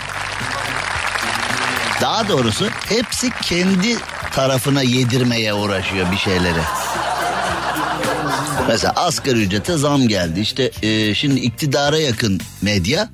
daha 2.01 2.28
doğrusu 2.28 2.70
hepsi 2.89 3.30
kendi 3.41 3.97
tarafına 4.32 4.82
yedirmeye 4.82 5.53
uğraşıyor 5.53 6.12
bir 6.12 6.18
şeyleri. 6.18 6.62
Mesela 8.68 8.93
asgari 8.95 9.41
ücrete 9.41 9.78
zam 9.78 10.08
geldi. 10.08 10.39
İşte 10.39 10.72
e, 10.82 11.16
şimdi 11.16 11.39
iktidara 11.39 11.97
yakın 11.97 12.41
medya 12.62 13.10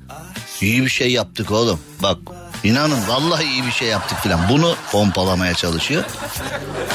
iyi 0.60 0.82
bir 0.84 0.90
şey 0.90 1.12
yaptık 1.12 1.50
oğlum. 1.50 1.80
Bak 2.02 2.18
inanın 2.64 3.08
vallahi 3.08 3.44
iyi 3.44 3.66
bir 3.66 3.72
şey 3.72 3.88
yaptık 3.88 4.18
filan. 4.18 4.40
Bunu 4.48 4.74
pompalamaya 4.92 5.54
çalışıyor. 5.54 6.04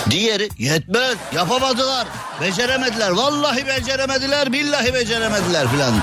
Diğeri 0.09 0.49
yetmez 0.57 1.15
yapamadılar. 1.35 2.07
Beceremediler. 2.41 3.11
Vallahi 3.11 3.67
beceremediler. 3.67 4.53
Billahi 4.53 4.93
beceremediler 4.93 5.67
filan. 5.67 5.93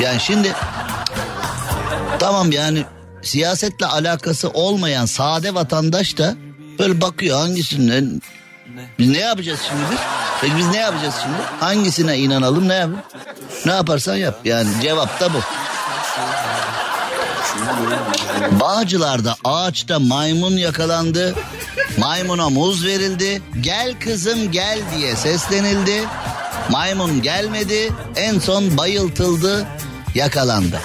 Yani 0.00 0.20
şimdi 0.20 0.52
tamam 2.18 2.52
yani 2.52 2.84
siyasetle 3.22 3.86
alakası 3.86 4.48
olmayan 4.50 5.06
sade 5.06 5.54
vatandaş 5.54 6.18
da 6.18 6.36
böyle 6.78 7.00
bakıyor 7.00 7.38
hangisinden 7.38 8.20
biz 8.98 9.10
ne 9.10 9.18
yapacağız 9.18 9.60
şimdi 9.68 9.82
biz? 9.90 9.98
Peki 10.40 10.56
biz 10.56 10.68
ne 10.68 10.76
yapacağız 10.76 11.14
şimdi? 11.22 11.36
Hangisine 11.60 12.18
inanalım 12.18 12.68
ne 12.68 12.74
yapalım? 12.74 13.00
Ne 13.66 13.72
yaparsan 13.72 14.16
yap. 14.16 14.40
Yani 14.44 14.68
cevap 14.82 15.20
da 15.20 15.28
bu. 15.32 15.38
Bağcılar'da 18.60 19.36
ağaçta 19.44 19.98
maymun 19.98 20.56
yakalandı. 20.56 21.34
Maymuna 21.98 22.50
muz 22.50 22.84
verildi. 22.84 23.42
Gel 23.60 23.94
kızım 24.00 24.52
gel 24.52 24.78
diye 24.96 25.16
seslenildi. 25.16 26.04
Maymun 26.70 27.22
gelmedi. 27.22 27.92
En 28.16 28.38
son 28.38 28.76
bayıltıldı. 28.76 29.66
Yakalandı. 30.14 30.80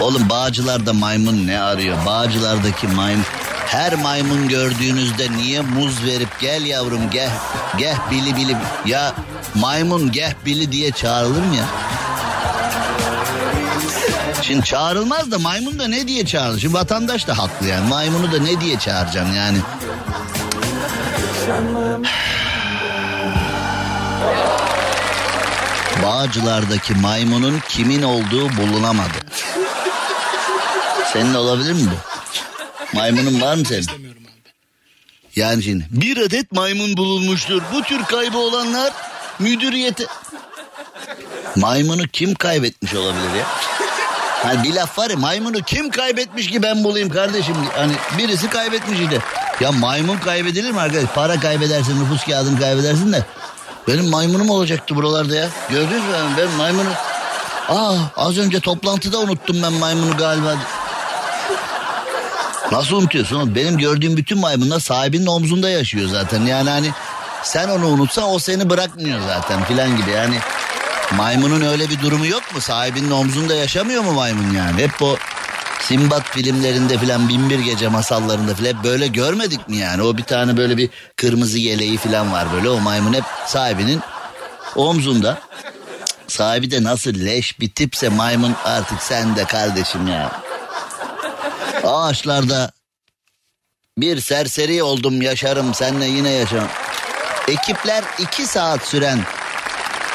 Oğlum 0.00 0.28
Bağcılar'da 0.28 0.92
maymun 0.92 1.46
ne 1.46 1.60
arıyor? 1.60 2.06
Bağcılar'daki 2.06 2.86
maymun 2.86 3.24
her 3.66 3.94
maymun 3.94 4.48
gördüğünüzde 4.48 5.32
niye 5.32 5.60
muz 5.60 6.04
verip 6.04 6.40
gel 6.40 6.66
yavrum 6.66 7.10
gel 7.10 7.30
gel 7.78 7.96
bili 8.10 8.36
bili 8.36 8.56
ya 8.86 9.14
maymun 9.54 10.12
gel 10.12 10.34
bili 10.46 10.72
diye 10.72 10.90
çağrılır 10.92 11.42
mı 11.42 11.56
ya? 11.56 11.64
Şimdi 14.42 14.64
çağrılmaz 14.64 15.30
da 15.30 15.38
maymun 15.38 15.78
da 15.78 15.88
ne 15.88 16.08
diye 16.08 16.26
çağırır? 16.26 16.60
Şimdi 16.60 16.74
vatandaş 16.74 17.26
da 17.26 17.38
haklı 17.38 17.66
yani. 17.66 17.88
Maymunu 17.88 18.32
da 18.32 18.38
ne 18.38 18.60
diye 18.60 18.78
çağıracaksın 18.78 19.32
yani? 19.32 19.58
Bağcılardaki 26.02 26.94
maymunun 26.94 27.60
kimin 27.68 28.02
olduğu 28.02 28.56
bulunamadı. 28.56 29.18
Senin 31.12 31.34
olabilir 31.34 31.72
mi 31.72 31.80
bu? 31.90 32.13
Maymunun 32.94 33.40
var 33.40 33.54
mı 33.54 33.64
senin? 33.64 33.86
Yani 35.36 35.62
şimdi 35.62 35.86
bir 35.90 36.16
adet 36.16 36.52
maymun 36.52 36.96
bulunmuştur. 36.96 37.62
Bu 37.72 37.82
tür 37.82 38.04
kaybı 38.04 38.38
olanlar 38.38 38.92
müdüriyete... 39.38 40.06
Maymunu 41.56 42.02
kim 42.08 42.34
kaybetmiş 42.34 42.94
olabilir 42.94 43.34
ya? 43.38 43.46
Hani 44.42 44.62
bir 44.62 44.74
laf 44.74 44.98
var 44.98 45.10
ya 45.10 45.16
maymunu 45.16 45.62
kim 45.62 45.90
kaybetmiş 45.90 46.50
ki 46.50 46.62
ben 46.62 46.84
bulayım 46.84 47.08
kardeşim. 47.08 47.56
Hani 47.76 47.92
birisi 48.18 48.50
kaybetmiş 48.50 49.00
işte. 49.00 49.18
Ya 49.60 49.72
maymun 49.72 50.16
kaybedilir 50.16 50.70
mi 50.70 50.80
arkadaş? 50.80 51.04
Para 51.14 51.40
kaybedersin, 51.40 52.00
nüfus 52.00 52.24
kağıdını 52.24 52.60
kaybedersin 52.60 53.12
de. 53.12 53.24
Benim 53.88 54.10
maymunum 54.10 54.50
olacaktı 54.50 54.96
buralarda 54.96 55.36
ya. 55.36 55.48
Gördünüz 55.70 56.02
mü? 56.02 56.14
Ben 56.38 56.50
maymunu... 56.50 56.88
Aa 57.68 57.96
az 58.16 58.38
önce 58.38 58.60
toplantıda 58.60 59.18
unuttum 59.18 59.62
ben 59.62 59.72
maymunu 59.72 60.16
galiba. 60.16 60.56
Nasıl 62.72 62.96
unutuyorsun? 62.96 63.54
Benim 63.54 63.78
gördüğüm 63.78 64.16
bütün 64.16 64.38
maymunlar 64.38 64.80
sahibinin 64.80 65.26
omzunda 65.26 65.68
yaşıyor 65.68 66.08
zaten. 66.08 66.40
Yani 66.46 66.70
hani 66.70 66.90
sen 67.42 67.68
onu 67.68 67.86
unutsan 67.86 68.30
o 68.30 68.38
seni 68.38 68.70
bırakmıyor 68.70 69.20
zaten 69.26 69.64
filan 69.64 69.96
gibi. 69.96 70.10
Yani 70.10 70.38
maymunun 71.16 71.60
öyle 71.60 71.90
bir 71.90 72.00
durumu 72.00 72.26
yok 72.26 72.54
mu? 72.54 72.60
Sahibinin 72.60 73.10
omzunda 73.10 73.54
yaşamıyor 73.54 74.02
mu 74.02 74.12
maymun 74.12 74.54
yani? 74.54 74.82
Hep 74.82 75.02
o 75.02 75.16
Simbat 75.80 76.22
filmlerinde 76.22 76.98
filan 76.98 77.28
binbir 77.28 77.58
gece 77.58 77.88
masallarında 77.88 78.54
filan 78.54 78.74
hep 78.74 78.84
böyle 78.84 79.06
görmedik 79.06 79.68
mi 79.68 79.76
yani? 79.76 80.02
O 80.02 80.16
bir 80.16 80.22
tane 80.22 80.56
böyle 80.56 80.76
bir 80.76 80.90
kırmızı 81.16 81.58
yeleği 81.58 81.96
filan 81.96 82.32
var 82.32 82.46
böyle. 82.52 82.68
O 82.68 82.80
maymun 82.80 83.12
hep 83.12 83.24
sahibinin 83.46 84.00
omzunda. 84.76 85.38
Sahibi 86.28 86.70
de 86.70 86.82
nasıl 86.82 87.14
leş 87.14 87.60
bir 87.60 87.70
tipse 87.70 88.08
maymun 88.08 88.54
artık 88.64 89.02
sen 89.02 89.36
de 89.36 89.44
kardeşim 89.44 90.06
ya. 90.06 90.32
Ağaçlarda 91.86 92.70
bir 93.98 94.20
serseri 94.20 94.82
oldum 94.82 95.22
yaşarım 95.22 95.74
senle 95.74 96.06
yine 96.06 96.30
yaşarım. 96.30 96.68
Ekipler 97.48 98.04
iki 98.18 98.46
saat 98.46 98.82
süren 98.82 99.20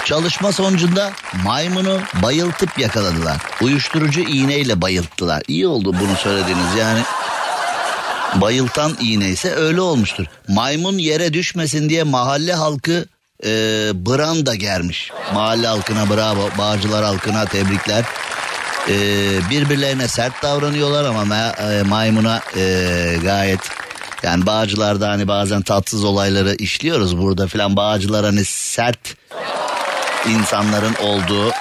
çalışma 0.06 0.52
sonucunda 0.52 1.12
maymunu 1.44 2.00
bayıltıp 2.24 2.80
yakaladılar. 2.80 3.38
Uyuşturucu 3.62 4.22
iğneyle 4.22 4.82
bayılttılar. 4.82 5.44
İyi 5.48 5.68
oldu 5.68 5.96
bunu 6.02 6.16
söylediğiniz 6.16 6.76
yani. 6.80 7.02
Bayıltan 8.36 8.98
iğne 9.02 9.30
ise 9.30 9.56
öyle 9.56 9.82
olmuştur. 9.82 10.26
Maymun 10.48 10.98
yere 10.98 11.34
düşmesin 11.34 11.90
diye 11.90 12.04
mahalle 12.04 12.54
halkı 12.54 13.06
e, 13.44 13.50
branda 13.94 14.56
germiş. 14.56 15.12
Mahalle 15.34 15.68
halkına 15.68 16.10
bravo, 16.10 16.50
bağcılar 16.58 17.06
halkına 17.06 17.46
tebrikler. 17.46 18.06
E, 18.90 18.96
birbirlerine 19.50 20.08
sert 20.08 20.44
davranıyorlar 20.44 21.06
ama 21.06 21.22
ma- 21.24 21.80
e, 21.80 21.84
maymuna 21.84 22.42
e, 22.58 22.64
gayet 23.24 23.60
yani 24.24 24.46
bağcılarda 24.46 25.10
hani 25.10 25.28
bazen 25.28 25.62
tatsız 25.62 26.04
olayları 26.04 26.56
işliyoruz 26.56 27.18
burada 27.18 27.48
filan 27.48 27.76
bağcılar 27.76 28.26
hani 28.26 28.46
sert 28.46 29.16
insanların 30.30 30.96
olduğu 31.02 31.52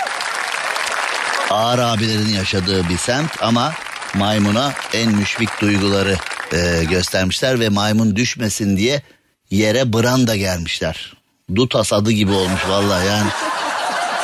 ağır 1.50 1.78
abilerin 1.78 2.28
yaşadığı 2.28 2.88
bir 2.88 2.98
semt 2.98 3.42
ama 3.42 3.72
maymuna 4.14 4.72
en 4.92 5.10
müşfik 5.12 5.60
duyguları 5.60 6.16
e, 6.52 6.84
göstermişler 6.84 7.60
ve 7.60 7.68
maymun 7.68 8.16
düşmesin 8.16 8.76
diye 8.76 9.02
yere 9.50 9.92
branda 9.92 10.36
gelmişler. 10.36 11.12
Dut 11.54 11.74
hasadı 11.74 12.10
gibi 12.10 12.32
olmuş 12.32 12.60
vallahi 12.68 13.06
yani. 13.06 13.30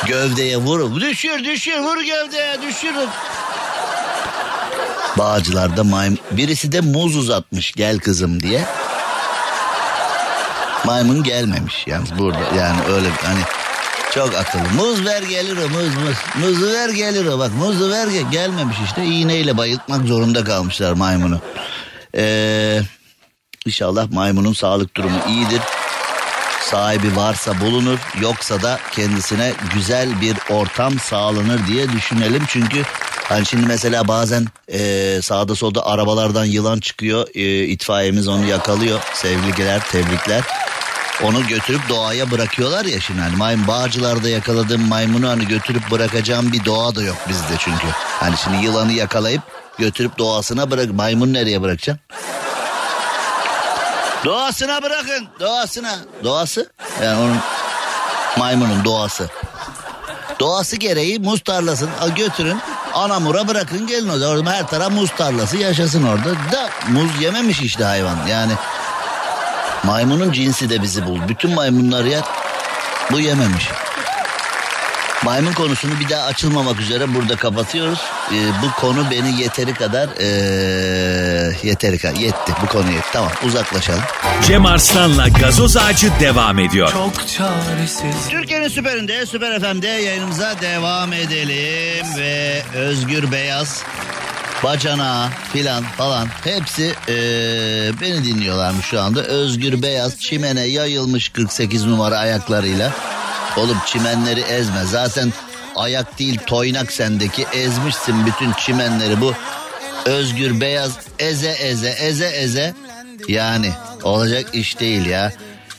Gövdeye 0.07 0.57
vur. 0.57 1.01
Düşür 1.01 1.43
düşür 1.43 1.79
vur 1.79 1.97
gövdeye 1.97 2.61
düşür. 2.61 2.93
Bağcılarda 5.17 5.83
maymun. 5.83 6.19
Birisi 6.31 6.71
de 6.71 6.81
muz 6.81 7.15
uzatmış 7.15 7.71
gel 7.71 7.99
kızım 7.99 8.43
diye. 8.43 8.65
Maymun 10.85 11.23
gelmemiş 11.23 11.87
yalnız 11.87 12.17
burada 12.19 12.39
yani 12.57 12.77
öyle 12.89 13.07
hani 13.23 13.39
çok 14.13 14.35
akıllı. 14.35 14.63
Muz 14.75 15.05
ver 15.05 15.21
gelir 15.21 15.57
o 15.57 15.69
muz 15.69 15.95
muz. 15.95 16.17
Muzu 16.35 16.73
ver 16.73 16.89
gelir 16.89 17.25
o 17.25 17.39
bak 17.39 17.51
muzu 17.53 17.89
ver 17.89 18.07
gel. 18.07 18.31
Gelmemiş 18.31 18.77
işte 18.85 19.05
iğneyle 19.05 19.57
bayıltmak 19.57 20.05
zorunda 20.05 20.43
kalmışlar 20.43 20.93
maymunu. 20.93 21.39
Ee, 22.17 22.81
inşallah 23.65 24.11
maymunun 24.11 24.53
sağlık 24.53 24.97
durumu 24.97 25.19
iyidir. 25.27 25.61
Sahibi 26.71 27.15
varsa 27.15 27.61
bulunur 27.61 27.99
yoksa 28.21 28.61
da 28.61 28.79
kendisine 28.91 29.53
güzel 29.73 30.21
bir 30.21 30.37
ortam 30.49 30.99
sağlanır 30.99 31.67
diye 31.67 31.91
düşünelim. 31.91 32.43
Çünkü 32.47 32.83
Hani 33.29 33.45
şimdi 33.45 33.65
mesela 33.65 34.07
bazen 34.07 34.45
e, 34.67 35.19
sağda 35.21 35.55
solda 35.55 35.85
arabalardan 35.85 36.45
yılan 36.45 36.79
çıkıyor. 36.79 37.27
E, 37.35 37.63
itfaiyemiz 37.63 38.27
onu 38.27 38.45
yakalıyor. 38.45 38.99
Sevgiler, 39.13 39.81
tebrikler. 39.91 40.43
Onu 41.23 41.47
götürüp 41.47 41.89
doğaya 41.89 42.31
bırakıyorlar 42.31 42.85
ya 42.85 42.99
şimdi 42.99 43.21
hani 43.21 43.35
maymun 43.35 43.67
bağcılarda 43.67 44.29
yakaladığım 44.29 44.81
maymunu 44.81 45.29
hani 45.29 45.47
götürüp 45.47 45.91
bırakacağım 45.91 46.51
bir 46.51 46.65
doğa 46.65 46.95
da 46.95 47.03
yok 47.03 47.17
bizde 47.29 47.53
çünkü. 47.59 47.87
Hani 48.19 48.37
şimdi 48.37 48.65
yılanı 48.65 48.91
yakalayıp 48.91 49.41
götürüp 49.77 50.17
doğasına 50.17 50.71
bırak 50.71 50.93
maymun 50.93 51.33
nereye 51.33 51.61
bırakacaksın? 51.61 52.05
Doğasına 54.25 54.83
bırakın 54.83 55.27
doğasına. 55.39 55.95
Doğası 56.23 56.69
yani 57.03 57.21
onun 57.21 57.37
maymunun 58.37 58.85
doğası. 58.85 59.29
Doğası 60.39 60.75
gereği 60.75 61.19
muz 61.19 61.41
tarlasını 61.43 61.89
götürün 62.15 62.61
Anamur'a 62.93 63.47
bırakın 63.47 63.87
gelin 63.87 64.09
o 64.09 64.17
zaman 64.17 64.51
her 64.51 64.67
taraf 64.67 64.91
muz 64.91 65.11
tarlası 65.17 65.57
yaşasın 65.57 66.03
orada. 66.03 66.29
Da 66.51 66.69
muz 66.89 67.21
yememiş 67.21 67.61
işte 67.61 67.83
hayvan 67.83 68.27
yani. 68.29 68.53
Maymunun 69.83 70.31
cinsi 70.31 70.69
de 70.69 70.81
bizi 70.81 71.05
bul. 71.05 71.19
Bütün 71.27 71.53
maymunlar 71.53 72.05
yer. 72.05 72.23
Bu 73.11 73.19
yememiş. 73.19 73.69
Maymun 75.25 75.53
konusunu 75.53 75.99
bir 75.99 76.09
daha 76.09 76.23
açılmamak 76.23 76.79
üzere 76.79 77.15
burada 77.15 77.35
kapatıyoruz. 77.35 77.99
Ee, 78.31 78.35
bu 78.63 78.81
konu 78.81 79.11
beni 79.11 79.41
yeteri 79.41 79.73
kadar 79.73 80.09
ee, 80.19 80.25
yeteri 81.63 81.97
kadar 81.97 82.15
yetti. 82.15 82.53
Bu 82.63 82.67
konu 82.67 82.91
yetti. 82.91 83.07
Tamam 83.13 83.31
uzaklaşalım. 83.45 84.01
Cem 84.47 84.65
Arslan'la 84.65 85.27
gazoz 85.27 85.77
ağacı 85.77 86.11
devam 86.19 86.59
ediyor. 86.59 86.91
Çok 86.91 87.27
çaresiz 87.27 88.29
Türkiye'nin 88.29 88.67
süperinde, 88.67 89.25
süper 89.25 89.59
FM'de 89.59 89.87
yayınımıza 89.87 90.55
devam 90.61 91.13
edelim. 91.13 92.05
Ve 92.17 92.61
Özgür 92.75 93.31
Beyaz, 93.31 93.83
Bacana 94.63 95.29
filan 95.53 95.83
falan 95.83 96.27
hepsi 96.43 96.93
ee, 97.09 97.13
beni 98.01 98.23
dinliyorlarmış 98.23 98.85
şu 98.85 99.01
anda. 99.01 99.23
Özgür 99.23 99.81
Beyaz 99.81 100.19
çimene 100.19 100.63
yayılmış 100.63 101.29
48 101.29 101.85
numara 101.85 102.17
ayaklarıyla. 102.17 102.91
Oğlum 103.57 103.77
çimenleri 103.85 104.39
ezme. 104.39 104.83
Zaten 104.85 105.33
ayak 105.75 106.19
değil 106.19 106.39
toynak 106.47 106.91
sendeki 106.91 107.45
ezmişsin 107.53 108.25
bütün 108.25 108.53
çimenleri 108.53 109.21
bu. 109.21 109.33
Özgür 110.05 110.61
Beyaz 110.61 110.91
eze 111.19 111.49
eze 111.51 111.89
eze 111.89 112.27
eze. 112.27 112.73
Yani 113.27 113.71
olacak 114.03 114.45
iş 114.53 114.79
değil 114.79 115.05
ya. 115.05 115.31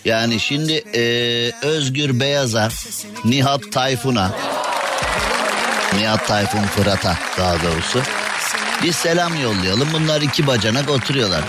Yani 0.05 0.41
şimdi 0.41 0.73
eee, 0.73 1.53
Özgür 1.63 2.21
Beyaz'a, 2.21 2.69
Nihat 3.25 3.73
Tayfun'a, 3.73 4.31
Nihat 5.95 6.27
Tayfun 6.29 6.63
Fırat'a 6.63 7.17
daha 7.39 7.55
doğrusu 7.63 8.03
bir 8.83 8.93
selam 8.93 9.41
yollayalım. 9.41 9.89
Bunlar 9.93 10.21
iki 10.21 10.47
bacanak 10.47 10.91
oturuyorlar. 10.91 11.41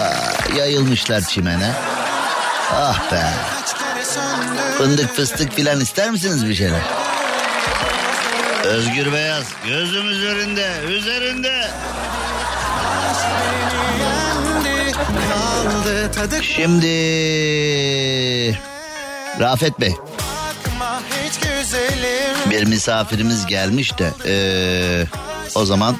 Aa, 0.00 0.56
yayılmışlar 0.56 1.20
çimene. 1.20 1.72
Ah 2.72 3.12
be. 3.12 3.22
Fındık 4.78 5.16
fıstık 5.16 5.52
filan 5.52 5.80
ister 5.80 6.10
misiniz 6.10 6.48
bir 6.48 6.54
şeyler? 6.54 6.80
Özgür 8.64 9.12
Beyaz 9.12 9.44
gözüm 9.66 10.10
üzerinde 10.10 10.70
üzerinde. 10.88 11.68
Şimdi 16.42 16.86
Rafet 19.40 19.80
Bey 19.80 19.94
bir 22.50 22.64
misafirimiz 22.64 23.46
gelmiş 23.46 23.98
de 23.98 24.10
eee, 24.24 25.06
o 25.54 25.64
zaman 25.64 25.96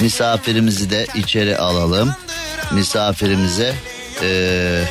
misafirimizi 0.00 0.90
de 0.90 1.06
içeri 1.14 1.58
alalım. 1.58 2.14
Misafirimize 2.72 3.74
düğümler 4.22 4.84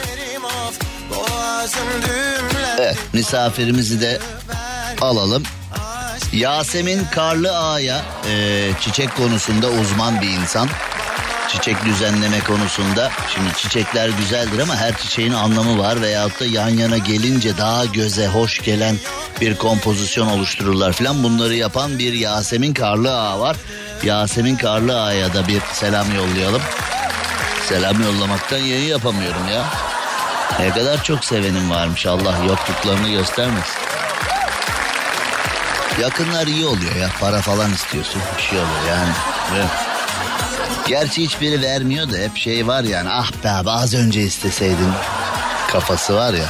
evet 2.82 2.98
misafirimizi 3.14 4.02
de 4.02 4.20
alalım. 5.02 5.44
Yasemin 6.34 7.02
Karlı 7.16 7.58
Ağa'ya 7.58 8.02
eee, 8.28 8.72
çiçek 8.82 9.16
konusunda 9.16 9.68
uzman 9.70 10.22
bir 10.22 10.30
insan. 10.30 10.70
Çiçek 11.50 11.86
düzenleme 11.86 12.40
konusunda. 12.40 13.12
Şimdi 13.34 13.54
çiçekler 13.58 14.10
güzeldir 14.10 14.60
ama 14.60 14.76
her 14.76 14.98
çiçeğin 14.98 15.34
anlamı 15.34 15.80
var 15.80 16.02
veyahut 16.02 16.40
da 16.40 16.46
yan 16.46 16.70
yana 16.70 16.98
gelince 16.98 17.58
daha 17.58 17.86
göze 17.86 18.28
hoş 18.28 18.62
gelen 18.62 18.96
bir 19.42 19.56
kompozisyon 19.56 20.28
oluştururlar 20.28 20.94
filan. 20.94 21.24
Bunları 21.24 21.56
yapan 21.56 22.00
bir 22.00 22.14
Yasemin 22.14 22.74
Karlı 22.74 23.20
Ağa 23.22 23.40
var. 23.40 23.56
Yasemin 24.04 24.56
Karlı 24.56 25.04
Ağa'ya 25.04 25.34
da 25.34 25.48
bir 25.48 25.62
selam 25.74 26.16
yollayalım. 26.16 26.62
Selam 27.70 28.04
yollamaktan 28.04 28.58
yayın 28.58 28.90
yapamıyorum 28.90 29.48
ya. 29.54 29.64
Ne 30.60 30.70
kadar 30.70 31.04
çok 31.04 31.26
sevenim 31.26 31.70
varmış 31.70 32.06
Allah 32.06 32.36
yokluklarını 32.48 33.10
göstermesin. 33.10 33.82
Yakınlar 36.02 36.48
iyi 36.48 36.66
oluyor 36.66 36.96
ya 36.96 37.10
para 37.20 37.42
falan 37.42 37.74
istiyorsun 37.74 38.22
bir 38.38 38.42
şey 38.44 38.60
oluyor 38.60 38.84
yani. 38.90 39.12
Evet. 39.56 39.70
Gerçi 40.88 41.24
hiçbiri 41.24 41.62
vermiyor 41.62 42.12
da 42.12 42.18
hep 42.18 42.38
şey 42.38 42.68
var 42.68 42.84
yani 42.84 43.10
ah 43.10 43.32
be 43.44 43.50
abi 43.52 43.72
az 43.72 43.94
önce 43.94 44.22
isteseydin 44.22 44.92
kafası 45.72 46.16
var 46.16 46.34
ya. 46.34 46.46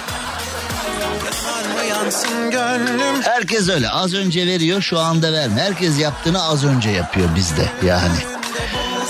Herkes 3.23 3.69
öyle 3.69 3.89
az 3.89 4.13
önce 4.13 4.47
veriyor 4.47 4.81
şu 4.81 4.99
anda 4.99 5.33
vermiyor. 5.33 5.65
Herkes 5.65 5.99
yaptığını 5.99 6.43
az 6.43 6.65
önce 6.65 6.89
yapıyor 6.89 7.35
bizde 7.35 7.71
yani. 7.85 8.30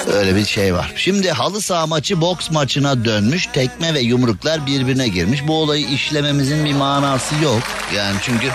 Öyle 0.08 0.36
bir 0.36 0.46
şey 0.46 0.74
var. 0.74 0.94
Şimdi 0.96 1.32
halı 1.32 1.62
saha 1.62 1.88
maçı 1.88 2.22
boks 2.22 2.52
maçına 2.52 3.06
dönmüş. 3.06 3.48
Tekme 3.54 3.94
ve 3.94 4.00
yumruklar 4.00 4.66
birbirine 4.66 5.08
girmiş. 5.08 5.48
Bu 5.48 5.62
olayı 5.62 5.88
işlememizin 5.88 6.66
bir 6.66 6.74
manası 6.74 7.36
yok. 7.44 7.62
Yani 7.96 8.18
çünkü 8.22 8.48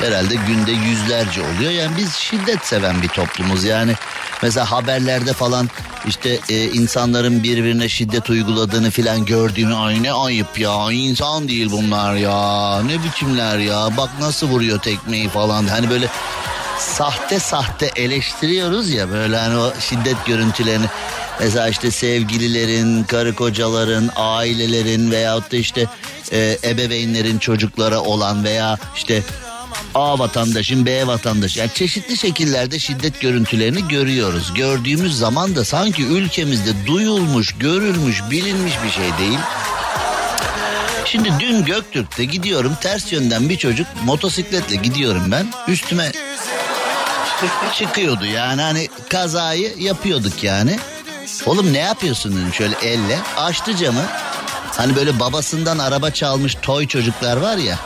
herhalde 0.00 0.34
günde 0.34 0.72
yüzlerce 0.72 1.40
oluyor. 1.40 1.70
Yani 1.70 1.96
biz 1.96 2.12
şiddet 2.12 2.66
seven 2.66 3.02
bir 3.02 3.08
toplumuz. 3.08 3.64
Yani 3.64 3.94
mesela 4.42 4.70
haberlerde 4.70 5.32
falan 5.32 5.68
işte 6.06 6.38
e, 6.48 6.64
insanların 6.64 7.42
birbirine 7.42 7.88
şiddet 7.88 8.30
uyguladığını 8.30 8.90
filan 8.90 9.24
gördüğümü 9.24 9.74
ay 9.74 10.02
ne 10.02 10.12
ayıp 10.12 10.58
ya 10.58 10.92
insan 10.92 11.48
değil 11.48 11.70
bunlar 11.70 12.14
ya 12.14 12.82
ne 12.82 13.04
biçimler 13.04 13.58
ya 13.58 13.88
bak 13.96 14.10
nasıl 14.20 14.48
vuruyor 14.48 14.80
tekmeyi 14.80 15.28
falan 15.28 15.66
hani 15.66 15.90
böyle 15.90 16.08
sahte 16.84 17.38
sahte 17.38 17.90
eleştiriyoruz 17.96 18.90
ya 18.90 19.10
böyle 19.10 19.36
hani 19.36 19.56
o 19.56 19.72
şiddet 19.80 20.26
görüntülerini 20.26 20.86
mesela 21.40 21.68
işte 21.68 21.90
sevgililerin, 21.90 23.04
karı 23.04 23.34
kocaların, 23.34 24.10
ailelerin 24.16 25.10
veyahut 25.10 25.52
da 25.52 25.56
işte 25.56 25.86
e, 26.32 26.58
ebeveynlerin 26.64 27.38
çocuklara 27.38 28.00
olan 28.00 28.44
veya 28.44 28.78
işte 28.96 29.22
A 29.94 30.18
vatandaşın 30.18 30.86
B 30.86 31.06
vatandaşı 31.06 31.58
yani 31.58 31.70
çeşitli 31.74 32.16
şekillerde 32.16 32.78
şiddet 32.78 33.20
görüntülerini 33.20 33.88
görüyoruz. 33.88 34.54
Gördüğümüz 34.54 35.18
zaman 35.18 35.56
da 35.56 35.64
sanki 35.64 36.02
ülkemizde 36.02 36.86
duyulmuş, 36.86 37.54
görülmüş, 37.58 38.22
bilinmiş 38.30 38.74
bir 38.84 38.90
şey 38.90 39.18
değil. 39.18 39.38
Şimdi 41.04 41.32
dün 41.40 41.64
Göktürk'te 41.64 42.24
gidiyorum 42.24 42.72
ters 42.80 43.12
yönden 43.12 43.48
bir 43.48 43.56
çocuk 43.56 43.86
motosikletle 44.04 44.76
gidiyorum 44.76 45.22
ben 45.30 45.46
üstüme 45.68 46.12
çıkıyordu 47.78 48.24
yani 48.26 48.62
hani 48.62 48.88
kazayı 49.08 49.74
yapıyorduk 49.78 50.44
yani. 50.44 50.78
Oğlum 51.46 51.72
ne 51.72 51.78
yapıyorsun 51.78 52.32
dedim 52.36 52.54
şöyle 52.54 52.76
elle 52.82 53.18
açtı 53.36 53.76
camı. 53.76 54.02
Hani 54.76 54.96
böyle 54.96 55.20
babasından 55.20 55.78
araba 55.78 56.10
çalmış 56.10 56.56
toy 56.62 56.86
çocuklar 56.86 57.36
var 57.36 57.56
ya. 57.56 57.78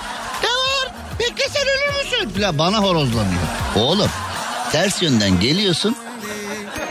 Ne 0.43 0.49
var? 0.49 0.93
Bekle 1.21 1.45
sen 1.49 1.63
ölür 1.63 2.05
müsün? 2.05 2.41
Falan 2.41 2.59
bana 2.59 2.79
horozlanıyor. 2.79 3.43
Oğlum 3.77 4.11
ters 4.73 5.03
yönden 5.03 5.41
geliyorsun. 5.41 5.97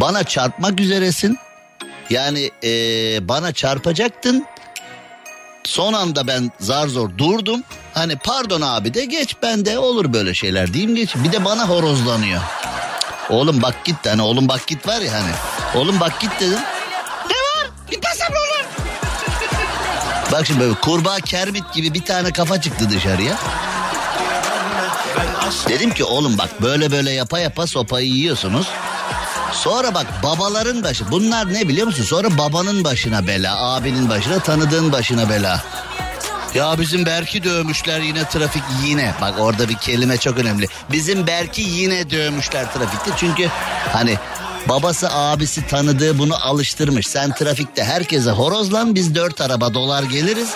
Bana 0.01 0.23
çarpmak 0.23 0.79
üzeresin. 0.79 1.37
Yani 2.09 2.51
eee, 2.61 3.19
bana 3.21 3.51
çarpacaktın. 3.53 4.45
Son 5.63 5.93
anda 5.93 6.27
ben 6.27 6.51
zar 6.59 6.87
zor 6.87 7.17
durdum. 7.17 7.63
Hani 7.97 8.15
pardon 8.15 8.61
abi 8.61 8.93
de 8.93 9.05
geç 9.05 9.35
ben 9.41 9.65
de 9.65 9.79
olur 9.79 10.13
böyle 10.13 10.33
şeyler 10.33 10.73
diyeyim 10.73 10.95
geç. 10.95 11.15
Bir 11.15 11.31
de 11.31 11.45
bana 11.45 11.69
horozlanıyor. 11.69 12.41
Oğlum 13.29 13.61
bak 13.61 13.85
git 13.85 13.95
hani 14.07 14.21
oğlum 14.21 14.47
bak 14.47 14.67
git 14.67 14.87
var 14.87 15.01
ya 15.01 15.13
hani. 15.13 15.31
Oğlum 15.75 15.99
bak 15.99 16.19
git 16.19 16.31
dedim. 16.39 16.59
Ne 17.29 17.35
var? 17.35 17.69
Gitmezsem 17.91 18.27
ne 18.31 18.37
olur? 18.37 18.65
Bak 20.31 20.45
şimdi 20.45 20.59
böyle 20.59 20.73
kurbağa 20.73 21.15
kermit 21.15 21.73
gibi 21.73 21.93
bir 21.93 22.05
tane 22.05 22.33
kafa 22.33 22.61
çıktı 22.61 22.89
dışarıya. 22.89 23.37
Dedim 25.69 25.93
ki 25.93 26.03
oğlum 26.03 26.37
bak 26.37 26.61
böyle 26.61 26.91
böyle 26.91 27.11
yapa 27.11 27.39
yapa 27.39 27.67
sopayı 27.67 28.07
yiyorsunuz. 28.07 28.67
Sonra 29.53 29.93
bak 29.93 30.07
babaların 30.23 30.83
başı 30.83 31.11
bunlar 31.11 31.53
ne 31.53 31.67
biliyor 31.67 31.87
musun? 31.87 32.03
Sonra 32.03 32.37
babanın 32.37 32.83
başına 32.83 33.27
bela, 33.27 33.73
abinin 33.73 34.09
başına, 34.09 34.39
tanıdığın 34.39 34.91
başına 34.91 35.29
bela. 35.29 35.63
Ya 36.57 36.79
bizim 36.79 37.05
Berk'i 37.05 37.43
dövmüşler 37.43 37.99
yine 37.99 38.29
trafik 38.29 38.63
yine. 38.83 39.13
Bak 39.21 39.33
orada 39.39 39.69
bir 39.69 39.75
kelime 39.75 40.17
çok 40.17 40.37
önemli. 40.37 40.67
Bizim 40.91 41.27
Berk'i 41.27 41.61
yine 41.61 42.09
dövmüşler 42.09 42.73
trafikte. 42.73 43.11
Çünkü 43.17 43.49
hani 43.93 44.17
babası 44.69 45.09
abisi 45.11 45.67
tanıdığı 45.67 46.19
bunu 46.19 46.45
alıştırmış. 46.45 47.07
Sen 47.07 47.33
trafikte 47.33 47.83
herkese 47.83 48.31
horozlan 48.31 48.95
biz 48.95 49.15
dört 49.15 49.41
araba 49.41 49.73
dolar 49.73 50.03
geliriz. 50.03 50.49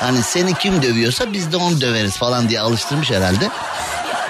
Hani 0.00 0.22
seni 0.22 0.54
kim 0.54 0.82
dövüyorsa 0.82 1.32
biz 1.32 1.52
de 1.52 1.56
onu 1.56 1.80
döveriz 1.80 2.16
falan 2.16 2.48
diye 2.48 2.60
alıştırmış 2.60 3.10
herhalde. 3.10 3.48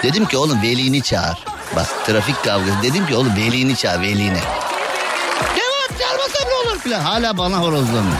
Dedim 0.03 0.25
ki 0.25 0.37
oğlum 0.37 0.61
velini 0.61 1.01
çağır. 1.01 1.37
Bak 1.75 2.05
trafik 2.05 2.43
kavgası. 2.43 2.83
Dedim 2.83 3.07
ki 3.07 3.15
oğlum 3.15 3.35
velini 3.35 3.75
çağır 3.75 4.01
velini. 4.01 4.39
Devam 5.55 5.99
çağırmasam 5.99 6.49
ne 6.49 6.69
olur 6.69 6.79
filan. 6.79 7.01
Hala 7.01 7.37
bana 7.37 7.57
horozlanıyor. 7.57 8.17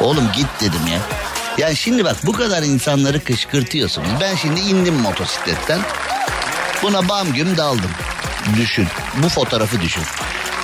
Oğlum 0.00 0.28
git 0.36 0.46
dedim 0.60 0.86
ya. 0.92 0.98
Yani 1.58 1.76
şimdi 1.76 2.04
bak 2.04 2.16
bu 2.26 2.32
kadar 2.32 2.62
insanları 2.62 3.24
kışkırtıyorsunuz. 3.24 4.08
Ben 4.20 4.36
şimdi 4.36 4.60
indim 4.60 4.94
motosikletten. 4.94 5.80
Buna 6.82 7.08
bam 7.08 7.32
güm 7.32 7.56
daldım. 7.56 7.90
Düşün. 8.56 8.86
Bu 9.22 9.28
fotoğrafı 9.28 9.80
düşün. 9.80 10.02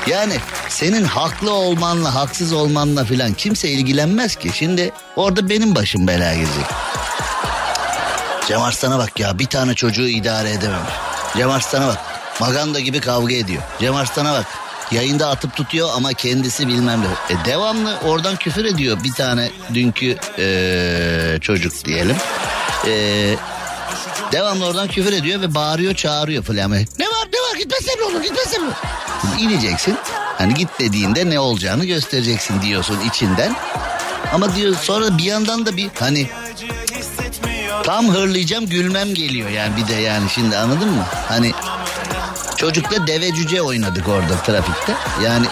Yani 0.06 0.34
senin 0.68 1.04
haklı 1.04 1.52
olmanla 1.52 2.14
haksız 2.14 2.52
olmanla 2.52 3.04
filan 3.04 3.34
kimse 3.34 3.68
ilgilenmez 3.68 4.36
ki. 4.36 4.50
Şimdi 4.54 4.92
orada 5.16 5.48
benim 5.48 5.74
başım 5.74 6.06
belaya 6.06 6.34
girecek. 6.34 6.64
Cem 8.48 8.62
Arslan'a 8.62 8.98
bak 8.98 9.20
ya 9.20 9.38
bir 9.38 9.46
tane 9.46 9.74
çocuğu 9.74 10.08
idare 10.08 10.50
edememiş. 10.50 10.94
Cem 11.36 11.50
Arslan'a 11.50 11.88
bak 11.88 11.98
maganda 12.40 12.80
gibi 12.80 13.00
kavga 13.00 13.34
ediyor. 13.34 13.62
Cem 13.80 13.94
Arslan'a 13.94 14.32
bak 14.32 14.46
yayında 14.90 15.28
atıp 15.28 15.56
tutuyor 15.56 15.88
ama 15.96 16.12
kendisi 16.12 16.68
bilmem 16.68 17.00
ne. 17.00 17.34
E, 17.34 17.44
devamlı 17.44 17.98
oradan 18.04 18.36
küfür 18.36 18.64
ediyor 18.64 19.04
bir 19.04 19.12
tane 19.12 19.50
dünkü 19.74 20.16
e, 20.38 21.38
çocuk 21.40 21.84
diyelim. 21.84 22.16
E, 22.86 22.92
devamlı 24.32 24.66
oradan 24.66 24.88
küfür 24.88 25.12
ediyor 25.12 25.40
ve 25.40 25.54
bağırıyor 25.54 25.94
çağırıyor 25.94 26.42
falan. 26.42 26.72
Ne 26.72 27.06
var 27.06 27.28
ne 27.32 27.38
var 27.38 27.58
gitmesem 27.58 27.94
ne 28.00 28.04
olur 28.04 28.22
gitmesem 28.22 28.62
ne 28.62 28.66
olur. 28.66 28.74
İneceksin 29.40 29.96
hani 30.38 30.54
git 30.54 30.68
dediğinde 30.80 31.30
ne 31.30 31.40
olacağını 31.40 31.84
göstereceksin 31.84 32.62
diyorsun 32.62 32.98
içinden. 33.08 33.56
Ama 34.32 34.56
diyor 34.56 34.74
sonra 34.82 35.18
bir 35.18 35.24
yandan 35.24 35.66
da 35.66 35.76
bir 35.76 35.88
hani 36.00 36.28
tam 37.84 38.08
hırlayacağım 38.08 38.66
gülmem 38.66 39.14
geliyor 39.14 39.50
yani 39.50 39.76
bir 39.76 39.88
de 39.88 39.94
yani 39.94 40.30
şimdi 40.30 40.56
anladın 40.56 40.88
mı? 40.88 41.04
Hani 41.28 41.52
çocukla 42.56 43.06
deve 43.06 43.34
cüce 43.34 43.62
oynadık 43.62 44.08
orada 44.08 44.36
trafikte. 44.36 44.94
Yani 45.24 45.46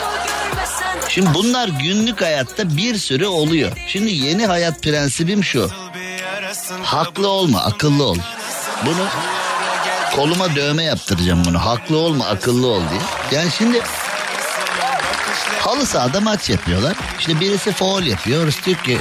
şimdi 1.08 1.34
bunlar 1.34 1.68
günlük 1.68 2.22
hayatta 2.22 2.76
bir 2.76 2.98
sürü 2.98 3.26
oluyor. 3.26 3.72
Şimdi 3.86 4.12
yeni 4.12 4.46
hayat 4.46 4.82
prensibim 4.82 5.44
şu. 5.44 5.70
Haklı 6.82 7.28
olma 7.28 7.60
akıllı 7.60 8.04
ol. 8.04 8.18
Bunu 8.86 9.06
koluma 10.16 10.56
dövme 10.56 10.84
yaptıracağım 10.84 11.44
bunu. 11.44 11.66
Haklı 11.66 11.98
olma 11.98 12.26
akıllı 12.26 12.66
ol 12.66 12.82
diye. 12.90 13.00
Yani 13.40 13.50
şimdi 13.58 13.82
halı 15.60 15.86
sahada 15.86 16.20
maç 16.20 16.50
yapıyorlar. 16.50 16.96
İşte 17.18 17.40
birisi 17.40 17.72
foul 17.72 18.02
yapıyor. 18.02 18.44
Orası 18.44 18.64
diyor 18.64 18.78
ki 18.78 18.98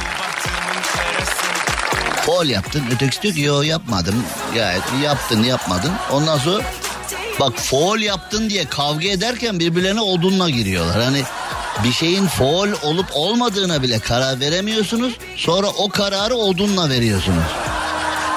foul 2.26 2.46
yaptın. 2.46 2.84
Ötekisi 2.96 3.22
diyor 3.22 3.36
ki 3.36 3.42
yo 3.42 3.62
yapmadım. 3.62 4.24
Gayet 4.54 4.84
yaptın 5.04 5.44
yapmadın. 5.44 5.92
Ondan 6.12 6.38
sonra 6.38 6.64
bak 7.42 7.54
foul 7.60 8.00
yaptın 8.00 8.50
diye 8.50 8.66
kavga 8.66 9.08
ederken 9.08 9.60
birbirlerine 9.60 10.02
odunla 10.02 10.50
giriyorlar. 10.50 11.04
Hani 11.04 11.24
bir 11.84 11.92
şeyin 11.92 12.28
foul 12.28 12.70
olup 12.84 13.06
olmadığına 13.14 13.84
bile 13.84 14.00
karar 14.00 14.40
veremiyorsunuz. 14.40 15.14
Sonra 15.36 15.68
o 15.68 15.90
kararı 15.90 16.36
odunla 16.36 16.90
veriyorsunuz. 16.90 17.44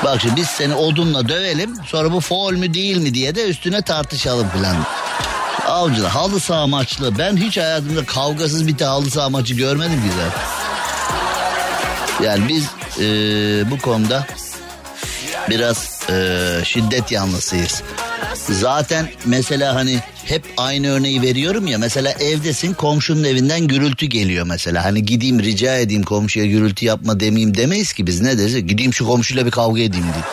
Bak 0.05 0.21
şimdi 0.21 0.37
biz 0.37 0.47
seni 0.47 0.75
odunla 0.75 1.29
dövelim. 1.29 1.77
Sonra 1.87 2.13
bu 2.13 2.21
foul 2.21 2.53
mü 2.53 2.75
değil 2.75 2.97
mi 2.97 3.15
diye 3.15 3.35
de 3.35 3.49
üstüne 3.49 3.83
tartışalım 3.83 4.49
falan. 4.49 4.77
Avcılar 5.67 6.11
halı 6.11 6.41
saha 6.41 6.67
maçlı. 6.67 7.19
Ben 7.19 7.37
hiç 7.37 7.59
hayatımda 7.59 8.05
kavgasız 8.05 8.67
bir 8.67 8.81
halı 8.81 9.11
saha 9.11 9.29
maçı 9.29 9.55
görmedim 9.55 10.03
güzel. 10.05 10.31
Yani 12.29 12.49
biz 12.49 12.65
e, 13.01 13.07
bu 13.71 13.79
konuda 13.79 14.27
biraz 15.51 16.01
e, 16.11 16.49
şiddet 16.65 17.13
yanlısıyız. 17.13 17.83
Zaten 18.51 19.09
mesela 19.25 19.75
hani 19.75 20.01
hep 20.25 20.45
aynı 20.57 20.91
örneği 20.91 21.23
veriyorum 21.23 21.67
ya 21.67 21.79
mesela 21.79 22.13
evdesin 22.13 22.75
komşunun 22.75 23.25
evinden 23.25 23.61
gürültü 23.61 24.07
geliyor 24.07 24.47
mesela. 24.47 24.85
Hani 24.85 25.05
gideyim 25.05 25.43
rica 25.43 25.77
edeyim 25.77 26.03
komşuya 26.03 26.47
gürültü 26.47 26.85
yapma 26.85 27.21
demeyeyim 27.21 27.57
demeyiz 27.57 27.93
ki 27.93 28.07
biz 28.07 28.21
ne 28.21 28.39
deriz? 28.39 28.67
Gideyim 28.67 28.95
şu 28.95 29.07
komşuyla 29.07 29.47
bir 29.47 29.51
kavga 29.51 29.81
edeyim 29.81 30.07
diye. 30.15 30.25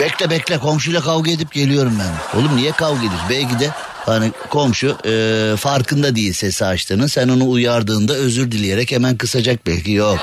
Bekle 0.00 0.30
bekle 0.30 0.58
komşuyla 0.58 1.00
kavga 1.00 1.30
edip 1.30 1.52
geliyorum 1.52 1.98
ben. 2.00 2.38
Oğlum 2.38 2.56
niye 2.56 2.72
kavga 2.72 2.98
ediyorsun? 2.98 3.28
Belki 3.30 3.58
de 3.60 3.70
hani 4.06 4.32
komşu 4.50 4.96
e, 5.06 5.56
farkında 5.56 6.16
değil 6.16 6.32
sesi 6.32 6.64
açtığını. 6.64 7.08
Sen 7.08 7.28
onu 7.28 7.50
uyardığında 7.50 8.12
özür 8.14 8.50
dileyerek 8.50 8.92
hemen 8.92 9.16
kısacak 9.16 9.66
belki. 9.66 9.92
Yok. 9.92 10.18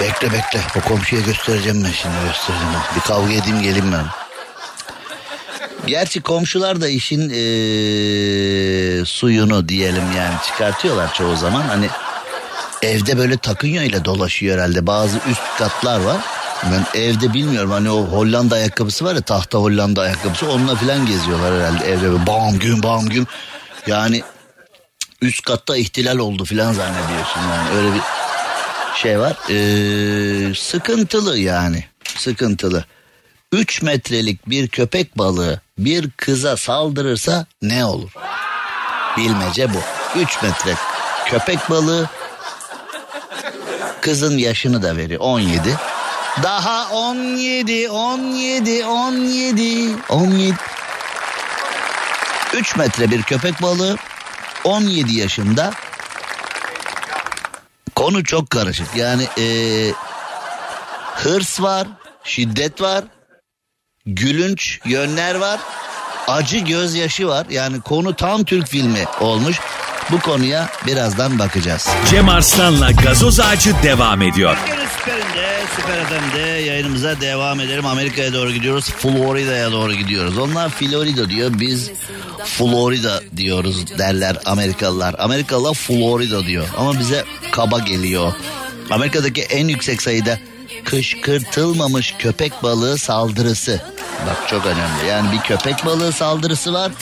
Bekle 0.00 0.32
bekle. 0.32 0.60
O 0.76 0.88
komşuya 0.88 1.22
göstereceğim 1.22 1.84
ben 1.84 1.92
şimdi 1.92 2.14
göstereceğim. 2.26 2.74
Bir 2.96 3.00
kavga 3.00 3.32
edeyim 3.32 3.62
geleyim 3.62 3.92
ben. 3.92 4.27
Gerçi 5.88 6.20
komşular 6.20 6.80
da 6.80 6.88
işin 6.88 7.30
ee, 7.30 9.04
suyunu 9.04 9.68
diyelim 9.68 10.02
yani 10.16 10.34
çıkartıyorlar 10.46 11.14
çoğu 11.14 11.36
zaman. 11.36 11.62
Hani 11.62 11.88
evde 12.82 13.18
böyle 13.18 13.36
takınyo 13.36 13.82
ile 13.82 14.04
dolaşıyor 14.04 14.58
herhalde. 14.58 14.86
Bazı 14.86 15.16
üst 15.30 15.58
katlar 15.58 16.00
var. 16.00 16.16
Ben 16.64 17.00
evde 17.00 17.34
bilmiyorum 17.34 17.70
hani 17.70 17.90
o 17.90 18.02
Hollanda 18.06 18.54
ayakkabısı 18.54 19.04
var 19.04 19.14
ya 19.14 19.20
tahta 19.20 19.58
Hollanda 19.58 20.00
ayakkabısı 20.00 20.50
onunla 20.50 20.74
falan 20.74 21.06
geziyorlar 21.06 21.54
herhalde 21.54 21.90
evde 21.90 22.12
böyle 22.12 22.26
bam 22.26 22.58
güm 22.58 22.82
bam 22.82 23.06
güm. 23.06 23.26
Yani 23.86 24.22
üst 25.22 25.42
katta 25.42 25.76
ihtilal 25.76 26.18
oldu 26.18 26.44
falan 26.44 26.72
zannediyorsun 26.72 27.40
yani 27.40 27.78
öyle 27.78 27.94
bir 27.94 28.02
şey 29.02 29.18
var. 29.18 29.36
Ee, 29.50 30.54
sıkıntılı 30.54 31.38
yani 31.38 31.84
sıkıntılı. 32.16 32.84
3 33.52 33.82
metrelik 33.82 34.48
bir 34.48 34.68
köpek 34.68 35.18
balığı 35.18 35.60
bir 35.78 36.10
kıza 36.10 36.56
saldırırsa 36.56 37.46
ne 37.62 37.84
olur? 37.84 38.10
Bilmece 39.16 39.74
bu. 39.74 39.78
3 40.20 40.42
metre 40.42 40.74
köpek 41.26 41.70
balığı 41.70 42.08
kızın 44.00 44.38
yaşını 44.38 44.82
da 44.82 44.96
veriyor 44.96 45.20
17. 45.20 45.76
Daha 46.42 46.88
17, 46.90 47.90
17, 47.90 48.84
17, 48.84 49.96
17. 50.08 50.54
3 52.54 52.76
metre 52.76 53.10
bir 53.10 53.22
köpek 53.22 53.62
balığı 53.62 53.96
17 54.64 55.18
yaşında. 55.18 55.72
Konu 57.96 58.24
çok 58.24 58.50
karışık. 58.50 58.96
Yani 58.96 59.28
ee, 59.38 59.92
hırs 61.14 61.60
var, 61.60 61.88
şiddet 62.24 62.80
var, 62.80 63.04
gülünç 64.14 64.80
yönler 64.84 65.34
var. 65.34 65.60
Acı 66.28 66.58
gözyaşı 66.58 67.28
var. 67.28 67.46
Yani 67.50 67.80
konu 67.80 68.14
tam 68.16 68.44
Türk 68.44 68.68
filmi 68.68 69.04
olmuş. 69.20 69.60
Bu 70.10 70.20
konuya 70.20 70.68
birazdan 70.86 71.38
bakacağız. 71.38 71.88
Cem 72.10 72.28
Arslan'la 72.28 72.90
gazoz 72.90 73.40
ağacı 73.40 73.74
devam 73.82 74.22
ediyor. 74.22 74.56
Süperinde, 74.98 75.60
süper 75.76 76.04
FM'de 76.04 76.40
yayınımıza 76.40 77.20
devam 77.20 77.60
edelim. 77.60 77.86
Amerika'ya 77.86 78.32
doğru 78.32 78.50
gidiyoruz. 78.50 78.90
Florida'ya 78.90 79.72
doğru 79.72 79.94
gidiyoruz. 79.94 80.38
Onlar 80.38 80.68
Florida 80.70 81.30
diyor. 81.30 81.50
Biz 81.54 81.90
Florida 82.44 83.20
diyoruz 83.36 83.98
derler 83.98 84.36
Amerikalılar. 84.44 85.14
Amerikalılar 85.18 85.74
Florida 85.74 86.46
diyor. 86.46 86.66
Ama 86.78 86.98
bize 86.98 87.24
kaba 87.52 87.78
geliyor. 87.78 88.32
Amerika'daki 88.90 89.42
en 89.42 89.68
yüksek 89.68 90.02
sayıda 90.02 90.38
kışkırtılmamış 90.88 92.14
köpek 92.18 92.62
balığı 92.62 92.98
saldırısı. 92.98 93.80
Bak 94.26 94.48
çok 94.48 94.66
önemli. 94.66 95.06
Yani 95.08 95.32
bir 95.32 95.38
köpek 95.38 95.86
balığı 95.86 96.12
saldırısı 96.12 96.72
var. 96.72 96.92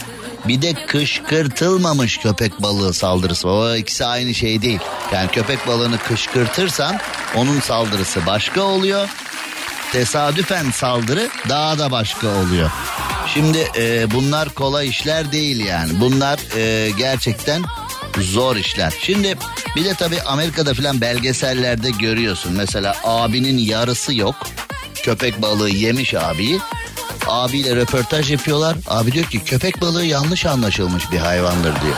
Bir 0.49 0.63
de 0.63 0.75
kışkırtılmamış 0.87 2.19
köpek 2.19 2.63
balığı 2.63 2.95
saldırısı. 2.95 3.49
O 3.49 3.75
ikisi 3.75 4.05
aynı 4.05 4.35
şey 4.35 4.63
değil. 4.63 4.81
Yani 5.13 5.31
köpek 5.31 5.67
balığını 5.67 5.99
kışkırtırsan 5.99 6.99
onun 7.37 7.61
saldırısı 7.61 8.27
başka 8.27 8.63
oluyor. 8.63 9.09
Tesadüfen 9.93 10.71
saldırı 10.71 11.29
daha 11.49 11.79
da 11.79 11.91
başka 11.91 12.29
oluyor. 12.29 12.71
Şimdi 13.35 13.69
e, 13.79 14.11
bunlar 14.11 14.49
kolay 14.49 14.89
işler 14.89 15.33
değil 15.33 15.65
yani. 15.65 16.01
Bunlar 16.01 16.39
e, 16.57 16.91
gerçekten 16.91 17.63
zor 18.21 18.57
işler. 18.57 18.95
Şimdi 19.01 19.37
bir 19.77 19.85
de 19.85 19.95
tabii 19.95 20.23
Amerika'da 20.23 20.75
filan 20.75 21.01
belgesellerde 21.01 21.91
görüyorsun. 21.91 22.53
Mesela 22.53 22.97
abinin 23.05 23.59
yarısı 23.59 24.15
yok. 24.15 24.35
Köpek 25.03 25.43
balığı 25.43 25.71
yemiş 25.71 26.15
abiyi. 26.15 26.61
Abiyle 27.27 27.77
röportaj 27.77 28.31
yapıyorlar. 28.31 28.77
Abi 28.87 29.13
diyor 29.13 29.27
ki 29.27 29.45
köpek 29.45 29.81
balığı 29.81 30.05
yanlış 30.05 30.47
anlaşılmış 30.47 31.13
bir 31.13 31.19
hayvandır 31.19 31.83
diyor. 31.83 31.97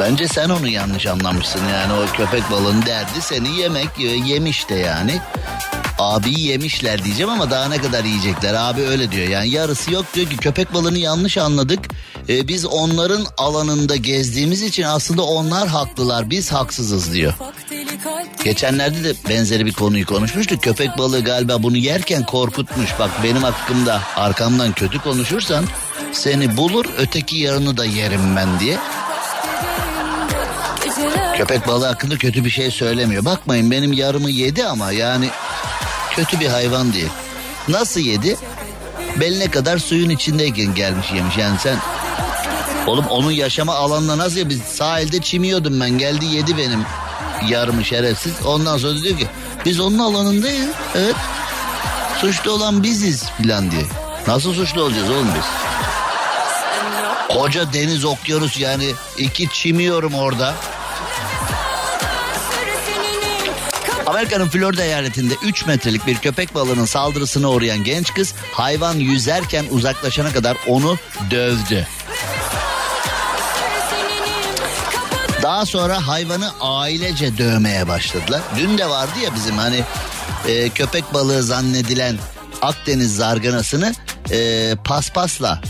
Bence 0.00 0.28
sen 0.28 0.48
onu 0.48 0.68
yanlış 0.68 1.06
anlamışsın 1.06 1.60
yani 1.72 1.92
o 1.92 2.16
köpek 2.16 2.50
balığının 2.50 2.86
derdi 2.86 3.20
seni 3.20 3.56
yemek 3.56 3.88
yemiş 4.26 4.68
de 4.68 4.74
yani. 4.74 5.20
Abi 5.98 6.40
yemişler 6.40 7.04
diyeceğim 7.04 7.30
ama 7.30 7.50
daha 7.50 7.68
ne 7.68 7.78
kadar 7.78 8.04
yiyecekler 8.04 8.54
abi 8.54 8.82
öyle 8.82 9.10
diyor. 9.10 9.28
Yani 9.28 9.50
yarısı 9.50 9.92
yok 9.92 10.04
diyor 10.14 10.30
ki 10.30 10.36
köpek 10.36 10.74
balığını 10.74 10.98
yanlış 10.98 11.38
anladık. 11.38 11.80
Ee, 12.28 12.48
biz 12.48 12.66
onların 12.66 13.26
alanında 13.38 13.96
gezdiğimiz 13.96 14.62
için 14.62 14.82
aslında 14.82 15.22
onlar 15.22 15.68
haklılar 15.68 16.30
biz 16.30 16.52
haksızız 16.52 17.12
diyor. 17.12 17.34
Geçenlerde 18.44 19.04
de 19.04 19.12
benzeri 19.28 19.66
bir 19.66 19.72
konuyu 19.72 20.06
konuşmuştuk. 20.06 20.62
Köpek 20.62 20.98
balığı 20.98 21.24
galiba 21.24 21.62
bunu 21.62 21.76
yerken 21.76 22.26
korkutmuş. 22.26 22.90
Bak 22.98 23.10
benim 23.24 23.42
hakkımda 23.42 24.02
arkamdan 24.16 24.72
kötü 24.72 24.98
konuşursan 24.98 25.64
seni 26.12 26.56
bulur 26.56 26.86
öteki 26.98 27.36
yarını 27.36 27.76
da 27.76 27.84
yerim 27.84 28.36
ben 28.36 28.60
diye. 28.60 28.78
Köpek 31.36 31.66
balığı 31.68 31.86
hakkında 31.86 32.18
kötü 32.18 32.44
bir 32.44 32.50
şey 32.50 32.70
söylemiyor. 32.70 33.24
Bakmayın 33.24 33.70
benim 33.70 33.92
yarımı 33.92 34.30
yedi 34.30 34.64
ama 34.64 34.92
yani 34.92 35.28
kötü 36.10 36.40
bir 36.40 36.46
hayvan 36.46 36.92
değil. 36.92 37.10
Nasıl 37.68 38.00
yedi? 38.00 38.36
Beline 39.20 39.50
kadar 39.50 39.78
suyun 39.78 40.10
içindeyken 40.10 40.74
gelmiş 40.74 41.12
yemiş. 41.12 41.36
Yani 41.36 41.58
sen 41.58 41.76
Oğlum 42.88 43.06
onun 43.06 43.30
yaşama 43.30 43.74
alanına 43.74 44.18
nasıl 44.18 44.38
ya? 44.38 44.48
Biz 44.48 44.62
sahilde 44.62 45.20
çimiyordum 45.20 45.80
ben. 45.80 45.90
Geldi 45.90 46.24
yedi 46.24 46.56
benim 46.56 46.84
yarımı 47.48 47.84
şerefsiz. 47.84 48.32
Ondan 48.46 48.78
sonra 48.78 49.02
diyor 49.02 49.18
ki 49.18 49.26
biz 49.64 49.80
onun 49.80 49.98
alanındayız. 49.98 50.68
Evet. 50.94 51.16
Suçlu 52.20 52.50
olan 52.50 52.82
biziz 52.82 53.24
filan 53.36 53.70
diye. 53.70 53.84
Nasıl 54.26 54.54
suçlu 54.54 54.82
olacağız 54.82 55.10
oğlum 55.10 55.28
biz? 55.36 55.44
Koca 57.36 57.72
deniz 57.72 58.04
okyanus 58.04 58.58
yani 58.58 58.92
iki 59.18 59.48
çimiyorum 59.48 60.14
orada. 60.14 60.54
Amerika'nın 64.06 64.48
Florida 64.48 64.84
eyaletinde 64.84 65.34
3 65.44 65.66
metrelik 65.66 66.06
bir 66.06 66.18
köpek 66.18 66.54
balığının 66.54 66.84
saldırısına 66.84 67.50
uğrayan 67.50 67.84
genç 67.84 68.14
kız 68.14 68.34
hayvan 68.52 68.94
yüzerken 68.94 69.64
uzaklaşana 69.70 70.32
kadar 70.32 70.56
onu 70.66 70.98
dövdü. 71.30 71.86
Daha 75.48 75.66
sonra 75.66 76.06
hayvanı 76.06 76.50
ailece 76.60 77.38
dövmeye 77.38 77.88
başladılar. 77.88 78.40
Dün 78.56 78.78
de 78.78 78.88
vardı 78.88 79.12
ya 79.24 79.34
bizim 79.34 79.58
hani 79.58 79.84
e, 80.48 80.68
köpek 80.68 81.14
balığı 81.14 81.42
zannedilen 81.42 82.16
Akdeniz 82.62 83.16
zarganasını 83.16 83.94
e, 84.30 84.72
paspasla. 84.84 85.60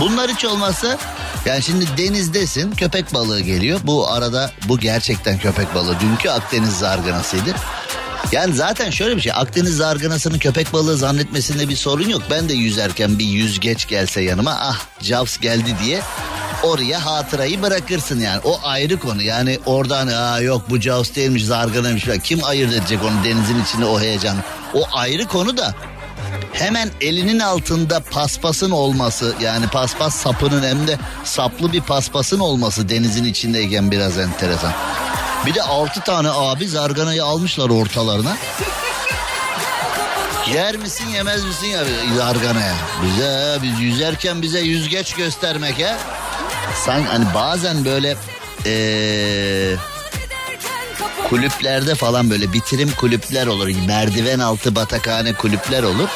Bunlar 0.00 0.30
hiç 0.30 0.44
olmazsa 0.44 0.98
yani 1.46 1.62
şimdi 1.62 1.86
denizdesin 1.98 2.72
köpek 2.72 3.14
balığı 3.14 3.40
geliyor. 3.40 3.80
Bu 3.84 4.08
arada 4.08 4.50
bu 4.68 4.78
gerçekten 4.78 5.38
köpek 5.38 5.74
balığı. 5.74 6.00
Dünkü 6.00 6.28
Akdeniz 6.28 6.78
zarganasıydı. 6.78 7.54
Yani 8.32 8.54
zaten 8.54 8.90
şöyle 8.90 9.16
bir 9.16 9.20
şey 9.20 9.32
Akdeniz 9.34 9.76
zarganasını 9.76 10.38
köpek 10.38 10.72
balığı 10.72 10.96
zannetmesinde 10.96 11.68
bir 11.68 11.76
sorun 11.76 12.08
yok. 12.08 12.22
Ben 12.30 12.48
de 12.48 12.54
yüzerken 12.54 13.18
bir 13.18 13.26
yüzgeç 13.26 13.88
gelse 13.88 14.20
yanıma 14.20 14.56
ah 14.60 14.80
Jaws 15.00 15.38
geldi 15.38 15.76
diye 15.84 16.02
oraya 16.62 17.06
hatırayı 17.06 17.62
bırakırsın 17.62 18.20
yani. 18.20 18.40
O 18.44 18.60
ayrı 18.62 18.98
konu 18.98 19.22
yani 19.22 19.58
oradan 19.66 20.06
ha 20.06 20.40
yok 20.40 20.62
bu 20.70 20.80
Jaws 20.80 21.14
değilmiş 21.14 21.44
zarganaymış 21.44 22.04
falan. 22.04 22.18
Kim 22.18 22.44
ayırt 22.44 22.72
edecek 22.72 22.98
onu 23.04 23.24
denizin 23.24 23.62
içinde 23.62 23.84
o 23.84 24.00
heyecan. 24.00 24.36
O 24.74 24.82
ayrı 24.92 25.26
konu 25.26 25.56
da 25.56 25.74
hemen 26.52 26.90
elinin 27.00 27.40
altında 27.40 28.00
paspasın 28.00 28.70
olması 28.70 29.34
yani 29.40 29.66
paspas 29.66 30.14
sapının 30.14 30.62
hem 30.62 30.86
de 30.86 30.98
saplı 31.24 31.72
bir 31.72 31.80
paspasın 31.80 32.40
olması 32.40 32.88
denizin 32.88 33.24
içindeyken 33.24 33.90
biraz 33.90 34.18
enteresan. 34.18 34.72
Bir 35.46 35.54
de 35.54 35.62
altı 35.62 36.00
tane 36.00 36.28
abi 36.30 36.68
zarganayı 36.68 37.24
almışlar 37.24 37.70
ortalarına. 37.70 38.36
Yer 40.54 40.76
misin 40.76 41.08
yemez 41.08 41.44
misin 41.44 41.66
ya 41.66 41.84
zarganaya? 42.16 42.74
Bize 43.06 43.58
biz 43.62 43.80
yüzerken 43.80 44.42
bize 44.42 44.60
yüzgeç 44.60 45.14
göstermek 45.14 45.82
ha. 45.82 45.98
Sen 46.74 47.02
hani 47.02 47.24
bazen 47.34 47.84
böyle 47.84 48.16
ee, 48.66 49.74
kulüplerde 51.28 51.94
falan 51.94 52.30
böyle 52.30 52.52
bitirim 52.52 52.90
kulüpler 52.90 53.46
olur. 53.46 53.68
Merdiven 53.86 54.38
altı 54.38 54.74
batakhane 54.74 55.32
kulüpler 55.32 55.82
olur. 55.82 56.08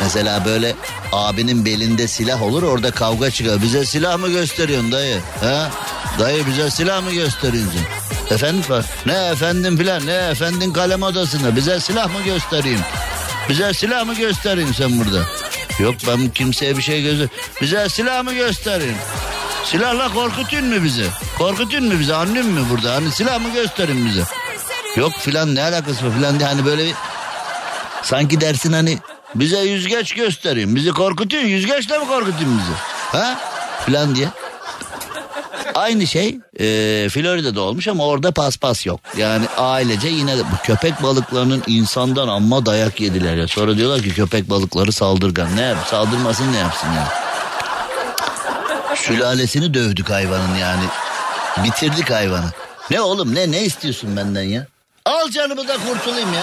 Mesela 0.00 0.44
böyle 0.44 0.74
abinin 1.12 1.64
belinde 1.64 2.08
silah 2.08 2.42
olur 2.42 2.62
orada 2.62 2.90
kavga 2.90 3.30
çıkar. 3.30 3.62
Bize 3.62 3.84
silah 3.84 4.18
mı 4.18 4.28
gösteriyorsun 4.28 4.92
dayı? 4.92 5.18
Ha? 5.40 5.70
Dayı 6.18 6.46
bize 6.46 6.70
silah 6.70 7.02
mı 7.02 7.12
gösteriyorsun? 7.12 7.80
Efendim 8.30 8.62
ne 9.06 9.12
efendim 9.12 9.76
filan 9.76 10.06
ne 10.06 10.14
efendin 10.14 10.72
kalem 10.72 11.02
odasında 11.02 11.56
bize 11.56 11.80
silah 11.80 12.06
mı 12.06 12.22
göstereyim? 12.24 12.80
Bize 13.48 13.74
silah 13.74 14.06
mı 14.06 14.14
göstereyim 14.14 14.74
sen 14.74 14.98
burada? 14.98 15.22
Yok 15.78 15.94
ben 16.08 16.28
kimseye 16.28 16.76
bir 16.76 16.82
şey 16.82 17.02
göster. 17.02 17.28
Bize 17.62 17.88
silah 17.88 18.24
mı 18.24 18.34
göstereyim? 18.34 18.96
Silahla 19.64 20.12
korkutun 20.12 20.64
mu 20.64 20.84
bizi? 20.84 21.06
Korkutun 21.38 21.84
mu 21.84 21.98
bizi? 22.00 22.14
Anlıyor 22.14 22.44
mu 22.44 22.66
burada? 22.70 22.94
Hani 22.94 23.10
silah 23.10 23.40
mı 23.40 23.48
gösterin 23.54 24.06
bize? 24.06 24.22
Yok 24.96 25.12
filan 25.18 25.54
ne 25.54 25.62
alakası 25.62 26.06
var 26.06 26.12
filan 26.16 26.38
diye 26.38 26.48
hani 26.48 26.64
böyle 26.64 26.84
bir 26.84 26.94
sanki 28.02 28.40
dersin 28.40 28.72
hani 28.72 28.98
bize 29.34 29.58
yüzgeç 29.60 30.14
gösterin. 30.14 30.76
Bizi 30.76 30.90
korkutun 30.90 31.38
yüzgeçle 31.38 31.98
mi 31.98 32.06
korkutun 32.06 32.58
bizi? 32.58 32.72
Ha? 33.12 33.40
Filan 33.86 34.14
diye. 34.14 34.28
Aynı 35.74 36.06
şey 36.06 36.38
e, 36.60 36.66
Florida'da 37.08 37.60
olmuş 37.60 37.88
ama 37.88 38.06
orada 38.06 38.32
paspas 38.32 38.86
yok. 38.86 39.00
Yani 39.16 39.44
ailece 39.58 40.08
yine 40.08 40.38
de 40.38 40.42
bu 40.42 40.56
köpek 40.64 41.02
balıklarının 41.02 41.62
insandan 41.66 42.28
amma 42.28 42.66
dayak 42.66 43.00
yediler 43.00 43.36
ya. 43.36 43.48
Sonra 43.48 43.76
diyorlar 43.76 44.02
ki 44.02 44.14
köpek 44.14 44.50
balıkları 44.50 44.92
saldırgan. 44.92 45.56
Ne 45.56 45.62
yap? 45.62 45.78
Saldırmasın 45.90 46.52
ne 46.52 46.58
yapsın 46.58 46.88
ya? 46.88 47.23
Sülalesini 49.06 49.74
dövdük 49.74 50.10
hayvanın 50.10 50.54
yani. 50.54 50.84
Bitirdik 51.64 52.10
hayvanı. 52.10 52.46
Ne 52.90 53.00
oğlum 53.00 53.34
ne 53.34 53.50
ne 53.52 53.62
istiyorsun 53.62 54.16
benden 54.16 54.42
ya? 54.42 54.66
Al 55.04 55.30
canımı 55.30 55.68
da 55.68 55.76
kurtulayım 55.88 56.34
ya. 56.34 56.42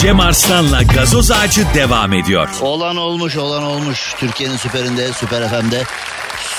Cem 0.00 0.20
Arslan'la 0.20 0.82
gazoz 0.82 1.30
ağacı 1.30 1.66
devam 1.74 2.12
ediyor. 2.12 2.48
Olan 2.60 2.96
olmuş 2.96 3.36
olan 3.36 3.62
olmuş. 3.62 4.14
Türkiye'nin 4.18 4.56
süperinde 4.56 5.12
süper 5.12 5.48
FM'de 5.48 5.82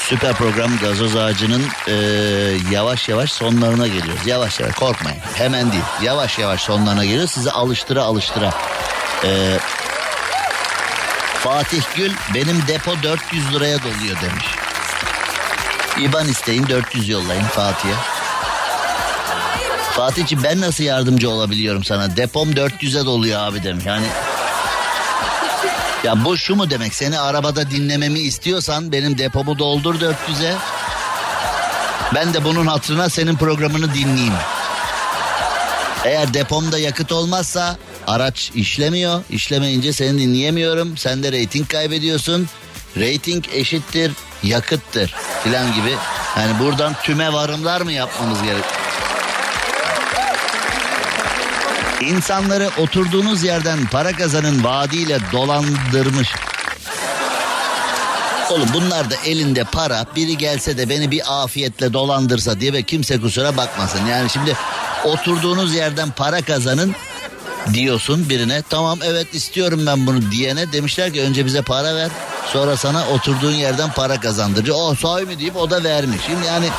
süper 0.09 0.33
program 0.33 0.77
gazoz 0.81 1.15
ağacının 1.15 1.63
e, 1.87 1.93
yavaş 2.71 3.09
yavaş 3.09 3.31
sonlarına 3.31 3.87
geliyoruz. 3.87 4.27
Yavaş 4.27 4.59
yavaş 4.59 4.75
korkmayın 4.75 5.19
hemen 5.35 5.71
değil 5.71 5.83
yavaş 6.01 6.39
yavaş 6.39 6.61
sonlarına 6.61 7.05
geliyoruz. 7.05 7.31
Sizi 7.31 7.51
alıştıra 7.51 8.03
alıştıra. 8.03 8.53
E, 9.23 9.57
Fatih 11.43 11.81
Gül 11.95 12.11
benim 12.33 12.67
depo 12.67 12.91
400 13.03 13.53
liraya 13.53 13.79
doluyor 13.79 14.21
demiş. 14.21 14.45
İban 15.99 16.27
isteyin 16.27 16.67
400 16.69 17.09
yollayın 17.09 17.43
Fatih'e. 17.43 17.93
Fatih'ciğim 19.91 20.43
ben 20.43 20.61
nasıl 20.61 20.83
yardımcı 20.83 21.29
olabiliyorum 21.29 21.83
sana? 21.83 22.17
Depom 22.17 22.51
400'e 22.51 23.05
doluyor 23.05 23.39
abi 23.39 23.63
demiş. 23.63 23.85
Yani 23.85 24.05
ya 26.03 26.25
bu 26.25 26.37
şu 26.37 26.55
mu 26.55 26.69
demek? 26.69 26.93
Seni 26.93 27.19
arabada 27.19 27.71
dinlememi 27.71 28.19
istiyorsan 28.19 28.91
benim 28.91 29.17
depomu 29.17 29.59
doldur 29.59 29.95
400'e. 29.95 30.55
Ben 32.15 32.33
de 32.33 32.43
bunun 32.43 32.67
hatırına 32.67 33.09
senin 33.09 33.35
programını 33.35 33.93
dinleyeyim. 33.93 34.33
Eğer 36.03 36.33
depomda 36.33 36.79
yakıt 36.79 37.11
olmazsa 37.11 37.77
araç 38.07 38.51
işlemiyor. 38.55 39.23
İşlemeyince 39.29 39.93
seni 39.93 40.21
dinleyemiyorum. 40.21 40.97
Sen 40.97 41.23
de 41.23 41.31
reyting 41.31 41.69
kaybediyorsun. 41.69 42.47
Rating 42.97 43.45
eşittir 43.53 44.11
yakıttır 44.43 45.15
filan 45.43 45.73
gibi. 45.73 45.95
Yani 46.37 46.59
buradan 46.59 46.93
tüme 47.03 47.33
varımlar 47.33 47.81
mı 47.81 47.91
yapmamız 47.91 48.43
gerek? 48.43 48.63
İnsanları 52.01 52.69
oturduğunuz 52.77 53.43
yerden 53.43 53.85
para 53.91 54.11
kazanın 54.11 54.63
vaadiyle 54.63 55.19
dolandırmış. 55.31 56.29
Oğlum 58.49 58.69
bunlar 58.73 59.09
da 59.09 59.15
elinde 59.25 59.63
para 59.63 60.05
biri 60.15 60.37
gelse 60.37 60.77
de 60.77 60.89
beni 60.89 61.11
bir 61.11 61.43
afiyetle 61.43 61.93
dolandırsa 61.93 62.59
diye 62.59 62.73
ve 62.73 62.83
kimse 62.83 63.21
kusura 63.21 63.57
bakmasın. 63.57 64.05
Yani 64.05 64.29
şimdi 64.29 64.55
oturduğunuz 65.03 65.75
yerden 65.75 66.11
para 66.11 66.41
kazanın 66.41 66.95
diyorsun 67.73 68.29
birine 68.29 68.63
tamam 68.69 68.99
evet 69.03 69.35
istiyorum 69.35 69.85
ben 69.85 70.07
bunu 70.07 70.31
diyene 70.31 70.71
demişler 70.71 71.13
ki 71.13 71.21
önce 71.21 71.45
bize 71.45 71.61
para 71.61 71.95
ver 71.95 72.09
sonra 72.53 72.77
sana 72.77 73.07
oturduğun 73.07 73.51
yerden 73.51 73.91
para 73.91 74.19
kazandırıcı. 74.19 74.75
O 74.75 74.89
oh, 74.89 74.97
sahi 74.97 75.25
mi 75.25 75.39
deyip 75.39 75.55
o 75.55 75.69
da 75.69 75.83
vermiş. 75.83 76.21
Şimdi 76.27 76.45
yani 76.45 76.69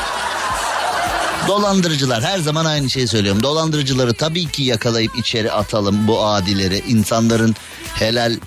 Dolandırıcılar 1.49 2.23
her 2.23 2.39
zaman 2.39 2.65
aynı 2.65 2.91
şeyi 2.91 3.09
söylüyorum. 3.09 3.43
Dolandırıcıları 3.43 4.15
tabii 4.15 4.47
ki 4.47 4.63
yakalayıp 4.63 5.17
içeri 5.17 5.53
atalım 5.53 6.09
bu 6.09 6.25
adileri. 6.25 6.83
insanların 6.89 7.57
helal 7.95 8.39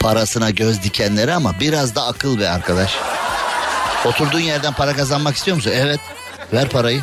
parasına 0.00 0.50
göz 0.50 0.82
dikenleri 0.82 1.34
ama 1.34 1.54
biraz 1.60 1.94
da 1.94 2.06
akıl 2.06 2.40
be 2.40 2.48
arkadaş. 2.48 2.96
Oturduğun 4.04 4.40
yerden 4.40 4.72
para 4.72 4.96
kazanmak 4.96 5.36
istiyor 5.36 5.56
musun? 5.56 5.72
Evet. 5.74 6.00
Ver 6.52 6.68
parayı. 6.68 7.02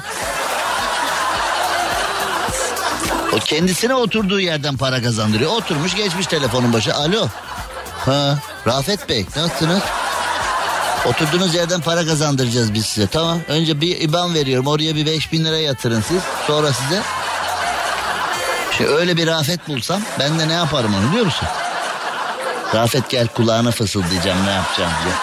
O 3.35 3.39
kendisine 3.39 3.95
oturduğu 3.95 4.39
yerden 4.39 4.77
para 4.77 5.01
kazandırıyor. 5.01 5.51
Oturmuş 5.51 5.95
geçmiş 5.95 6.27
telefonun 6.27 6.73
başı. 6.73 6.95
Alo. 6.95 7.27
Ha, 8.05 8.37
Rafet 8.67 9.09
Bey 9.09 9.25
nasılsınız? 9.35 9.83
Oturduğunuz 11.05 11.55
yerden 11.55 11.81
para 11.81 12.05
kazandıracağız 12.05 12.73
biz 12.73 12.85
size. 12.85 13.07
Tamam. 13.07 13.39
Önce 13.47 13.81
bir 13.81 14.01
IBAN 14.01 14.33
veriyorum. 14.33 14.67
Oraya 14.67 14.95
bir 14.95 15.05
5000 15.05 15.45
lira 15.45 15.57
yatırın 15.57 16.01
siz. 16.01 16.21
Sonra 16.47 16.73
size. 16.73 17.01
Şimdi 18.77 18.89
öyle 18.89 19.17
bir 19.17 19.27
Rafet 19.27 19.67
bulsam 19.67 20.01
ben 20.19 20.39
de 20.39 20.47
ne 20.47 20.53
yaparım 20.53 20.95
onu 20.95 21.09
biliyor 21.09 21.25
musun? 21.25 21.47
Rafet 22.75 23.09
gel 23.09 23.27
kulağına 23.27 23.71
fısıldayacağım 23.71 24.45
ne 24.45 24.51
yapacağım 24.51 24.91
diye. 25.03 25.13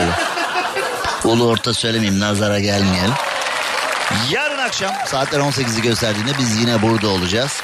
Gel. 0.00 0.08
Ulu 1.24 1.46
orta 1.46 1.74
söylemeyeyim 1.74 2.20
nazara 2.20 2.60
gelmeyelim. 2.60 3.14
Yarın 4.30 4.51
akşam 4.62 4.92
saatler 5.06 5.40
18'i 5.40 5.82
gösterdiğinde 5.82 6.30
biz 6.38 6.60
yine 6.60 6.82
burada 6.82 7.08
olacağız. 7.08 7.62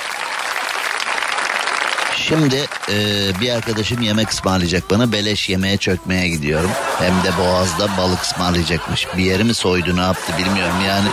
Şimdi 2.17 2.67
e, 2.89 2.97
bir 3.41 3.51
arkadaşım 3.51 4.03
yemek 4.03 4.31
ısmarlayacak 4.31 4.91
bana. 4.91 5.13
Beleş 5.13 5.49
yemeğe 5.49 5.77
çökmeye 5.77 6.29
gidiyorum. 6.29 6.71
Hem 6.99 7.23
de 7.23 7.39
Boğaz'da 7.39 7.97
balık 7.99 8.23
ısmarlayacakmış. 8.23 9.07
Bir 9.17 9.25
yeri 9.25 9.45
mi 9.45 9.55
soydu 9.55 9.97
ne 9.97 10.01
yaptı 10.01 10.33
bilmiyorum 10.39 10.77
yani. 10.87 11.09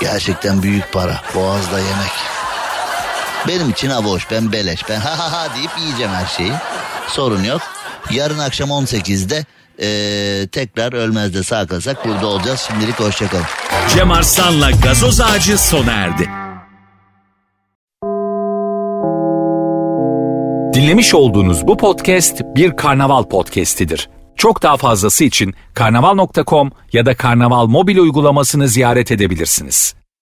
Gerçekten 0.00 0.62
büyük 0.62 0.92
para. 0.92 1.22
Boğaz'da 1.34 1.78
yemek. 1.78 2.12
Benim 3.48 3.70
için 3.70 3.90
avoş 3.90 4.30
ben 4.30 4.52
beleş. 4.52 4.88
Ben 4.88 5.00
ha 5.00 5.18
ha 5.18 5.32
ha 5.32 5.54
deyip 5.56 5.70
yiyeceğim 5.78 6.12
her 6.12 6.26
şeyi. 6.26 6.52
Sorun 7.08 7.44
yok. 7.44 7.62
Yarın 8.10 8.38
akşam 8.38 8.70
18'de 8.70 9.44
e, 9.82 10.48
tekrar 10.52 10.92
Ölmez'de 10.92 11.42
sağ 11.42 11.66
kalsak 11.66 12.06
burada 12.06 12.26
olacağız. 12.26 12.68
Şimdilik 12.68 13.00
hoşçakalın. 13.00 13.44
Cem 13.94 14.10
Arslan'la 14.10 14.70
gazoz 14.70 15.20
ağacı 15.20 15.58
sona 15.58 15.92
erdi. 15.92 16.28
Dinlemiş 20.74 21.14
olduğunuz 21.14 21.66
bu 21.66 21.76
podcast 21.76 22.42
bir 22.56 22.76
karnaval 22.76 23.24
podcastidir. 23.24 24.08
Çok 24.36 24.62
daha 24.62 24.76
fazlası 24.76 25.24
için 25.24 25.54
karnaval.com 25.74 26.70
ya 26.92 27.06
da 27.06 27.16
karnaval 27.16 27.66
mobil 27.66 27.98
uygulamasını 27.98 28.68
ziyaret 28.68 29.12
edebilirsiniz. 29.12 29.94